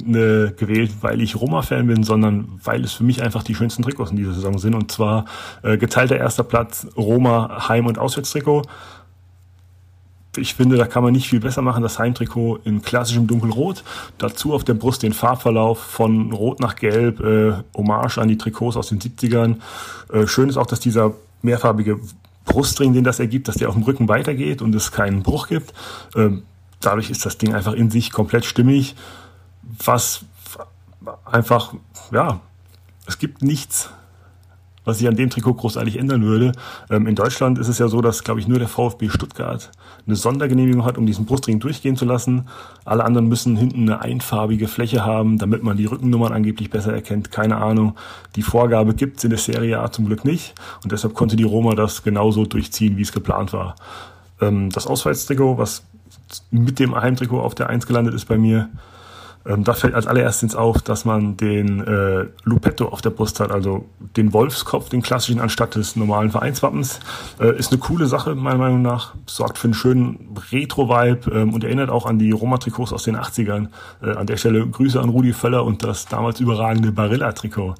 äh, 0.00 0.52
gewählt, 0.52 0.92
weil 1.02 1.20
ich 1.20 1.36
Roma-Fan 1.36 1.86
bin, 1.86 2.02
sondern 2.04 2.60
weil 2.64 2.84
es 2.84 2.92
für 2.92 3.04
mich 3.04 3.22
einfach 3.22 3.42
die 3.42 3.54
schönsten 3.54 3.82
Trikots 3.82 4.10
in 4.10 4.16
dieser 4.16 4.32
Saison 4.32 4.58
sind. 4.58 4.74
Und 4.74 4.90
zwar 4.90 5.26
äh, 5.62 5.76
geteilter 5.76 6.16
erster 6.16 6.44
Platz 6.44 6.86
Roma 6.96 7.68
Heim- 7.68 7.86
und 7.86 7.98
Auswärtstrikot 7.98 8.62
ich 10.38 10.54
finde, 10.54 10.76
da 10.76 10.86
kann 10.86 11.02
man 11.02 11.12
nicht 11.12 11.28
viel 11.28 11.40
besser 11.40 11.62
machen. 11.62 11.82
Das 11.82 11.98
Heimtrikot 11.98 12.58
in 12.64 12.82
klassischem 12.82 13.26
Dunkelrot. 13.26 13.82
Dazu 14.18 14.54
auf 14.54 14.64
der 14.64 14.74
Brust 14.74 15.02
den 15.02 15.12
Farbverlauf 15.12 15.78
von 15.78 16.32
Rot 16.32 16.60
nach 16.60 16.76
Gelb, 16.76 17.20
äh, 17.20 17.54
Hommage 17.76 18.18
an 18.18 18.28
die 18.28 18.38
Trikots 18.38 18.76
aus 18.76 18.88
den 18.88 19.00
70ern. 19.00 19.56
Äh, 20.12 20.26
schön 20.26 20.48
ist 20.48 20.56
auch, 20.56 20.66
dass 20.66 20.80
dieser 20.80 21.14
mehrfarbige 21.42 22.00
Brustring, 22.46 22.94
den 22.94 23.04
das 23.04 23.20
ergibt, 23.20 23.48
dass 23.48 23.56
der 23.56 23.68
auf 23.68 23.74
dem 23.74 23.82
Rücken 23.82 24.08
weitergeht 24.08 24.62
und 24.62 24.74
es 24.74 24.92
keinen 24.92 25.22
Bruch 25.22 25.48
gibt. 25.48 25.74
Ähm, 26.14 26.44
dadurch 26.80 27.10
ist 27.10 27.26
das 27.26 27.36
Ding 27.36 27.54
einfach 27.54 27.74
in 27.74 27.90
sich 27.90 28.10
komplett 28.10 28.46
stimmig. 28.46 28.94
Was 29.84 30.24
einfach, 31.24 31.74
ja, 32.12 32.40
es 33.06 33.18
gibt 33.18 33.42
nichts, 33.42 33.90
was 34.86 34.98
sich 34.98 35.08
an 35.08 35.16
dem 35.16 35.28
Trikot 35.28 35.54
großartig 35.54 35.98
ändern 35.98 36.22
würde. 36.22 36.52
Ähm, 36.88 37.06
in 37.06 37.14
Deutschland 37.14 37.58
ist 37.58 37.68
es 37.68 37.78
ja 37.78 37.88
so, 37.88 38.00
dass, 38.00 38.24
glaube 38.24 38.40
ich, 38.40 38.48
nur 38.48 38.58
der 38.58 38.68
VfB 38.68 39.10
Stuttgart 39.10 39.70
eine 40.06 40.16
Sondergenehmigung 40.16 40.84
hat, 40.86 40.96
um 40.96 41.04
diesen 41.04 41.26
Brustring 41.26 41.60
durchgehen 41.60 41.96
zu 41.96 42.06
lassen. 42.06 42.48
Alle 42.84 43.04
anderen 43.04 43.28
müssen 43.28 43.56
hinten 43.56 43.82
eine 43.82 44.00
einfarbige 44.00 44.68
Fläche 44.68 45.04
haben, 45.04 45.36
damit 45.36 45.62
man 45.62 45.76
die 45.76 45.86
Rückennummern 45.86 46.32
angeblich 46.32 46.70
besser 46.70 46.94
erkennt. 46.94 47.30
Keine 47.30 47.56
Ahnung. 47.56 47.96
Die 48.36 48.42
Vorgabe 48.42 48.94
gibt 48.94 49.18
es 49.18 49.24
in 49.24 49.30
der 49.30 49.38
Serie 49.38 49.80
A 49.80 49.90
zum 49.90 50.06
Glück 50.06 50.24
nicht. 50.24 50.54
Und 50.82 50.92
deshalb 50.92 51.14
konnte 51.14 51.36
die 51.36 51.44
Roma 51.44 51.74
das 51.74 52.02
genauso 52.02 52.46
durchziehen, 52.46 52.96
wie 52.96 53.02
es 53.02 53.12
geplant 53.12 53.52
war. 53.52 53.74
Ähm, 54.40 54.70
das 54.70 54.86
Auswärtstrikot, 54.86 55.58
was 55.58 55.84
mit 56.50 56.78
dem 56.78 56.94
Heimtrikot 56.94 57.40
auf 57.40 57.54
der 57.54 57.68
Eins 57.68 57.86
gelandet 57.86 58.14
ist 58.14 58.26
bei 58.26 58.38
mir, 58.38 58.68
ähm, 59.48 59.64
da 59.64 59.74
fällt 59.74 59.94
als 59.94 60.06
allererstes 60.06 60.54
auf, 60.54 60.82
dass 60.82 61.04
man 61.04 61.36
den 61.36 61.80
äh, 61.86 62.26
Lupetto 62.44 62.88
auf 62.88 63.00
der 63.00 63.10
Brust 63.10 63.40
hat, 63.40 63.50
also 63.50 63.86
den 64.16 64.32
Wolfskopf, 64.32 64.88
den 64.88 65.02
klassischen 65.02 65.40
anstatt 65.40 65.74
des 65.74 65.96
normalen 65.96 66.30
Vereinswappens. 66.30 67.00
Äh, 67.38 67.56
ist 67.56 67.72
eine 67.72 67.78
coole 67.78 68.06
Sache, 68.06 68.34
meiner 68.34 68.58
Meinung 68.58 68.82
nach. 68.82 69.14
Sorgt 69.26 69.58
für 69.58 69.68
einen 69.68 69.74
schönen 69.74 70.36
Retro-Vibe 70.50 71.30
ähm, 71.30 71.54
und 71.54 71.64
erinnert 71.64 71.90
auch 71.90 72.06
an 72.06 72.18
die 72.18 72.32
Roma-Trikots 72.32 72.92
aus 72.92 73.04
den 73.04 73.16
80ern. 73.16 73.68
Äh, 74.02 74.10
an 74.16 74.26
der 74.26 74.36
Stelle 74.36 74.66
Grüße 74.66 75.00
an 75.00 75.10
Rudi 75.10 75.32
Völler 75.32 75.64
und 75.64 75.84
das 75.84 76.06
damals 76.06 76.40
überragende 76.40 76.90
Barilla-Trikot. 76.90 77.74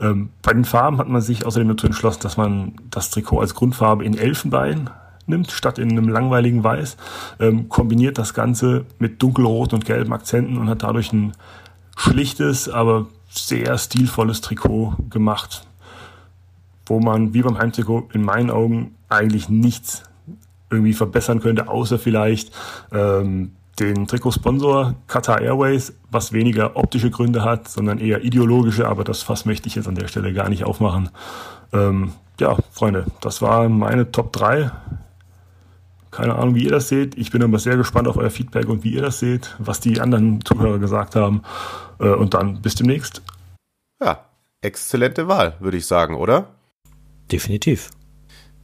Ähm, 0.00 0.30
bei 0.42 0.52
den 0.52 0.64
Farben 0.64 0.98
hat 0.98 1.08
man 1.08 1.20
sich 1.20 1.44
außerdem 1.44 1.68
dazu 1.68 1.86
entschlossen, 1.86 2.20
dass 2.22 2.36
man 2.36 2.74
das 2.90 3.10
Trikot 3.10 3.40
als 3.40 3.54
Grundfarbe 3.54 4.04
in 4.04 4.16
Elfenbein 4.16 4.90
nimmt, 5.30 5.50
statt 5.50 5.78
in 5.78 5.90
einem 5.90 6.08
langweiligen 6.08 6.62
Weiß, 6.62 6.96
ähm, 7.38 7.68
kombiniert 7.68 8.18
das 8.18 8.34
Ganze 8.34 8.84
mit 8.98 9.22
dunkelroten 9.22 9.78
und 9.78 9.86
gelben 9.86 10.12
Akzenten 10.12 10.58
und 10.58 10.68
hat 10.68 10.82
dadurch 10.82 11.12
ein 11.12 11.32
schlichtes, 11.96 12.68
aber 12.68 13.06
sehr 13.30 13.78
stilvolles 13.78 14.40
Trikot 14.40 14.94
gemacht, 15.08 15.66
wo 16.86 17.00
man 17.00 17.32
wie 17.32 17.42
beim 17.42 17.58
Heimtrikot 17.58 18.08
in 18.12 18.22
meinen 18.22 18.50
Augen 18.50 18.94
eigentlich 19.08 19.48
nichts 19.48 20.02
irgendwie 20.70 20.94
verbessern 20.94 21.40
könnte, 21.40 21.68
außer 21.68 21.98
vielleicht 21.98 22.52
ähm, 22.92 23.52
den 23.78 24.06
Trikotsponsor 24.06 24.94
Qatar 25.06 25.40
Airways, 25.40 25.94
was 26.10 26.32
weniger 26.32 26.76
optische 26.76 27.10
Gründe 27.10 27.42
hat, 27.42 27.68
sondern 27.68 27.98
eher 27.98 28.24
ideologische, 28.24 28.86
aber 28.86 29.04
das 29.04 29.22
Fass 29.22 29.46
möchte 29.46 29.68
ich 29.68 29.74
jetzt 29.74 29.88
an 29.88 29.94
der 29.94 30.08
Stelle 30.08 30.32
gar 30.32 30.48
nicht 30.48 30.64
aufmachen. 30.64 31.08
Ähm, 31.72 32.12
ja, 32.38 32.56
Freunde, 32.72 33.06
das 33.20 33.42
war 33.42 33.68
meine 33.68 34.12
Top 34.12 34.32
3. 34.32 34.70
Keine 36.10 36.34
Ahnung, 36.34 36.54
wie 36.54 36.64
ihr 36.64 36.70
das 36.70 36.88
seht. 36.88 37.16
Ich 37.16 37.30
bin 37.30 37.42
aber 37.42 37.58
sehr 37.58 37.76
gespannt 37.76 38.08
auf 38.08 38.16
euer 38.16 38.30
Feedback 38.30 38.68
und 38.68 38.82
wie 38.82 38.94
ihr 38.94 39.02
das 39.02 39.20
seht, 39.20 39.54
was 39.58 39.80
die 39.80 40.00
anderen 40.00 40.44
Zuhörer 40.44 40.78
gesagt 40.78 41.14
haben. 41.14 41.42
Äh, 41.98 42.10
und 42.10 42.34
dann 42.34 42.60
bis 42.62 42.74
demnächst. 42.74 43.22
Ja, 44.02 44.24
exzellente 44.60 45.28
Wahl, 45.28 45.56
würde 45.60 45.76
ich 45.76 45.86
sagen, 45.86 46.16
oder? 46.16 46.48
Definitiv. 47.30 47.90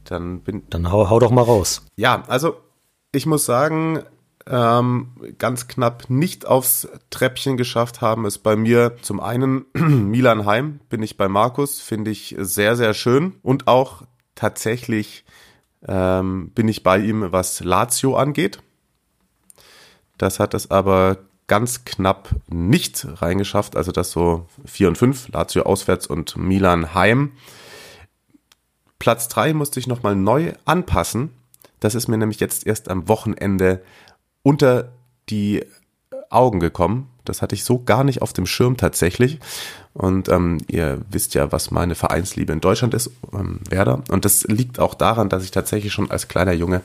Dann 0.03 0.41
bin. 0.41 0.63
Dann 0.69 0.91
hau, 0.91 1.09
hau 1.09 1.19
doch 1.19 1.31
mal 1.31 1.43
raus. 1.43 1.85
Ja, 1.95 2.23
also 2.27 2.57
ich 3.13 3.25
muss 3.25 3.45
sagen, 3.45 4.03
ähm, 4.49 5.09
ganz 5.37 5.67
knapp 5.67 6.09
nicht 6.09 6.45
aufs 6.45 6.87
Treppchen 7.09 7.57
geschafft 7.57 8.01
haben 8.01 8.25
es 8.25 8.37
bei 8.37 8.55
mir 8.55 8.97
zum 9.01 9.19
einen 9.19 9.65
Milan 9.73 10.45
Heim, 10.45 10.79
bin 10.89 11.03
ich 11.03 11.17
bei 11.17 11.27
Markus, 11.27 11.81
finde 11.81 12.11
ich 12.11 12.35
sehr, 12.39 12.75
sehr 12.75 12.93
schön 12.93 13.35
und 13.41 13.67
auch 13.67 14.03
tatsächlich 14.35 15.25
ähm, 15.85 16.51
bin 16.51 16.67
ich 16.67 16.83
bei 16.83 16.99
ihm, 16.99 17.31
was 17.31 17.63
Lazio 17.63 18.15
angeht. 18.15 18.59
Das 20.17 20.39
hat 20.39 20.53
es 20.53 20.71
aber 20.71 21.17
ganz 21.47 21.85
knapp 21.85 22.29
nicht 22.47 23.07
reingeschafft, 23.21 23.75
also 23.75 23.91
das 23.91 24.11
so 24.11 24.47
4 24.65 24.89
und 24.89 24.97
5, 24.97 25.29
Lazio 25.29 25.63
auswärts 25.63 26.07
und 26.07 26.35
Milan 26.37 26.93
heim. 26.93 27.31
Platz 28.99 29.27
3 29.29 29.53
musste 29.53 29.79
ich 29.79 29.87
nochmal 29.87 30.15
neu 30.15 30.53
anpassen. 30.65 31.31
Das 31.79 31.95
ist 31.95 32.07
mir 32.07 32.17
nämlich 32.17 32.39
jetzt 32.39 32.65
erst 32.65 32.89
am 32.89 33.07
Wochenende 33.07 33.83
unter 34.41 34.91
die 35.29 35.63
Augen 36.29 36.59
gekommen. 36.59 37.09
Das 37.29 37.41
hatte 37.41 37.55
ich 37.55 37.63
so 37.63 37.79
gar 37.79 38.03
nicht 38.03 38.21
auf 38.21 38.33
dem 38.33 38.45
Schirm 38.45 38.77
tatsächlich. 38.77 39.39
Und 39.93 40.29
ähm, 40.29 40.59
ihr 40.67 41.01
wisst 41.09 41.33
ja, 41.33 41.51
was 41.51 41.71
meine 41.71 41.95
Vereinsliebe 41.95 42.53
in 42.53 42.61
Deutschland 42.61 42.93
ist, 42.93 43.11
ähm, 43.33 43.59
Werder. 43.69 44.03
Und 44.09 44.25
das 44.25 44.43
liegt 44.43 44.79
auch 44.79 44.93
daran, 44.93 45.29
dass 45.29 45.43
ich 45.43 45.51
tatsächlich 45.51 45.91
schon 45.91 46.11
als 46.11 46.27
kleiner 46.27 46.53
Junge 46.53 46.81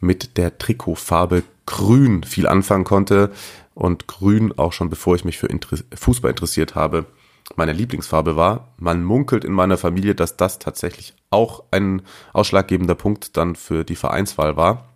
mit 0.00 0.36
der 0.36 0.58
Trikotfarbe 0.58 1.42
Grün 1.66 2.24
viel 2.24 2.46
anfangen 2.46 2.84
konnte. 2.84 3.30
Und 3.74 4.06
Grün 4.06 4.56
auch 4.58 4.72
schon 4.72 4.90
bevor 4.90 5.14
ich 5.14 5.24
mich 5.24 5.38
für 5.38 5.46
Inter 5.46 5.78
Fußball 5.94 6.30
interessiert 6.30 6.74
habe, 6.74 7.06
meine 7.56 7.72
Lieblingsfarbe 7.72 8.36
war. 8.36 8.68
Man 8.78 9.04
munkelt 9.04 9.44
in 9.44 9.52
meiner 9.52 9.76
Familie, 9.76 10.14
dass 10.14 10.36
das 10.36 10.58
tatsächlich 10.58 11.14
auch 11.30 11.64
ein 11.70 12.02
ausschlaggebender 12.32 12.94
Punkt 12.94 13.36
dann 13.36 13.56
für 13.56 13.84
die 13.84 13.96
Vereinswahl 13.96 14.56
war. 14.56 14.88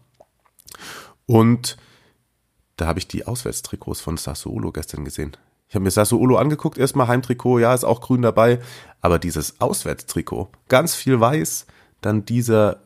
Und 1.26 1.76
da 2.76 2.86
habe 2.86 2.98
ich 2.98 3.08
die 3.08 3.26
Auswärtstrikots 3.26 4.00
von 4.00 4.16
Sassuolo 4.16 4.72
gestern 4.72 5.04
gesehen. 5.04 5.36
Ich 5.68 5.74
habe 5.74 5.84
mir 5.84 5.90
Sassuolo 5.90 6.36
angeguckt, 6.36 6.78
erstmal 6.78 7.08
Heimtrikot, 7.08 7.58
ja, 7.58 7.74
ist 7.74 7.84
auch 7.84 8.00
grün 8.00 8.22
dabei, 8.22 8.60
aber 9.00 9.18
dieses 9.18 9.60
Auswärtstrikot, 9.60 10.50
ganz 10.68 10.94
viel 10.94 11.18
weiß, 11.18 11.66
dann 12.00 12.24
dieser 12.24 12.80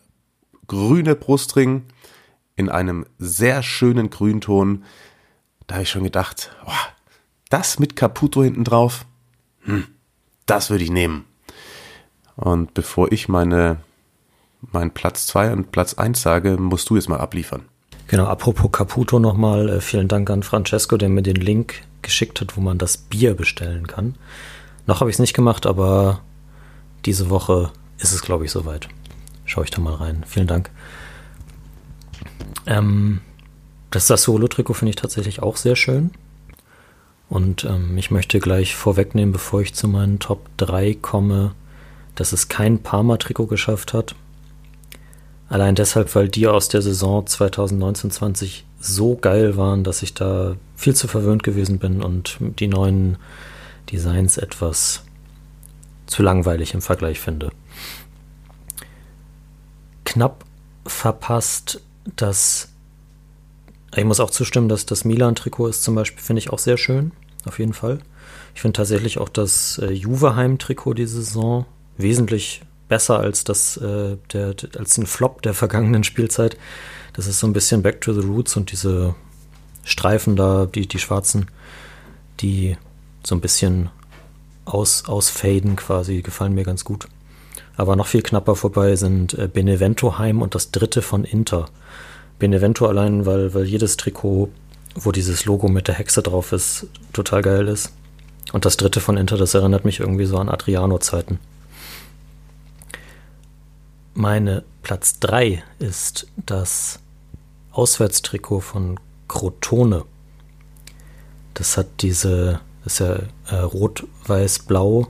grüne 0.68 1.14
Brustring 1.14 1.84
in 2.56 2.68
einem 2.68 3.06
sehr 3.18 3.62
schönen 3.62 4.10
Grünton. 4.10 4.84
Da 5.66 5.76
habe 5.76 5.82
ich 5.82 5.90
schon 5.90 6.04
gedacht, 6.04 6.50
oh, 6.66 6.72
das 7.50 7.78
mit 7.78 7.96
Caputo 7.96 8.42
hinten 8.42 8.64
drauf, 8.64 9.06
hm, 9.62 9.86
das 10.46 10.70
würde 10.70 10.84
ich 10.84 10.90
nehmen. 10.90 11.24
Und 12.36 12.74
bevor 12.74 13.10
ich 13.12 13.28
meine, 13.28 13.78
meinen 14.60 14.92
Platz 14.92 15.26
2 15.26 15.52
und 15.52 15.72
Platz 15.72 15.94
1 15.94 16.22
sage, 16.22 16.56
musst 16.56 16.88
du 16.88 16.96
jetzt 16.96 17.08
mal 17.08 17.20
abliefern. 17.20 17.64
Genau, 18.08 18.24
apropos 18.24 18.72
Caputo 18.72 19.18
nochmal, 19.18 19.68
äh, 19.68 19.80
vielen 19.80 20.08
Dank 20.08 20.30
an 20.30 20.42
Francesco, 20.42 20.96
der 20.96 21.10
mir 21.10 21.22
den 21.22 21.36
Link 21.36 21.82
geschickt 22.02 22.40
hat, 22.40 22.56
wo 22.56 22.60
man 22.62 22.78
das 22.78 22.96
Bier 22.96 23.34
bestellen 23.34 23.86
kann. 23.86 24.14
Noch 24.86 25.00
habe 25.00 25.10
ich 25.10 25.16
es 25.16 25.20
nicht 25.20 25.34
gemacht, 25.34 25.66
aber 25.66 26.20
diese 27.04 27.28
Woche 27.28 27.70
ist 27.98 28.14
es, 28.14 28.22
glaube 28.22 28.46
ich, 28.46 28.50
soweit. 28.50 28.88
Schau 29.44 29.62
ich 29.62 29.70
da 29.70 29.80
mal 29.80 29.94
rein. 29.94 30.24
Vielen 30.26 30.46
Dank. 30.46 30.70
Ähm, 32.66 33.20
das 33.90 34.06
Sassuolo-Trikot 34.06 34.74
finde 34.74 34.90
ich 34.90 34.96
tatsächlich 34.96 35.42
auch 35.42 35.56
sehr 35.56 35.76
schön. 35.76 36.10
Und 37.28 37.64
ähm, 37.64 37.98
ich 37.98 38.10
möchte 38.10 38.40
gleich 38.40 38.74
vorwegnehmen, 38.74 39.32
bevor 39.32 39.60
ich 39.60 39.74
zu 39.74 39.86
meinen 39.86 40.18
Top 40.18 40.48
3 40.56 40.94
komme, 40.94 41.52
dass 42.14 42.32
es 42.32 42.48
kein 42.48 42.82
Parma-Trikot 42.82 43.46
geschafft 43.46 43.92
hat. 43.92 44.14
Allein 45.48 45.74
deshalb, 45.74 46.14
weil 46.14 46.28
die 46.28 46.46
aus 46.46 46.68
der 46.68 46.82
Saison 46.82 47.24
2019-20 47.24 48.62
so 48.80 49.16
geil 49.16 49.56
waren, 49.56 49.82
dass 49.82 50.02
ich 50.02 50.14
da 50.14 50.56
viel 50.76 50.94
zu 50.94 51.08
verwöhnt 51.08 51.42
gewesen 51.42 51.78
bin 51.78 52.02
und 52.02 52.36
die 52.40 52.68
neuen 52.68 53.16
Designs 53.90 54.36
etwas 54.36 55.04
zu 56.06 56.22
langweilig 56.22 56.74
im 56.74 56.82
Vergleich 56.82 57.20
finde. 57.20 57.50
knapp 60.04 60.44
verpasst, 60.86 61.82
dass 62.16 62.70
ich 63.94 64.04
muss 64.04 64.20
auch 64.20 64.30
zustimmen, 64.30 64.68
dass 64.68 64.86
das 64.86 65.04
Milan-Trikot 65.04 65.68
ist 65.68 65.82
zum 65.82 65.94
Beispiel, 65.94 66.22
finde 66.22 66.38
ich 66.40 66.50
auch 66.50 66.58
sehr 66.58 66.76
schön, 66.76 67.12
auf 67.46 67.58
jeden 67.58 67.72
Fall. 67.72 68.00
Ich 68.54 68.60
finde 68.60 68.76
tatsächlich 68.76 69.18
auch 69.18 69.28
das 69.28 69.78
äh, 69.78 69.92
Juve-Heim-Trikot 69.92 70.94
diese 70.94 71.22
Saison 71.22 71.64
wesentlich 71.96 72.62
besser 72.88 73.20
als 73.20 73.44
das, 73.44 73.76
äh, 73.76 74.16
der, 74.32 74.54
als 74.76 74.94
den 74.94 75.06
Flop 75.06 75.42
der 75.42 75.54
vergangenen 75.54 76.04
Spielzeit. 76.04 76.56
Das 77.12 77.26
ist 77.26 77.40
so 77.40 77.46
ein 77.46 77.52
bisschen 77.52 77.82
Back 77.82 78.00
to 78.00 78.12
the 78.12 78.26
Roots 78.26 78.56
und 78.56 78.72
diese 78.72 79.14
Streifen 79.84 80.36
da, 80.36 80.66
die, 80.66 80.86
die 80.86 80.98
schwarzen, 80.98 81.46
die 82.40 82.76
so 83.24 83.34
ein 83.34 83.40
bisschen 83.40 83.90
aus, 84.64 85.04
ausfaden 85.06 85.76
quasi, 85.76 86.22
gefallen 86.22 86.54
mir 86.54 86.64
ganz 86.64 86.84
gut. 86.84 87.08
Aber 87.76 87.96
noch 87.96 88.06
viel 88.06 88.22
knapper 88.22 88.56
vorbei 88.56 88.96
sind 88.96 89.34
äh, 89.34 89.48
Benevento 89.48 90.18
Heim 90.18 90.42
und 90.42 90.54
das 90.54 90.70
dritte 90.70 91.00
von 91.02 91.24
Inter. 91.24 91.66
Benevento 92.38 92.86
allein, 92.86 93.26
weil, 93.26 93.54
weil 93.54 93.64
jedes 93.64 93.96
Trikot, 93.96 94.50
wo 94.94 95.12
dieses 95.12 95.44
Logo 95.44 95.68
mit 95.68 95.88
der 95.88 95.94
Hexe 95.94 96.22
drauf 96.22 96.52
ist, 96.52 96.86
total 97.12 97.42
geil 97.42 97.68
ist. 97.68 97.92
Und 98.52 98.64
das 98.64 98.76
dritte 98.76 99.00
von 99.00 99.16
Inter, 99.16 99.36
das 99.36 99.54
erinnert 99.54 99.84
mich 99.84 100.00
irgendwie 100.00 100.24
so 100.24 100.38
an 100.38 100.48
Adriano-Zeiten. 100.48 101.38
Meine 104.20 104.64
Platz 104.82 105.20
3 105.20 105.62
ist 105.78 106.26
das 106.44 106.98
Auswärtstrikot 107.70 108.58
von 108.58 108.98
Crotone. 109.28 110.06
Das 111.54 111.76
hat 111.76 111.86
diese, 112.00 112.58
das 112.82 112.94
ist 112.94 112.98
ja 112.98 113.20
äh, 113.48 113.60
rot, 113.60 114.08
weiß, 114.26 114.64
blau. 114.64 115.06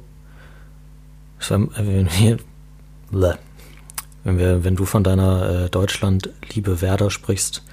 Wenn 1.48 1.70
wir, 2.18 2.38
wenn, 4.24 4.38
wir, 4.38 4.64
wenn 4.64 4.76
du 4.76 4.84
von 4.84 5.04
deiner 5.04 5.64
äh, 5.64 5.70
Deutschland-Liebe 5.70 6.82
Werder 6.82 7.10
sprichst, 7.10 7.64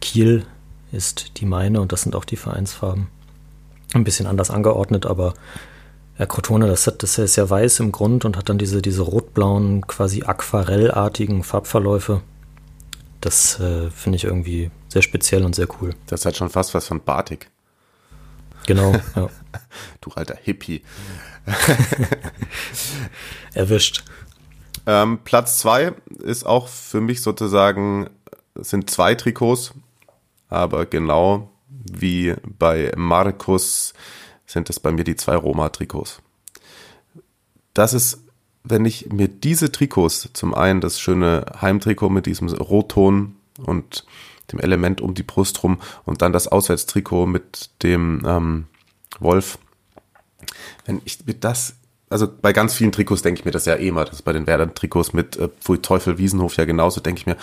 Kiel 0.00 0.46
ist 0.92 1.38
die 1.40 1.44
meine 1.44 1.82
und 1.82 1.92
das 1.92 2.00
sind 2.00 2.16
auch 2.16 2.24
die 2.24 2.36
Vereinsfarben. 2.36 3.08
Ein 3.92 4.04
bisschen 4.04 4.26
anders 4.26 4.48
angeordnet, 4.50 5.04
aber 5.04 5.34
ja, 6.18 6.26
Crotone, 6.26 6.66
das, 6.66 6.86
hat, 6.86 7.02
das 7.02 7.16
ist 7.18 7.36
ja 7.36 7.48
weiß 7.48 7.80
im 7.80 7.92
Grund 7.92 8.24
und 8.24 8.36
hat 8.36 8.48
dann 8.48 8.58
diese, 8.58 8.82
diese 8.82 9.02
rot-blauen, 9.02 9.86
quasi 9.86 10.24
aquarellartigen 10.24 11.44
Farbverläufe. 11.44 12.22
Das 13.20 13.60
äh, 13.60 13.90
finde 13.90 14.16
ich 14.16 14.24
irgendwie 14.24 14.70
sehr 14.88 15.02
speziell 15.02 15.44
und 15.44 15.54
sehr 15.54 15.68
cool. 15.80 15.94
Das 16.06 16.24
hat 16.24 16.36
schon 16.36 16.50
fast 16.50 16.74
was 16.74 16.86
von 16.86 17.02
Batik. 17.02 17.50
Genau, 18.66 18.92
ja. 19.16 19.28
du 20.00 20.10
alter 20.14 20.36
Hippie. 20.36 20.82
Erwischt. 23.54 24.04
Ähm, 24.86 25.20
Platz 25.22 25.58
zwei 25.58 25.92
ist 26.22 26.44
auch 26.44 26.68
für 26.68 27.00
mich 27.00 27.22
sozusagen, 27.22 28.10
sind 28.56 28.90
zwei 28.90 29.14
Trikots, 29.14 29.72
aber 30.48 30.86
genau 30.86 31.50
wie 31.68 32.34
bei 32.58 32.92
Markus 32.96 33.94
sind 34.48 34.70
es 34.70 34.80
bei 34.80 34.90
mir 34.90 35.04
die 35.04 35.14
zwei 35.14 35.36
Roma-Trikots. 35.36 36.20
Das 37.74 37.92
ist, 37.92 38.24
wenn 38.64 38.84
ich 38.84 39.12
mir 39.12 39.28
diese 39.28 39.70
Trikots, 39.70 40.30
zum 40.32 40.54
einen 40.54 40.80
das 40.80 40.98
schöne 40.98 41.46
Heimtrikot 41.60 42.08
mit 42.08 42.26
diesem 42.26 42.48
Rotton 42.48 43.36
und 43.64 44.04
dem 44.50 44.58
Element 44.58 45.00
um 45.02 45.14
die 45.14 45.22
Brust 45.22 45.62
rum 45.62 45.78
und 46.04 46.22
dann 46.22 46.32
das 46.32 46.48
Auswärtstrikot 46.48 47.26
mit 47.26 47.70
dem 47.82 48.22
ähm, 48.26 48.66
Wolf. 49.20 49.58
Wenn 50.86 51.02
ich 51.04 51.24
mir 51.26 51.34
das, 51.34 51.74
also 52.08 52.26
bei 52.26 52.54
ganz 52.54 52.72
vielen 52.72 52.92
Trikots 52.92 53.20
denke 53.20 53.40
ich 53.40 53.44
mir 53.44 53.50
das 53.50 53.66
ja 53.66 53.76
eh 53.76 53.90
mal, 53.90 54.06
das 54.06 54.16
ist 54.16 54.22
bei 54.22 54.32
den 54.32 54.46
Werder-Trikots 54.46 55.12
mit 55.12 55.36
äh, 55.36 55.48
Teufel 55.82 56.16
Wiesenhof 56.16 56.56
ja 56.56 56.64
genauso, 56.64 57.02
denke 57.02 57.20
ich 57.20 57.26
mir, 57.26 57.36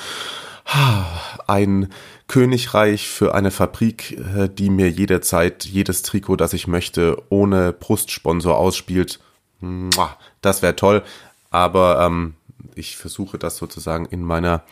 ein 1.45 1.89
Königreich 2.27 3.07
für 3.07 3.35
eine 3.35 3.51
Fabrik, 3.51 4.17
äh, 4.17 4.49
die 4.49 4.69
mir 4.69 4.89
jederzeit 4.89 5.65
jedes 5.65 6.01
Trikot, 6.01 6.37
das 6.37 6.53
ich 6.53 6.67
möchte, 6.67 7.21
ohne 7.29 7.71
Brustsponsor 7.73 8.57
ausspielt. 8.57 9.19
Das 10.41 10.61
wäre 10.61 10.75
toll. 10.75 11.03
Aber 11.51 12.03
ähm, 12.05 12.35
ich 12.75 12.97
versuche 12.97 13.37
das 13.37 13.57
sozusagen 13.57 14.05
in 14.05 14.21
meiner 14.21 14.63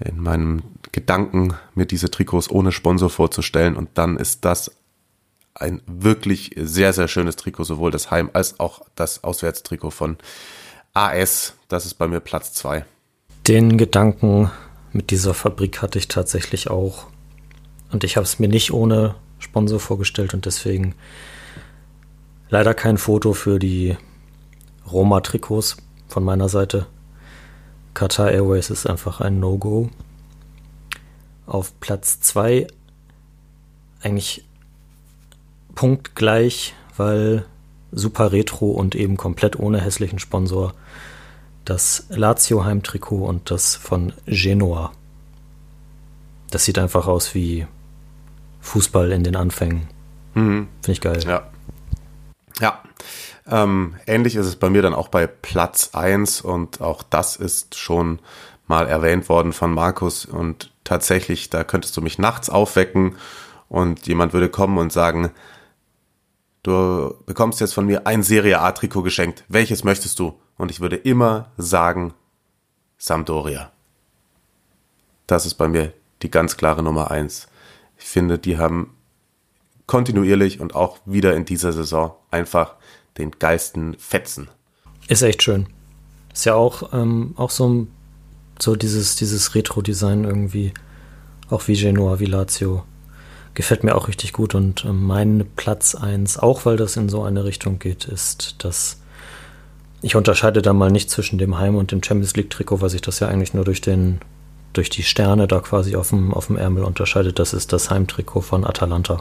in 0.00 0.20
meinem 0.20 0.62
Gedanken, 0.92 1.54
mir 1.74 1.86
diese 1.86 2.10
Trikots 2.10 2.50
ohne 2.50 2.72
Sponsor 2.72 3.10
vorzustellen. 3.10 3.76
Und 3.76 3.90
dann 3.94 4.16
ist 4.16 4.44
das 4.44 4.72
ein 5.54 5.82
wirklich 5.86 6.50
sehr, 6.56 6.92
sehr 6.92 7.08
schönes 7.08 7.36
Trikot, 7.36 7.64
sowohl 7.64 7.90
das 7.90 8.10
Heim- 8.10 8.30
als 8.32 8.58
auch 8.58 8.82
das 8.96 9.22
Auswärtstrikot 9.22 9.90
von 9.90 10.18
AS. 10.94 11.54
Das 11.68 11.86
ist 11.86 11.94
bei 11.94 12.08
mir 12.08 12.20
Platz 12.20 12.52
zwei. 12.52 12.84
Den 13.46 13.76
Gedanken 13.76 14.50
mit 14.94 15.10
dieser 15.10 15.34
Fabrik 15.34 15.82
hatte 15.82 15.98
ich 15.98 16.08
tatsächlich 16.08 16.70
auch. 16.70 17.08
Und 17.90 18.04
ich 18.04 18.16
habe 18.16 18.24
es 18.24 18.38
mir 18.38 18.48
nicht 18.48 18.72
ohne 18.72 19.16
Sponsor 19.38 19.80
vorgestellt 19.80 20.34
und 20.34 20.46
deswegen 20.46 20.94
leider 22.48 22.74
kein 22.74 22.96
Foto 22.96 23.34
für 23.34 23.58
die 23.58 23.96
Roma-Trikots 24.90 25.76
von 26.08 26.24
meiner 26.24 26.48
Seite. 26.48 26.86
Qatar 27.92 28.30
Airways 28.30 28.70
ist 28.70 28.86
einfach 28.86 29.20
ein 29.20 29.40
No-Go. 29.40 29.90
Auf 31.46 31.78
Platz 31.80 32.20
2 32.20 32.66
eigentlich 34.00 34.44
punktgleich, 35.74 36.74
weil 36.96 37.44
super 37.90 38.32
retro 38.32 38.70
und 38.70 38.94
eben 38.94 39.16
komplett 39.16 39.58
ohne 39.58 39.80
hässlichen 39.80 40.18
Sponsor 40.18 40.72
das 41.64 42.06
Lazio 42.08 42.64
Heimtrikot 42.64 43.24
und 43.24 43.50
das 43.50 43.76
von 43.76 44.12
Genoa. 44.26 44.92
Das 46.50 46.64
sieht 46.64 46.78
einfach 46.78 47.06
aus 47.06 47.34
wie 47.34 47.66
Fußball 48.60 49.12
in 49.12 49.24
den 49.24 49.36
Anfängen. 49.36 49.88
Mhm. 50.34 50.68
Finde 50.82 50.92
ich 50.92 51.00
geil. 51.00 51.20
Ja. 51.26 51.50
Ja. 52.60 52.82
Ähm, 53.46 53.96
ähnlich 54.06 54.36
ist 54.36 54.46
es 54.46 54.56
bei 54.56 54.70
mir 54.70 54.82
dann 54.82 54.94
auch 54.94 55.08
bei 55.08 55.26
Platz 55.26 55.90
1 55.92 56.40
und 56.40 56.80
auch 56.80 57.02
das 57.02 57.36
ist 57.36 57.76
schon 57.76 58.20
mal 58.66 58.86
erwähnt 58.86 59.28
worden 59.28 59.52
von 59.52 59.72
Markus 59.72 60.24
und 60.24 60.70
tatsächlich, 60.82 61.50
da 61.50 61.64
könntest 61.64 61.96
du 61.96 62.00
mich 62.00 62.18
nachts 62.18 62.48
aufwecken 62.48 63.16
und 63.68 64.06
jemand 64.06 64.32
würde 64.32 64.48
kommen 64.48 64.78
und 64.78 64.92
sagen, 64.92 65.30
du 66.64 67.14
bekommst 67.26 67.60
jetzt 67.60 67.74
von 67.74 67.86
mir 67.86 68.08
ein 68.08 68.24
Serie 68.24 68.60
A 68.60 68.72
Trikot 68.72 69.02
geschenkt. 69.02 69.44
Welches 69.48 69.84
möchtest 69.84 70.18
du? 70.18 70.40
Und 70.56 70.72
ich 70.72 70.80
würde 70.80 70.96
immer 70.96 71.52
sagen, 71.56 72.14
Sampdoria. 72.98 73.70
Das 75.26 75.46
ist 75.46 75.54
bei 75.54 75.68
mir 75.68 75.92
die 76.22 76.30
ganz 76.30 76.56
klare 76.56 76.82
Nummer 76.82 77.10
1. 77.10 77.46
Ich 77.98 78.04
finde, 78.04 78.38
die 78.38 78.58
haben 78.58 78.94
kontinuierlich 79.86 80.60
und 80.60 80.74
auch 80.74 80.98
wieder 81.04 81.36
in 81.36 81.44
dieser 81.44 81.72
Saison 81.72 82.14
einfach 82.30 82.74
den 83.18 83.32
geilsten 83.32 83.94
Fetzen. 83.98 84.48
Ist 85.08 85.22
echt 85.22 85.42
schön. 85.42 85.66
Ist 86.32 86.46
ja 86.46 86.54
auch, 86.54 86.92
ähm, 86.92 87.34
auch 87.36 87.50
so, 87.50 87.86
so 88.58 88.74
dieses, 88.74 89.16
dieses 89.16 89.54
Retro-Design 89.54 90.24
irgendwie, 90.24 90.72
auch 91.50 91.68
wie 91.68 91.76
Genoa, 91.76 92.18
wie 92.18 92.26
Lazio. 92.26 92.84
Gefällt 93.54 93.84
mir 93.84 93.94
auch 93.94 94.08
richtig 94.08 94.32
gut 94.32 94.54
und 94.54 94.84
äh, 94.84 94.92
mein 94.92 95.46
Platz 95.54 95.94
1, 95.94 96.38
auch 96.38 96.66
weil 96.66 96.76
das 96.76 96.96
in 96.96 97.08
so 97.08 97.22
eine 97.22 97.44
Richtung 97.44 97.78
geht, 97.78 98.04
ist 98.04 98.56
das. 98.58 99.00
Ich 100.02 100.16
unterscheide 100.16 100.60
da 100.60 100.72
mal 100.72 100.90
nicht 100.90 101.08
zwischen 101.08 101.38
dem 101.38 101.56
Heim- 101.58 101.76
und 101.76 101.92
dem 101.92 102.02
Champions 102.02 102.36
League-Trikot, 102.36 102.80
weil 102.80 102.90
sich 102.90 103.00
das 103.00 103.20
ja 103.20 103.28
eigentlich 103.28 103.54
nur 103.54 103.64
durch 103.64 103.80
den, 103.80 104.20
durch 104.74 104.90
die 104.90 105.02
Sterne 105.02 105.46
da 105.46 105.60
quasi 105.60 105.96
auf 105.96 106.10
dem, 106.10 106.34
auf 106.34 106.48
dem 106.48 106.56
Ärmel 106.56 106.84
unterscheidet. 106.84 107.38
Das 107.38 107.54
ist 107.54 107.72
das 107.72 107.90
Heimtrikot 107.90 108.42
von 108.42 108.66
Atalanta. 108.66 109.20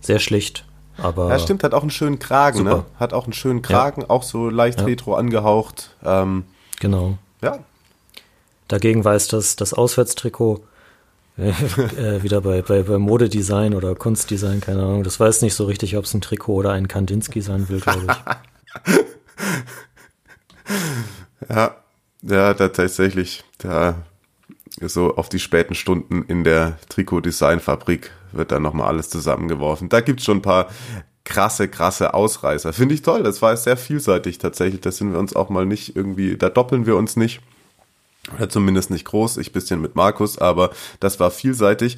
Sehr 0.00 0.18
schlicht, 0.18 0.66
aber. 0.98 1.30
Ja, 1.30 1.38
stimmt, 1.38 1.62
hat 1.62 1.72
auch 1.72 1.82
einen 1.82 1.90
schönen 1.90 2.18
Kragen, 2.18 2.64
ne? 2.64 2.70
super. 2.70 2.82
ne? 2.82 3.00
Hat 3.00 3.14
auch 3.14 3.24
einen 3.24 3.32
schönen 3.32 3.62
Kragen, 3.62 4.02
ja. 4.02 4.10
auch 4.10 4.22
so 4.24 4.50
leicht 4.50 4.80
ja. 4.80 4.86
retro 4.86 5.14
angehaucht. 5.14 5.90
Ähm, 6.04 6.44
genau. 6.80 7.16
Ja. 7.40 7.60
Dagegen 8.68 9.04
weiß 9.04 9.28
das, 9.28 9.56
das 9.56 9.72
Auswärtstrikot 9.72 10.62
äh, 11.36 12.22
wieder 12.22 12.40
bei, 12.40 12.62
bei, 12.62 12.82
bei 12.82 12.98
Modedesign 12.98 13.74
oder 13.74 13.94
Kunstdesign, 13.94 14.60
keine 14.60 14.82
Ahnung. 14.82 15.02
Das 15.02 15.18
weiß 15.18 15.42
nicht 15.42 15.54
so 15.54 15.64
richtig, 15.64 15.96
ob 15.96 16.04
es 16.04 16.14
ein 16.14 16.20
Trikot 16.20 16.54
oder 16.54 16.72
ein 16.72 16.88
Kandinsky 16.88 17.40
sein 17.40 17.68
will, 17.68 17.80
glaube 17.80 18.06
ich. 18.86 18.96
ja, 21.48 21.76
ja, 22.22 22.54
da 22.54 22.68
tatsächlich. 22.68 23.44
Da 23.58 23.96
so 24.80 25.16
auf 25.16 25.28
die 25.28 25.38
späten 25.38 25.74
Stunden 25.74 26.24
in 26.24 26.44
der 26.44 26.78
Trikot-Design-Fabrik 26.88 28.10
wird 28.32 28.50
dann 28.50 28.62
nochmal 28.62 28.88
alles 28.88 29.08
zusammengeworfen. 29.08 29.88
Da 29.88 30.00
gibt's 30.00 30.24
schon 30.24 30.38
ein 30.38 30.42
paar 30.42 30.68
krasse, 31.24 31.68
krasse 31.68 32.14
Ausreißer. 32.14 32.72
Finde 32.72 32.94
ich 32.94 33.02
toll. 33.02 33.22
Das 33.22 33.40
war 33.42 33.56
sehr 33.56 33.76
vielseitig 33.76 34.38
tatsächlich. 34.38 34.80
Da 34.80 34.92
sind 34.92 35.12
wir 35.12 35.18
uns 35.18 35.34
auch 35.34 35.48
mal 35.48 35.66
nicht 35.66 35.96
irgendwie, 35.96 36.36
da 36.36 36.48
doppeln 36.48 36.86
wir 36.86 36.96
uns 36.96 37.16
nicht. 37.16 37.40
Oder 38.32 38.48
zumindest 38.48 38.90
nicht 38.90 39.04
groß. 39.04 39.36
Ich 39.36 39.52
bisschen 39.52 39.80
mit 39.80 39.96
Markus, 39.96 40.38
aber 40.38 40.70
das 41.00 41.20
war 41.20 41.30
vielseitig. 41.30 41.96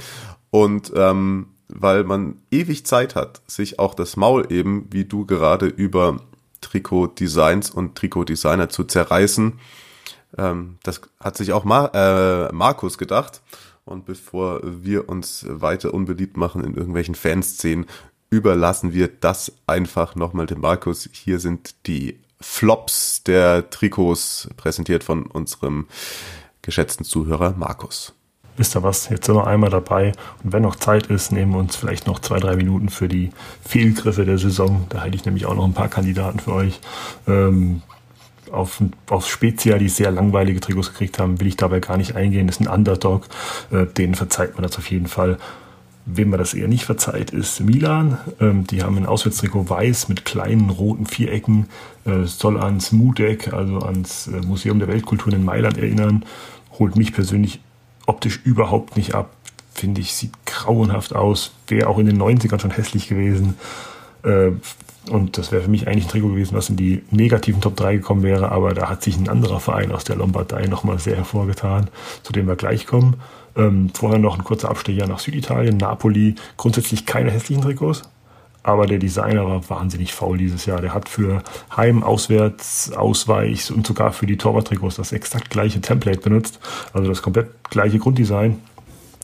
Und 0.51 0.93
ähm, 0.97 1.49
weil 1.69 2.05
man 2.05 2.37
ewig 2.51 2.87
Zeit 2.87 3.15
hat, 3.15 3.43
sich 3.47 3.79
auch 3.79 3.95
das 3.95 4.17
Maul 4.17 4.47
eben, 4.51 4.87
wie 4.91 5.05
du 5.05 5.27
gerade 5.27 5.67
über 5.67 6.21
Trikot-Designs 6.61 7.71
und 7.71 7.97
Trikot-Designer 7.97 8.69
zu 8.69 8.85
zerreißen, 8.85 9.59
Ähm, 10.39 10.79
das 10.83 11.01
hat 11.21 11.37
sich 11.37 11.53
auch 11.53 11.65
Mar 11.65 11.95
äh, 11.95 12.53
Markus 12.53 12.99
gedacht. 12.99 13.43
Und 13.85 14.05
bevor 14.05 14.61
wir 14.65 15.09
uns 15.09 15.47
weiter 15.49 15.95
unbeliebt 15.95 16.37
machen 16.37 16.65
in 16.65 16.75
irgendwelchen 16.75 17.15
Fanszenen, 17.15 17.87
überlassen 18.31 18.93
wir 18.93 19.09
das 19.09 19.53
einfach 19.67 20.17
nochmal 20.17 20.47
dem 20.47 20.61
Markus. 20.61 21.09
Hier 21.13 21.39
sind 21.39 21.87
die 21.87 22.19
Flops 22.41 23.23
der 23.25 23.71
Trikots 23.71 24.49
präsentiert 24.57 25.05
von 25.05 25.27
unserem 25.27 25.87
geschätzten 26.63 27.05
Zuhörer 27.05 27.55
Markus. 27.57 28.15
Wisst 28.57 28.75
ihr 28.75 28.83
was? 28.83 29.09
Jetzt 29.11 29.27
sind 29.27 29.35
wir 29.35 29.47
einmal 29.47 29.71
dabei 29.71 30.13
und 30.43 30.53
wenn 30.53 30.63
noch 30.63 30.77
Zeit 30.77 31.09
ist, 31.09 31.31
nehmen 31.31 31.53
wir 31.53 31.59
uns 31.59 31.77
vielleicht 31.77 32.07
noch 32.07 32.21
zwei, 32.21 32.39
drei 32.39 32.57
Minuten 32.57 32.89
für 32.89 33.07
die 33.07 33.31
Fehlgriffe 33.63 34.25
der 34.25 34.39
Saison. 34.39 34.87
Da 34.89 35.03
hätte 35.03 35.17
ich 35.17 35.25
nämlich 35.27 35.45
auch 35.45 35.55
noch 35.55 35.65
ein 35.65 35.75
paar 35.75 35.89
Kandidaten 35.89 36.41
für 36.41 36.53
euch. 36.53 36.81
Ähm, 37.27 37.83
auf, 38.51 38.81
auf 39.11 39.29
Spezia, 39.29 39.77
die 39.77 39.89
sehr 39.89 40.11
langweilige 40.11 40.61
Trikots 40.61 40.91
gekriegt 40.91 41.19
haben, 41.19 41.41
will 41.41 41.49
ich 41.49 41.57
dabei 41.57 41.81
gar 41.81 41.97
nicht 41.97 42.15
eingehen. 42.17 42.47
Das 42.47 42.57
ist 42.57 42.67
ein 42.67 42.73
Underdog, 42.73 43.27
äh, 43.71 43.87
denen 43.87 44.15
verzeiht 44.15 44.55
man 44.55 44.63
das 44.63 44.79
auf 44.79 44.91
jeden 44.91 45.09
Fall. 45.09 45.39
Wem 46.09 46.31
man 46.31 46.39
das 46.39 46.55
eher 46.55 46.69
nicht 46.69 46.85
verzeiht, 46.85 47.33
ist 47.33 47.59
Milan. 47.61 48.19
Ähm, 48.41 48.65
die 48.65 48.85
haben 48.85 48.97
ein 48.97 49.07
Auswärtstrikot 49.07 49.69
weiß 49.69 50.09
mit 50.09 50.25
kleinen 50.25 50.71
roten 50.71 51.07
Vierecken. 51.07 51.67
Äh, 52.05 52.25
soll 52.27 52.59
ans 52.59 52.93
Mudek, 52.93 53.53
also 53.53 53.81
ans 53.81 54.29
äh, 54.29 54.41
Museum 54.41 54.79
der 54.79 54.87
Weltkulturen 54.87 55.35
in 55.35 55.45
Mailand 55.45 55.79
erinnern. 55.79 56.25
Holt 56.79 56.95
mich 56.95 57.13
persönlich 57.13 57.59
optisch 58.07 58.41
überhaupt 58.45 58.97
nicht 58.97 59.17
ab. 59.17 59.31
Finde 59.75 60.01
ich, 60.01 60.15
sieht 60.15 60.31
grauenhaft 60.47 61.13
aus. 61.13 61.51
Wäre 61.67 61.89
auch 61.89 61.99
in 61.99 62.07
den 62.07 62.23
90ern 62.23 62.61
schon 62.61 62.71
hässlich 62.71 63.09
gewesen. 63.09 63.57
Äh, 64.23 64.53
und 65.11 65.39
das 65.39 65.51
wäre 65.51 65.63
für 65.63 65.71
mich 65.71 65.89
eigentlich 65.89 66.05
ein 66.05 66.11
Trikot 66.11 66.29
gewesen, 66.29 66.57
was 66.57 66.71
in 66.71 66.77
die 66.77 67.03
negativen 67.11 67.61
Top 67.61 67.75
3 67.75 67.97
gekommen 67.97 68.23
wäre. 68.23 68.53
Aber 68.53 68.75
da 68.75 68.89
hat 68.89 69.03
sich 69.03 69.17
ein 69.17 69.29
anderer 69.29 69.59
Verein 69.59 69.91
aus 69.91 70.05
der 70.05 70.15
Lombardei 70.15 70.67
nochmal 70.69 71.01
sehr 71.01 71.17
hervorgetan, 71.17 71.89
zu 72.23 72.33
dem 72.33 72.47
wir 72.47 72.55
gleich 72.55 72.87
kommen. 72.87 73.17
Ähm, 73.57 73.91
vorher 73.95 74.19
noch 74.19 74.37
ein 74.37 74.45
kurzer 74.45 74.69
Abstecher 74.69 75.07
nach 75.07 75.19
Süditalien, 75.19 75.79
Napoli. 75.79 76.35
Grundsätzlich 76.57 77.07
keine 77.07 77.31
hässlichen 77.31 77.63
Trikots, 77.63 78.03
aber 78.63 78.87
der 78.87 78.99
Designer 78.99 79.47
war 79.47 79.69
wahnsinnig 79.71 80.13
faul 80.13 80.39
dieses 80.39 80.67
Jahr. 80.67 80.81
Der 80.81 80.93
hat 80.93 81.09
für 81.09 81.43
Heim, 81.77 82.03
Auswärts, 82.03 82.93
Ausweich 82.93 83.73
und 83.73 83.87
sogar 83.87 84.13
für 84.13 84.27
die 84.27 84.37
Torwarttrikots 84.37 84.97
das 84.97 85.13
exakt 85.13 85.51
gleiche 85.51 85.81
Template 85.81 86.21
benutzt. 86.21 86.59
Also 86.93 87.09
das 87.09 87.23
komplett 87.23 87.49
gleiche 87.71 87.99
Grunddesign. 87.99 88.61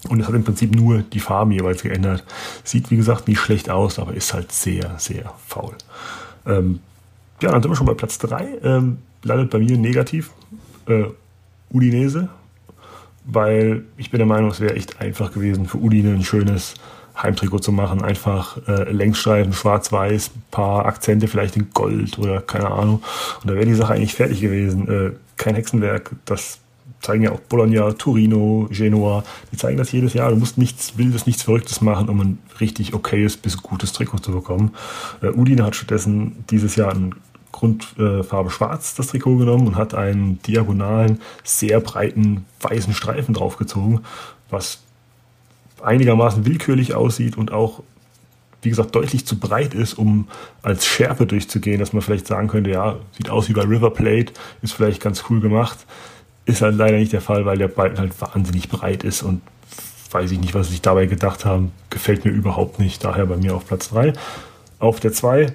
Und 0.08 0.20
es 0.20 0.26
hat 0.26 0.34
im 0.34 0.44
Prinzip 0.44 0.74
nur 0.74 1.02
die 1.02 1.20
Farben 1.20 1.52
jeweils 1.52 1.82
geändert. 1.82 2.24
Sieht, 2.64 2.90
wie 2.90 2.96
gesagt, 2.96 3.28
nicht 3.28 3.38
schlecht 3.38 3.68
aus, 3.68 3.98
aber 3.98 4.14
ist 4.14 4.32
halt 4.32 4.50
sehr, 4.50 4.94
sehr 4.98 5.32
faul. 5.46 5.74
Ähm, 6.46 6.80
ja, 7.40 7.50
dann 7.50 7.62
sind 7.62 7.70
wir 7.70 7.76
schon 7.76 7.86
bei 7.86 7.94
Platz 7.94 8.18
3. 8.18 8.58
Ähm, 8.62 8.98
landet 9.22 9.50
bei 9.50 9.58
mir 9.58 9.76
negativ. 9.76 10.30
Äh, 10.86 11.04
Udinese 11.70 12.28
weil 13.24 13.84
ich 13.96 14.10
bin 14.10 14.18
der 14.18 14.26
Meinung, 14.26 14.50
es 14.50 14.60
wäre 14.60 14.74
echt 14.74 15.00
einfach 15.00 15.32
gewesen 15.32 15.66
für 15.66 15.78
Udine 15.78 16.10
ein 16.10 16.24
schönes 16.24 16.74
Heimtrikot 17.20 17.60
zu 17.60 17.72
machen. 17.72 18.02
Einfach 18.02 18.56
äh, 18.66 18.90
Längsstreifen, 18.90 19.52
schwarz-weiß, 19.52 20.30
paar 20.50 20.86
Akzente 20.86 21.28
vielleicht 21.28 21.56
in 21.56 21.70
Gold 21.70 22.18
oder 22.18 22.40
keine 22.40 22.70
Ahnung. 22.70 23.02
Und 23.42 23.50
da 23.50 23.54
wäre 23.54 23.66
die 23.66 23.74
Sache 23.74 23.94
eigentlich 23.94 24.14
fertig 24.14 24.40
gewesen. 24.40 24.88
Äh, 24.88 25.12
kein 25.36 25.54
Hexenwerk, 25.54 26.10
das 26.24 26.58
zeigen 27.00 27.24
ja 27.24 27.32
auch 27.32 27.40
Bologna, 27.40 27.92
Torino, 27.92 28.68
Genua. 28.70 29.24
Die 29.50 29.56
zeigen 29.56 29.76
das 29.76 29.92
jedes 29.92 30.14
Jahr. 30.14 30.30
Du 30.30 30.36
musst 30.36 30.56
nichts 30.56 30.96
Wildes, 30.96 31.26
nichts 31.26 31.42
Verrücktes 31.42 31.80
machen, 31.80 32.08
um 32.08 32.20
ein 32.20 32.38
richtig 32.60 32.94
okayes 32.94 33.36
bis 33.36 33.58
gutes 33.58 33.92
Trikot 33.92 34.18
zu 34.18 34.32
bekommen. 34.32 34.72
Äh, 35.20 35.28
Udine 35.28 35.64
hat 35.64 35.76
stattdessen 35.76 36.44
dieses 36.50 36.76
Jahr 36.76 36.94
ein 36.94 37.14
Grundfarbe 37.62 38.50
schwarz 38.50 38.96
das 38.96 39.06
Trikot 39.06 39.36
genommen 39.36 39.68
und 39.68 39.76
hat 39.76 39.94
einen 39.94 40.42
diagonalen, 40.42 41.20
sehr 41.44 41.78
breiten 41.78 42.44
weißen 42.60 42.92
Streifen 42.92 43.34
draufgezogen, 43.34 44.00
was 44.50 44.80
einigermaßen 45.80 46.44
willkürlich 46.44 46.94
aussieht 46.94 47.38
und 47.38 47.52
auch, 47.52 47.84
wie 48.62 48.70
gesagt, 48.70 48.96
deutlich 48.96 49.26
zu 49.26 49.38
breit 49.38 49.74
ist, 49.74 49.94
um 49.94 50.26
als 50.62 50.86
Schärpe 50.86 51.24
durchzugehen, 51.24 51.78
dass 51.78 51.92
man 51.92 52.02
vielleicht 52.02 52.26
sagen 52.26 52.48
könnte, 52.48 52.70
ja, 52.70 52.96
sieht 53.16 53.30
aus 53.30 53.48
wie 53.48 53.52
bei 53.52 53.62
River 53.62 53.90
Plate, 53.90 54.32
ist 54.62 54.72
vielleicht 54.72 55.00
ganz 55.00 55.24
cool 55.30 55.40
gemacht. 55.40 55.86
Ist 56.44 56.62
halt 56.62 56.74
leider 56.74 56.96
nicht 56.96 57.12
der 57.12 57.20
Fall, 57.20 57.46
weil 57.46 57.58
der 57.58 57.68
Balken 57.68 57.98
halt 57.98 58.20
wahnsinnig 58.20 58.68
breit 58.68 59.04
ist 59.04 59.22
und 59.22 59.40
weiß 60.10 60.32
ich 60.32 60.40
nicht, 60.40 60.54
was 60.54 60.66
sie 60.66 60.72
sich 60.72 60.82
dabei 60.82 61.06
gedacht 61.06 61.44
haben. 61.44 61.70
Gefällt 61.90 62.24
mir 62.24 62.32
überhaupt 62.32 62.80
nicht. 62.80 63.04
Daher 63.04 63.26
bei 63.26 63.36
mir 63.36 63.54
auf 63.54 63.66
Platz 63.66 63.90
3. 63.90 64.14
Auf 64.80 64.98
der 64.98 65.12
2 65.12 65.54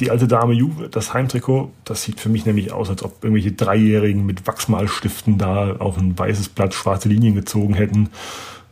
die 0.00 0.10
alte 0.10 0.28
Dame 0.28 0.52
Juve, 0.52 0.88
das 0.88 1.12
Heimtrikot, 1.12 1.72
das 1.84 2.02
sieht 2.02 2.20
für 2.20 2.28
mich 2.28 2.46
nämlich 2.46 2.72
aus, 2.72 2.88
als 2.88 3.02
ob 3.02 3.24
irgendwelche 3.24 3.52
Dreijährigen 3.52 4.24
mit 4.24 4.46
Wachsmalstiften 4.46 5.38
da 5.38 5.76
auf 5.78 5.98
ein 5.98 6.16
weißes 6.16 6.50
Blatt 6.50 6.74
schwarze 6.74 7.08
Linien 7.08 7.34
gezogen 7.34 7.74
hätten. 7.74 8.10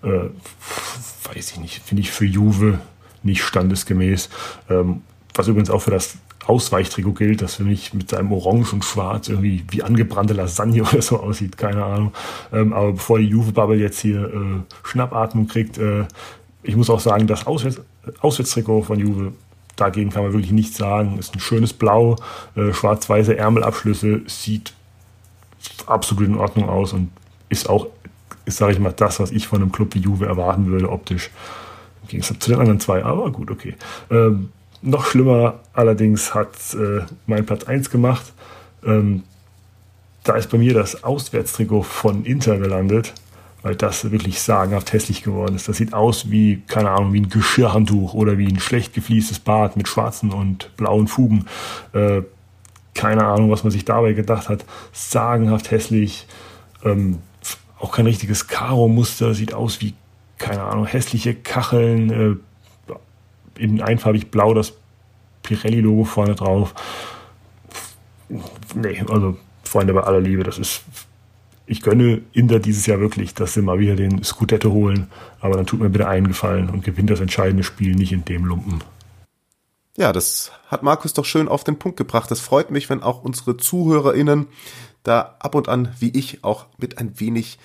Äh, 0.03 0.31
weiß 1.35 1.53
ich 1.53 1.61
nicht, 1.61 1.83
finde 1.83 2.03
ich 2.03 2.11
für 2.11 2.24
Juve 2.24 2.79
nicht 3.22 3.43
standesgemäß. 3.43 4.29
Ähm, 4.70 5.03
was 5.35 5.49
übrigens 5.49 5.70
auch 5.70 5.83
für 5.83 5.91
das 5.91 6.16
Ausweichtrikot 6.47 7.14
gilt, 7.14 7.43
das 7.43 7.57
für 7.57 7.64
mich 7.64 7.93
mit 7.93 8.11
seinem 8.11 8.33
Orange 8.33 8.72
und 8.72 8.85
Schwarz 8.85 9.29
irgendwie 9.29 9.64
wie 9.68 9.83
angebrannte 9.83 10.33
Lasagne 10.33 10.83
oder 10.89 11.03
so 11.03 11.18
aussieht, 11.18 11.57
keine 11.57 11.85
Ahnung. 11.85 12.12
Ähm, 12.53 12.72
aber 12.72 12.93
bevor 12.93 13.18
die 13.18 13.27
Juve-Bubble 13.27 13.79
jetzt 13.79 13.99
hier 13.99 14.24
äh, 14.27 14.74
Schnappatmung 14.85 15.49
kriegt, 15.49 15.79
äh, 15.79 16.05
ich 16.62 16.77
muss 16.77 16.91
auch 16.91 17.01
sagen, 17.01 17.27
das 17.27 17.47
Auswärts 17.47 17.81
Auswärtstrikot 18.20 18.83
von 18.83 19.01
Juve 19.01 19.33
Dagegen 19.77 20.11
kann 20.11 20.22
man 20.22 20.33
wirklich 20.33 20.53
nichts 20.53 20.77
sagen. 20.77 21.18
Ist 21.18 21.35
ein 21.35 21.41
schönes 21.41 21.72
Blau, 21.72 22.16
äh, 22.57 22.72
schwarz-weiße 22.72 23.37
Ärmelabschlüsse, 23.37 24.22
sieht 24.27 24.72
absolut 25.87 26.29
in 26.29 26.37
Ordnung 26.37 26.68
aus 26.68 26.93
und 26.93 27.11
ist 27.49 27.68
auch, 27.68 27.87
ist, 28.45 28.57
sage 28.57 28.72
ich 28.72 28.79
mal, 28.79 28.93
das, 28.93 29.20
was 29.20 29.31
ich 29.31 29.47
von 29.47 29.61
einem 29.61 29.72
Club 29.72 29.95
wie 29.95 30.01
Juve 30.01 30.27
erwarten 30.27 30.66
würde, 30.66 30.91
optisch. 30.91 31.31
Im 32.03 32.09
Gegensatz 32.09 32.39
zu 32.39 32.51
den 32.51 32.61
anderen 32.61 32.81
zwei, 32.81 33.05
aber 33.05 33.31
gut, 33.31 33.51
okay. 33.51 33.74
Ähm, 34.11 34.51
noch 34.83 35.07
schlimmer 35.07 35.61
allerdings 35.72 36.35
hat 36.35 36.55
äh, 36.74 37.03
mein 37.27 37.45
Platz 37.45 37.64
1 37.64 37.91
gemacht. 37.91 38.33
Ähm, 38.85 39.24
da 40.22 40.35
ist 40.35 40.51
bei 40.51 40.59
mir 40.59 40.74
das 40.74 41.05
Auswärtstrikot 41.05 41.83
von 41.83 42.24
Inter 42.24 42.59
gelandet 42.59 43.14
weil 43.67 43.75
das 43.75 44.12
wirklich 44.12 44.41
sagenhaft 44.41 44.93
hässlich 44.93 45.25
geworden 45.25 45.57
ist. 45.57 45.69
Das 45.69 45.77
sieht 45.77 45.93
aus 45.93 46.31
wie, 46.31 46.62
keine 46.69 46.91
Ahnung, 46.91 47.12
wie 47.12 47.21
ein 47.23 47.29
Geschirrhandtuch 47.29 48.14
oder 48.14 48.39
wie 48.39 48.47
ein 48.47 48.61
schlecht 48.61 48.95
gefliestes 48.95 49.41
Bad 49.41 49.77
mit 49.77 49.89
schwarzen 49.89 50.31
und 50.31 50.71
blauen 50.77 51.09
Fugen. 51.09 51.47
Äh, 51.93 52.23
keine 52.95 53.25
Ahnung, 53.25 53.51
was 53.51 53.64
man 53.64 53.73
sich 53.73 53.85
dabei 53.85 54.12
gedacht 54.12 54.49
hat. 54.49 54.64
Sagenhaft 54.93 55.73
hässlich. 55.73 56.29
Ähm, 56.85 57.19
auch 57.81 57.91
kein 57.91 58.07
richtiges 58.07 58.47
Karo-Muster. 58.47 59.35
Sieht 59.35 59.53
aus 59.53 59.81
wie, 59.81 59.95
keine 60.39 60.62
Ahnung, 60.62 60.87
hässliche 60.87 61.35
Kacheln. 61.35 62.11
Äh, 62.11 62.37
in 63.61 63.83
einfarbig 63.83 64.31
blau 64.31 64.55
das 64.55 64.75
Pirelli-Logo 65.43 66.05
vorne 66.05 66.37
drauf. 66.37 66.73
Nee, 68.77 69.05
also 69.09 69.37
Freunde 69.64 69.93
bei 69.93 70.03
aller 70.03 70.21
Liebe, 70.21 70.45
das 70.45 70.59
ist 70.59 70.85
ich 71.67 71.83
gönne 71.83 72.23
Inter 72.33 72.61
dieses 72.61 72.87
Jahr 72.87 73.01
wirklich, 73.01 73.35
dass 73.35 73.55
sie 73.55 73.62
mal 73.62 73.79
wieder 73.79 73.97
den 73.97 74.23
Scudetto 74.23 74.71
holen. 74.71 75.09
Aber 75.41 75.57
dann 75.57 75.67
tut 75.67 75.81
mir 75.81 75.91
bitte 75.91 76.09
einen 76.09 76.29
Gefallen 76.29 76.71
und 76.71 76.85
gewinnt 76.85 77.11
das 77.11 77.21
entscheidende 77.21 77.64
Spiel 77.64 77.95
nicht 77.95 78.12
in 78.12 78.25
dem 78.25 78.45
Lumpen. 78.45 78.83
Ja, 79.97 80.12
das 80.12 80.53
hat 80.69 80.83
Markus 80.83 81.12
doch 81.12 81.25
schön 81.25 81.49
auf 81.49 81.64
den 81.64 81.79
Punkt 81.79 81.97
gebracht. 81.97 82.31
Das 82.31 82.41
freut 82.41 82.71
mich, 82.71 82.89
wenn 82.89 83.03
auch 83.03 83.23
unsere 83.23 83.57
ZuhörerInnen 83.57 84.47
da 85.03 85.37
ab 85.39 85.55
und 85.55 85.69
an, 85.69 85.95
wie 85.99 86.11
ich, 86.11 86.45
auch 86.45 86.67
mit 86.79 86.99
ein 86.99 87.19
wenig 87.19 87.59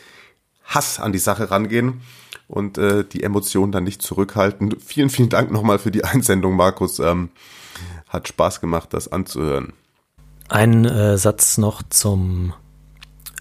Hass 0.63 0.99
an 0.99 1.11
die 1.11 1.19
Sache 1.19 1.51
rangehen 1.51 2.01
und 2.47 2.77
äh, 2.77 3.03
die 3.03 3.23
Emotionen 3.23 3.71
dann 3.71 3.83
nicht 3.83 4.01
zurückhalten. 4.01 4.79
Vielen, 4.79 5.09
vielen 5.09 5.29
Dank 5.29 5.51
nochmal 5.51 5.79
für 5.79 5.91
die 5.91 6.03
Einsendung, 6.05 6.55
Markus. 6.55 6.99
Ähm, 6.99 7.29
hat 8.07 8.27
Spaß 8.27 8.61
gemacht, 8.61 8.93
das 8.93 9.11
anzuhören. 9.11 9.73
Ein 10.49 10.85
äh, 10.85 11.17
Satz 11.17 11.57
noch 11.57 11.81
zum 11.83 12.53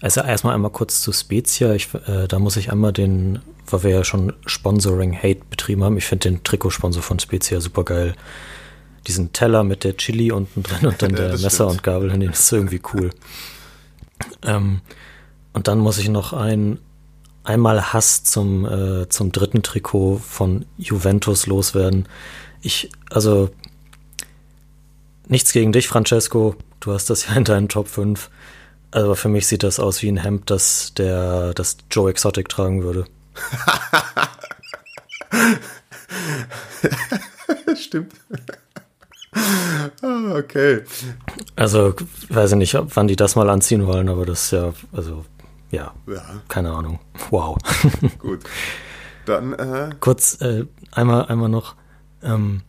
also 0.01 0.21
erstmal 0.21 0.55
einmal 0.55 0.71
kurz 0.71 1.01
zu 1.01 1.13
Spezia. 1.13 1.73
Ich, 1.73 1.89
äh, 2.07 2.27
da 2.27 2.39
muss 2.39 2.57
ich 2.57 2.71
einmal 2.71 2.91
den, 2.91 3.39
weil 3.67 3.83
wir 3.83 3.91
ja 3.91 4.03
schon 4.03 4.33
Sponsoring 4.47 5.15
Hate 5.15 5.41
betrieben 5.49 5.83
haben. 5.83 5.97
Ich 5.97 6.05
finde 6.05 6.29
den 6.29 6.43
Trikotsponsor 6.43 7.03
von 7.03 7.19
Spezia 7.19 7.61
super 7.61 7.83
geil. 7.83 8.15
Diesen 9.07 9.31
Teller 9.31 9.63
mit 9.63 9.83
der 9.83 9.97
Chili 9.97 10.31
unten 10.31 10.63
drin 10.63 10.87
und 10.87 11.01
dann 11.01 11.11
ja, 11.15 11.17
der 11.17 11.29
Messer 11.29 11.49
stimmt. 11.49 11.71
und 11.71 11.83
Gabel 11.83 12.11
hinnehmen. 12.11 12.31
Das 12.31 12.41
ist 12.41 12.51
irgendwie 12.51 12.81
cool. 12.93 13.11
Ähm, 14.43 14.81
und 15.53 15.67
dann 15.67 15.79
muss 15.79 15.99
ich 15.99 16.09
noch 16.09 16.33
ein 16.33 16.79
einmal 17.43 17.93
Hass 17.93 18.23
zum 18.23 18.65
äh, 18.65 19.09
zum 19.09 19.31
dritten 19.31 19.63
Trikot 19.63 20.17
von 20.17 20.65
Juventus 20.77 21.47
loswerden. 21.47 22.07
Ich 22.61 22.89
also 23.09 23.49
nichts 25.27 25.51
gegen 25.51 25.71
dich, 25.71 25.87
Francesco. 25.87 26.55
Du 26.79 26.91
hast 26.93 27.09
das 27.09 27.27
ja 27.27 27.35
in 27.35 27.43
deinen 27.43 27.69
Top 27.69 27.87
5. 27.87 28.29
Also 28.91 29.15
für 29.15 29.29
mich 29.29 29.47
sieht 29.47 29.63
das 29.63 29.79
aus 29.79 30.01
wie 30.01 30.09
ein 30.11 30.17
Hemd, 30.17 30.49
das 30.49 30.93
der 30.93 31.53
das 31.53 31.77
Joe 31.89 32.09
Exotic 32.09 32.49
tragen 32.49 32.83
würde. 32.83 33.05
Stimmt. 37.75 38.13
ah, 40.01 40.35
okay. 40.35 40.81
Also 41.55 41.93
weiß 42.29 42.53
nicht, 42.55 42.75
wann 42.95 43.07
die 43.07 43.15
das 43.15 43.35
mal 43.35 43.49
anziehen 43.49 43.87
wollen, 43.87 44.09
aber 44.09 44.25
das 44.25 44.45
ist 44.45 44.51
ja, 44.51 44.73
also, 44.91 45.25
ja, 45.71 45.93
Ja. 46.07 46.21
keine 46.47 46.71
Ahnung. 46.71 46.99
Wow. 47.29 47.57
Gut. 48.19 48.41
Dann, 49.25 49.53
äh, 49.53 49.89
Kurz 49.99 50.41
äh, 50.41 50.65
einmal, 50.91 51.25
einmal 51.27 51.49
noch. 51.49 51.75
Ähm, 52.23 52.61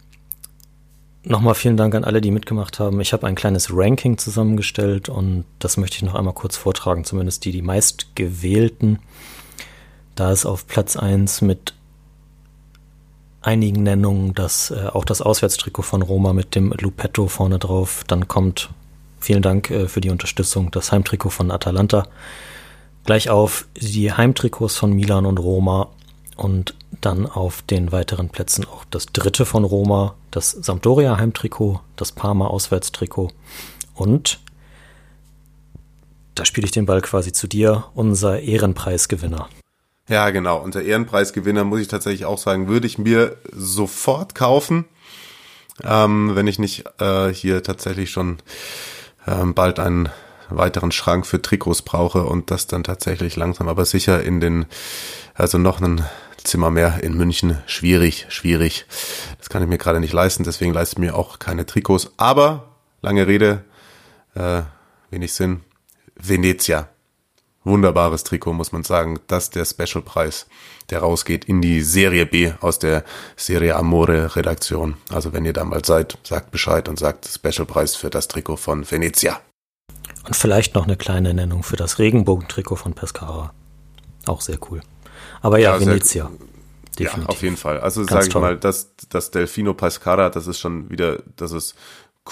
Nochmal 1.24 1.54
vielen 1.54 1.76
Dank 1.76 1.94
an 1.94 2.02
alle, 2.02 2.20
die 2.20 2.32
mitgemacht 2.32 2.80
haben. 2.80 3.00
Ich 3.00 3.12
habe 3.12 3.28
ein 3.28 3.36
kleines 3.36 3.68
Ranking 3.72 4.18
zusammengestellt 4.18 5.08
und 5.08 5.44
das 5.60 5.76
möchte 5.76 5.96
ich 5.96 6.02
noch 6.02 6.16
einmal 6.16 6.34
kurz 6.34 6.56
vortragen, 6.56 7.04
zumindest 7.04 7.44
die, 7.44 7.52
die 7.52 7.62
meistgewählten. 7.62 8.98
Da 10.16 10.32
ist 10.32 10.46
auf 10.46 10.66
Platz 10.66 10.96
1 10.96 11.42
mit 11.42 11.74
einigen 13.40 13.84
Nennungen 13.84 14.34
das, 14.34 14.72
äh, 14.72 14.88
auch 14.92 15.04
das 15.04 15.22
Auswärtstrikot 15.22 15.82
von 15.82 16.02
Roma 16.02 16.32
mit 16.32 16.56
dem 16.56 16.72
Lupetto 16.72 17.28
vorne 17.28 17.58
drauf. 17.60 18.02
Dann 18.08 18.26
kommt, 18.26 18.70
vielen 19.20 19.42
Dank 19.42 19.70
äh, 19.70 19.88
für 19.88 20.00
die 20.00 20.10
Unterstützung, 20.10 20.72
das 20.72 20.90
Heimtrikot 20.90 21.30
von 21.30 21.52
Atalanta. 21.52 22.08
Gleich 23.04 23.30
auf 23.30 23.66
die 23.76 24.12
Heimtrikots 24.12 24.76
von 24.76 24.92
Milan 24.92 25.26
und 25.26 25.38
Roma 25.38 25.88
und 26.36 26.74
dann 27.00 27.26
auf 27.26 27.62
den 27.62 27.92
weiteren 27.92 28.28
Plätzen 28.28 28.64
auch 28.64 28.84
das 28.90 29.06
dritte 29.06 29.44
von 29.44 29.64
Roma, 29.64 30.14
das 30.30 30.50
Sampdoria 30.50 31.16
Heimtrikot, 31.16 31.80
das 31.96 32.12
Parma 32.12 32.46
Auswärtstrikot 32.46 33.30
und 33.94 34.40
da 36.34 36.44
spiele 36.44 36.64
ich 36.64 36.70
den 36.70 36.86
Ball 36.86 37.02
quasi 37.02 37.32
zu 37.32 37.46
dir, 37.46 37.84
unser 37.94 38.40
Ehrenpreisgewinner. 38.40 39.48
ja, 40.08 40.30
genau. 40.30 40.58
Unser 40.58 40.82
Ehrenpreisgewinner, 40.82 41.64
muss 41.64 41.80
ich 41.80 41.88
tatsächlich 41.88 42.24
auch 42.24 42.38
sagen, 42.38 42.68
würde 42.68 42.86
ich 42.86 42.98
mir 42.98 43.36
sofort 43.52 44.34
kaufen, 44.34 44.86
ähm, 45.84 46.34
wenn 46.34 46.46
ich 46.46 46.58
nicht 46.58 46.84
äh, 46.98 47.28
hier 47.32 47.62
tatsächlich 47.62 48.10
schon 48.10 48.38
ähm, 49.26 49.54
bald 49.54 49.78
einen 49.78 50.08
weiteren 50.56 50.92
Schrank 50.92 51.26
für 51.26 51.40
Trikots 51.40 51.82
brauche 51.82 52.24
und 52.24 52.50
das 52.50 52.66
dann 52.66 52.84
tatsächlich 52.84 53.36
langsam 53.36 53.68
aber 53.68 53.84
sicher 53.84 54.22
in 54.22 54.40
den, 54.40 54.66
also 55.34 55.58
noch 55.58 55.80
ein 55.80 56.04
Zimmer 56.44 56.70
mehr 56.70 57.02
in 57.02 57.16
München. 57.16 57.58
Schwierig, 57.66 58.26
schwierig. 58.28 58.86
Das 59.38 59.48
kann 59.48 59.62
ich 59.62 59.68
mir 59.68 59.78
gerade 59.78 60.00
nicht 60.00 60.12
leisten, 60.12 60.44
deswegen 60.44 60.72
leiste 60.72 61.00
mir 61.00 61.16
auch 61.16 61.38
keine 61.38 61.66
Trikots. 61.66 62.12
Aber, 62.16 62.76
lange 63.00 63.26
Rede, 63.26 63.64
äh, 64.34 64.62
wenig 65.10 65.32
Sinn. 65.32 65.60
Venezia. 66.16 66.88
Wunderbares 67.64 68.24
Trikot, 68.24 68.54
muss 68.54 68.72
man 68.72 68.82
sagen. 68.82 69.20
Das 69.28 69.44
ist 69.44 69.54
der 69.54 69.64
Specialpreis, 69.64 70.46
der 70.90 70.98
rausgeht 70.98 71.44
in 71.44 71.62
die 71.62 71.80
Serie 71.82 72.26
B 72.26 72.52
aus 72.60 72.80
der 72.80 73.04
Serie 73.36 73.76
Amore 73.76 74.34
Redaktion. 74.34 74.96
Also 75.10 75.32
wenn 75.32 75.44
ihr 75.44 75.52
da 75.52 75.64
mal 75.64 75.84
seid, 75.84 76.18
sagt 76.24 76.50
Bescheid 76.50 76.88
und 76.88 76.98
sagt 76.98 77.26
Specialpreis 77.26 77.94
für 77.94 78.10
das 78.10 78.26
Trikot 78.26 78.56
von 78.56 78.90
Venezia. 78.90 79.40
Und 80.24 80.36
vielleicht 80.36 80.74
noch 80.74 80.84
eine 80.84 80.96
kleine 80.96 81.34
Nennung 81.34 81.62
für 81.62 81.76
das 81.76 81.98
Regenbogentrikot 81.98 82.76
von 82.76 82.94
Pescara. 82.94 83.52
Auch 84.26 84.40
sehr 84.40 84.58
cool. 84.70 84.80
Aber 85.40 85.58
ja, 85.58 85.74
Ja, 85.74 85.80
Venezia. 85.80 86.30
Ja, 86.98 87.10
auf 87.26 87.42
jeden 87.42 87.56
Fall. 87.56 87.80
Also 87.80 88.04
sage 88.04 88.28
ich 88.28 88.34
mal, 88.34 88.56
das, 88.56 88.94
das 89.08 89.30
Delfino 89.30 89.74
Pescara, 89.74 90.28
das 90.28 90.46
ist 90.46 90.58
schon 90.58 90.90
wieder, 90.90 91.22
das 91.36 91.52
ist 91.52 91.74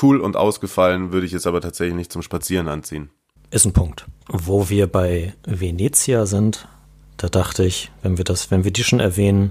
cool 0.03 0.21
und 0.21 0.37
ausgefallen, 0.37 1.13
würde 1.13 1.27
ich 1.27 1.33
jetzt 1.33 1.47
aber 1.47 1.61
tatsächlich 1.61 1.97
nicht 1.97 2.13
zum 2.13 2.23
Spazieren 2.23 2.69
anziehen. 2.69 3.11
Ist 3.51 3.65
ein 3.65 3.73
Punkt. 3.73 4.07
Wo 4.29 4.69
wir 4.69 4.87
bei 4.87 5.35
Venezia 5.45 6.27
sind, 6.27 6.69
da 7.17 7.29
dachte 7.29 7.65
ich, 7.65 7.91
wenn 8.03 8.19
wir 8.19 8.25
das, 8.25 8.51
wenn 8.51 8.65
wir 8.65 8.71
die 8.71 8.85
schon 8.85 9.01
erwähnen, 9.01 9.51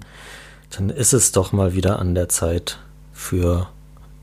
dann 0.70 0.90
ist 0.90 1.14
es 1.14 1.32
doch 1.32 1.52
mal 1.52 1.74
wieder 1.74 2.00
an 2.00 2.16
der 2.16 2.30
Zeit 2.30 2.80
für 3.12 3.70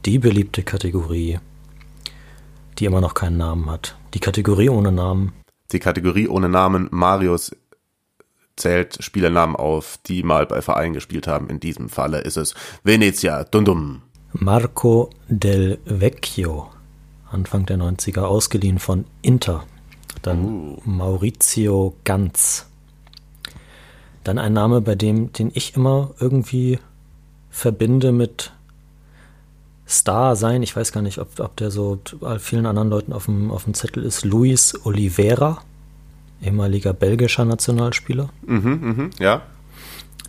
die 0.05 0.19
beliebte 0.19 0.63
Kategorie, 0.63 1.41
die 2.79 2.85
immer 2.85 3.01
noch 3.01 3.15
keinen 3.15 3.37
Namen 3.37 3.71
hat. 3.71 3.97
Die 4.15 4.21
Kategorie 4.21 4.69
ohne 4.69 4.93
Namen. 4.93 5.33
Die 5.73 5.79
Kategorie 5.81 6.29
ohne 6.29 6.49
Namen 6.49 6.89
Marius 6.91 7.55
zählt 8.57 8.99
Spielernamen 9.01 9.57
auf, 9.57 9.99
die 10.07 10.23
mal 10.23 10.47
bei 10.47 10.63
Vereinen 10.63 10.95
gespielt 10.95 11.27
haben. 11.27 11.51
In 11.51 11.61
diesem 11.61 11.89
Falle 11.89 12.21
ist 12.21 12.37
es 12.37 12.55
Venezia 12.83 13.45
Dundum. 13.45 14.03
Marco 14.33 15.11
Del 15.29 15.79
Vecchio, 15.85 16.71
Anfang 17.31 17.67
der 17.67 17.79
90er, 17.79 18.23
ausgeliehen 18.23 18.79
von 18.79 19.05
Inter. 19.23 19.65
Dann 20.23 20.79
Maurizio 20.85 21.95
Ganz. 22.05 22.67
Dann 24.25 24.39
ein 24.39 24.53
Name, 24.53 24.81
bei 24.81 24.95
dem, 24.95 25.33
den 25.33 25.51
ich 25.55 25.77
immer 25.77 26.11
irgendwie 26.19 26.79
verbinde 27.51 28.13
mit 28.13 28.53
Star 29.89 30.35
sein. 30.37 30.63
Ich 30.63 30.75
weiß 30.75 30.93
gar 30.93 31.03
nicht, 31.03 31.19
ob, 31.19 31.39
ob 31.41 31.57
der 31.57 31.71
so 31.71 32.01
bei 32.21 32.39
vielen 32.39 32.67
anderen 32.67 32.89
Leuten 32.91 33.13
auf 33.13 33.27
dem, 33.27 33.51
auf 33.51 33.65
dem 33.65 33.75
Zettel 33.75 34.03
ist. 34.05 34.25
Luis 34.25 34.75
Oliveira, 34.85 35.63
ehemaliger 36.43 36.93
belgischer 36.93 37.45
Nationalspieler. 37.45 38.29
Mhm, 38.47 38.71
mhm, 38.83 39.11
ja. 39.19 39.43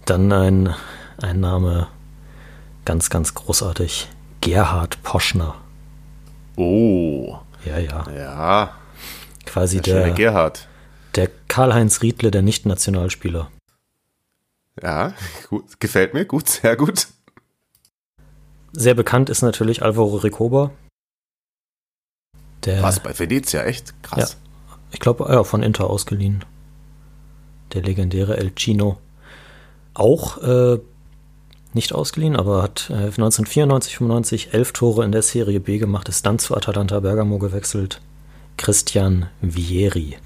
Dann 0.06 0.32
ein, 0.32 0.74
ein 1.22 1.40
Name 1.40 1.88
ganz, 2.86 3.10
ganz 3.10 3.34
großartig. 3.34 4.08
Gerhard 4.42 5.02
Poschner. 5.04 5.56
Oh, 6.56 7.38
Ja, 7.66 7.78
ja. 7.80 8.06
ja. 8.16 8.74
Quasi 9.46 9.82
Der 9.82 10.04
der, 10.06 10.12
Gerhard. 10.12 10.68
der 11.16 11.30
Karl-Heinz 11.48 12.02
Riedle 12.02 12.32
der 12.32 12.42
Nicht-Nationalspieler. 12.42 13.50
Ja, 14.82 15.14
gut. 15.50 15.80
Gefällt 15.80 16.14
mir. 16.14 16.26
Gut, 16.26 16.48
sehr 16.50 16.76
gut. 16.76 17.08
Sehr 18.80 18.94
bekannt 18.94 19.32
ist 19.32 19.42
natürlich 19.42 19.82
Alvaro 19.82 20.18
Recoba. 20.18 20.70
Der, 22.64 22.84
Was, 22.84 23.00
bei 23.00 23.18
Venezia, 23.18 23.64
echt? 23.64 23.96
Krass. 24.04 24.38
ich 24.92 25.00
glaube, 25.00 25.26
ja, 25.32 25.44
von 25.44 25.64
Inter 25.64 25.90
ausgeliehen. 25.90 26.46
Der 27.74 27.82
legendäre 27.82 28.38
El 28.38 28.52
Chino. 28.56 29.00
Auch 29.96 30.38
äh, 30.44 30.78
nicht 31.74 31.92
ausgeliehen, 31.92 32.36
aber 32.36 32.62
hat 32.62 32.92
äh, 32.92 33.10
1994, 33.10 33.98
95 33.98 34.54
elf 34.54 34.74
Tore 34.74 35.04
in 35.06 35.12
der 35.12 35.24
Serie 35.24 35.60
B 35.60 35.80
gemacht, 35.80 36.08
ist 36.08 36.24
dann 36.28 36.38
zu 36.38 36.56
Atalanta 36.56 37.00
Bergamo 37.00 37.40
gewechselt. 37.40 38.00
Christian 38.58 39.26
Vieri. 39.42 40.20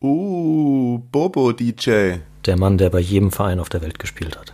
Uh, 0.00 1.00
Bobo 1.10 1.50
DJ. 1.50 2.18
der 2.44 2.56
Mann, 2.56 2.78
der 2.78 2.90
bei 2.90 3.00
jedem 3.00 3.32
Verein 3.32 3.58
auf 3.58 3.68
der 3.68 3.82
Welt 3.82 3.98
gespielt 3.98 4.38
hat. 4.38 4.52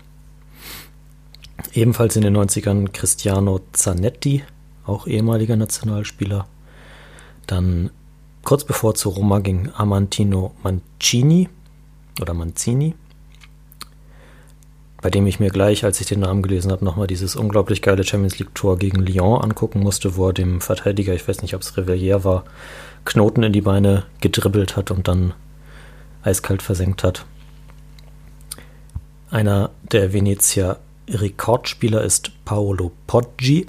Ebenfalls 1.75 2.17
in 2.17 2.23
den 2.23 2.37
90ern 2.37 2.93
Cristiano 2.93 3.61
Zanetti, 3.73 4.45
auch 4.85 5.07
ehemaliger 5.07 5.57
Nationalspieler. 5.57 6.47
Dann 7.47 7.91
kurz 8.43 8.65
bevor 8.65 8.95
zu 8.95 9.09
Roma 9.09 9.39
ging 9.39 9.71
Amantino 9.75 10.55
Mancini 10.63 11.49
oder 12.21 12.35
Mancini, 12.35 12.95
bei 15.01 15.09
dem 15.09 15.27
ich 15.27 15.41
mir 15.41 15.49
gleich, 15.49 15.85
als 15.85 16.01
ich 16.01 16.07
den 16.07 16.21
Namen 16.21 16.43
gelesen 16.43 16.71
habe, 16.71 16.85
nochmal 16.85 17.07
dieses 17.07 17.37
unglaublich 17.37 17.81
geile 17.81 18.05
Champions 18.05 18.39
League-Tor 18.39 18.79
gegen 18.79 19.01
Lyon 19.01 19.41
angucken 19.41 19.81
musste, 19.81 20.17
wo 20.17 20.29
er 20.29 20.35
dem 20.35 20.61
Verteidiger, 20.61 21.15
ich 21.15 21.27
weiß 21.27 21.41
nicht, 21.41 21.55
ob 21.55 21.63
es 21.63 21.77
Revellier 21.79 22.23
war, 22.23 22.45
Knoten 23.07 23.43
in 23.45 23.53
die 23.53 23.63
Beine 23.63 24.05
gedribbelt 24.21 24.77
hat 24.77 24.91
und 24.91 25.09
dann 25.09 25.33
eiskalt 26.23 26.61
versenkt 26.61 27.03
hat. 27.03 27.25
Einer 29.31 29.71
der 29.91 30.13
Venezia 30.13 30.79
Rekordspieler 31.09 32.03
ist 32.03 32.33
Paolo 32.45 32.93
Poggi. 33.07 33.67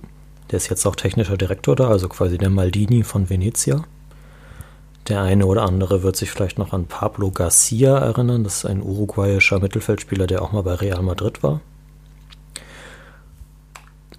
Der 0.52 0.58
ist 0.58 0.70
jetzt 0.70 0.86
auch 0.86 0.96
technischer 0.96 1.38
Direktor 1.38 1.76
da, 1.76 1.88
also 1.90 2.08
quasi 2.10 2.38
der 2.38 2.50
Maldini 2.50 3.04
von 3.04 3.30
Venezia. 3.30 3.84
Der 5.08 5.22
eine 5.22 5.46
oder 5.46 5.64
andere 5.64 6.02
wird 6.02 6.16
sich 6.16 6.32
vielleicht 6.32 6.58
noch 6.58 6.72
an 6.72 6.86
Pablo 6.86 7.32
Garcia 7.32 7.98
erinnern. 7.98 8.44
Das 8.44 8.58
ist 8.58 8.66
ein 8.66 8.82
uruguayischer 8.82 9.60
Mittelfeldspieler, 9.60 10.28
der 10.28 10.42
auch 10.42 10.52
mal 10.52 10.64
bei 10.64 10.76
Real 10.76 11.02
Madrid 11.02 11.44
war. 11.44 11.60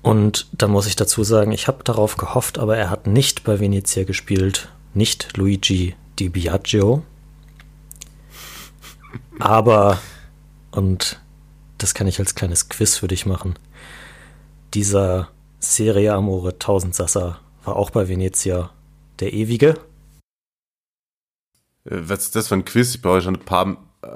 Und 0.02 0.48
da 0.52 0.68
muss 0.68 0.86
ich 0.86 0.96
dazu 0.96 1.24
sagen, 1.24 1.52
ich 1.52 1.66
habe 1.66 1.82
darauf 1.82 2.18
gehofft, 2.18 2.58
aber 2.58 2.76
er 2.76 2.90
hat 2.90 3.06
nicht 3.06 3.44
bei 3.44 3.58
Venezia 3.58 4.04
gespielt. 4.04 4.68
Nicht 4.92 5.36
Luigi 5.38 5.94
Di 6.18 6.28
Biagio. 6.28 7.02
Aber, 9.38 9.98
und 10.70 11.18
das 11.78 11.94
kann 11.94 12.06
ich 12.06 12.18
als 12.18 12.34
kleines 12.34 12.68
Quiz 12.68 12.96
für 12.96 13.08
dich 13.08 13.26
machen, 13.26 13.54
dieser 14.74 15.28
Serie 15.58 16.12
Amore 16.14 16.50
1000 16.52 16.94
Sassa 16.94 17.40
war 17.64 17.76
auch 17.76 17.90
bei 17.90 18.08
Venezia 18.08 18.70
der 19.20 19.32
ewige. 19.32 19.70
Äh, 21.84 22.00
Was 22.02 22.24
ist 22.24 22.36
das 22.36 22.48
für 22.48 22.54
ein 22.54 22.64
Quiz? 22.64 22.94
Ich 22.94 23.02
brauche 23.02 23.22
schon 23.22 23.36
ein 23.36 23.44
paar 23.44 23.76
äh, 24.02 24.06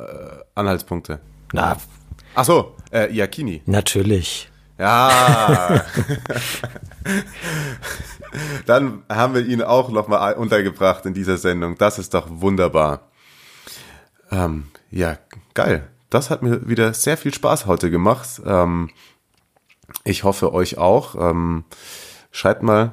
Anhaltspunkte. 0.55 1.21
Na, 1.53 1.77
Ach 2.35 2.45
so, 2.45 2.77
äh, 2.93 3.13
Iacchini. 3.15 3.63
natürlich. 3.67 4.51
Ja. 4.79 5.85
Dann 8.67 9.03
haben 9.09 9.35
wir 9.35 9.45
ihn 9.45 9.63
auch 9.63 9.89
nochmal 9.91 10.35
untergebracht 10.35 11.05
in 11.07 11.15
dieser 11.15 11.37
Sendung. 11.39 11.77
Das 11.79 11.99
ist 11.99 12.15
doch 12.15 12.27
wunderbar. 12.29 13.09
Ähm, 14.31 14.69
ja, 14.91 15.19
geil. 15.55 15.89
Das 16.11 16.31
hat 16.31 16.43
mir 16.43 16.69
wieder 16.69 16.95
sehr 16.95 17.17
viel 17.17 17.35
Spaß 17.35 17.67
heute 17.67 17.91
gemacht. 17.91 18.41
Ähm, 18.45 18.91
ich 20.05 20.25
hoffe 20.25 20.53
euch 20.53 20.79
auch. 20.79 21.15
Ähm, 21.15 21.65
schreibt 22.31 22.63
mal, 22.63 22.93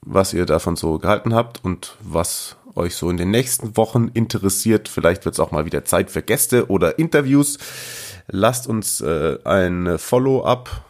was 0.00 0.34
ihr 0.34 0.46
davon 0.46 0.76
so 0.76 0.98
gehalten 0.98 1.34
habt 1.34 1.64
und 1.64 1.96
was 2.00 2.56
euch 2.74 2.94
so 2.94 3.10
in 3.10 3.16
den 3.16 3.30
nächsten 3.30 3.76
Wochen 3.76 4.08
interessiert. 4.08 4.88
Vielleicht 4.88 5.24
wird 5.24 5.34
es 5.34 5.40
auch 5.40 5.50
mal 5.50 5.64
wieder 5.64 5.84
Zeit 5.84 6.10
für 6.10 6.22
Gäste 6.22 6.68
oder 6.68 6.98
Interviews. 6.98 7.58
Lasst 8.28 8.66
uns 8.66 9.00
äh, 9.00 9.38
ein 9.44 9.98
Follow-up 9.98 10.84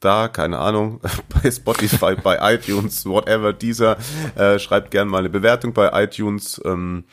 da, 0.00 0.28
keine 0.28 0.58
Ahnung, 0.58 1.00
bei 1.42 1.50
Spotify, 1.50 2.14
bei 2.14 2.38
iTunes, 2.54 3.06
whatever, 3.06 3.52
dieser. 3.52 3.98
Äh, 4.34 4.58
schreibt 4.58 4.90
gerne 4.90 5.10
mal 5.10 5.18
eine 5.18 5.30
Bewertung 5.30 5.72
bei 5.72 5.90
iTunes 6.02 6.60
ähm, 6.64 7.04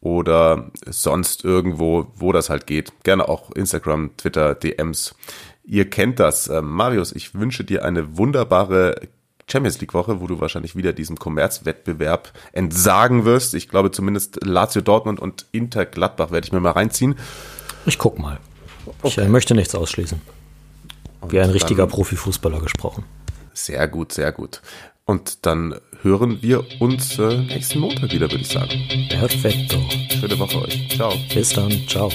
oder 0.00 0.70
sonst 0.86 1.44
irgendwo, 1.44 2.06
wo 2.14 2.32
das 2.32 2.50
halt 2.50 2.66
geht. 2.66 2.92
Gerne 3.02 3.28
auch 3.28 3.50
Instagram, 3.52 4.16
Twitter, 4.16 4.54
DMs. 4.54 5.14
Ihr 5.64 5.88
kennt 5.88 6.18
das. 6.18 6.48
Ähm, 6.48 6.70
Marius, 6.70 7.12
ich 7.12 7.34
wünsche 7.34 7.64
dir 7.64 7.84
eine 7.84 8.16
wunderbare 8.16 9.08
Champions 9.50 9.80
League 9.80 9.94
Woche, 9.94 10.20
wo 10.20 10.26
du 10.26 10.40
wahrscheinlich 10.40 10.76
wieder 10.76 10.92
diesem 10.92 11.16
Kommerzwettbewerb 11.16 12.32
entsagen 12.52 13.24
wirst. 13.24 13.54
Ich 13.54 13.68
glaube 13.68 13.90
zumindest 13.90 14.44
Lazio 14.44 14.80
Dortmund 14.80 15.20
und 15.20 15.46
Inter 15.52 15.84
Gladbach 15.84 16.30
werde 16.30 16.46
ich 16.46 16.52
mir 16.52 16.60
mal 16.60 16.70
reinziehen. 16.70 17.16
Ich 17.84 17.98
guck 17.98 18.18
mal. 18.18 18.38
Ich 19.02 19.18
äh, 19.18 19.28
möchte 19.28 19.54
nichts 19.54 19.74
ausschließen. 19.74 20.20
Und 21.20 21.32
Wie 21.32 21.40
ein 21.40 21.50
richtiger 21.50 21.86
Profifußballer 21.86 22.60
gesprochen. 22.60 23.04
Sehr 23.52 23.86
gut, 23.88 24.12
sehr 24.12 24.32
gut. 24.32 24.62
Und 25.10 25.44
dann 25.44 25.74
hören 26.02 26.40
wir 26.40 26.64
uns 26.78 27.18
äh, 27.18 27.38
nächsten 27.38 27.80
Montag 27.80 28.12
wieder, 28.12 28.30
würde 28.30 28.42
ich 28.42 28.48
sagen. 28.48 29.08
Perfetto. 29.08 29.76
Schöne 30.20 30.38
Woche 30.38 30.62
euch. 30.62 30.88
Ciao. 30.90 31.12
Bis 31.34 31.48
dann. 31.48 31.72
Ciao. 31.88 32.12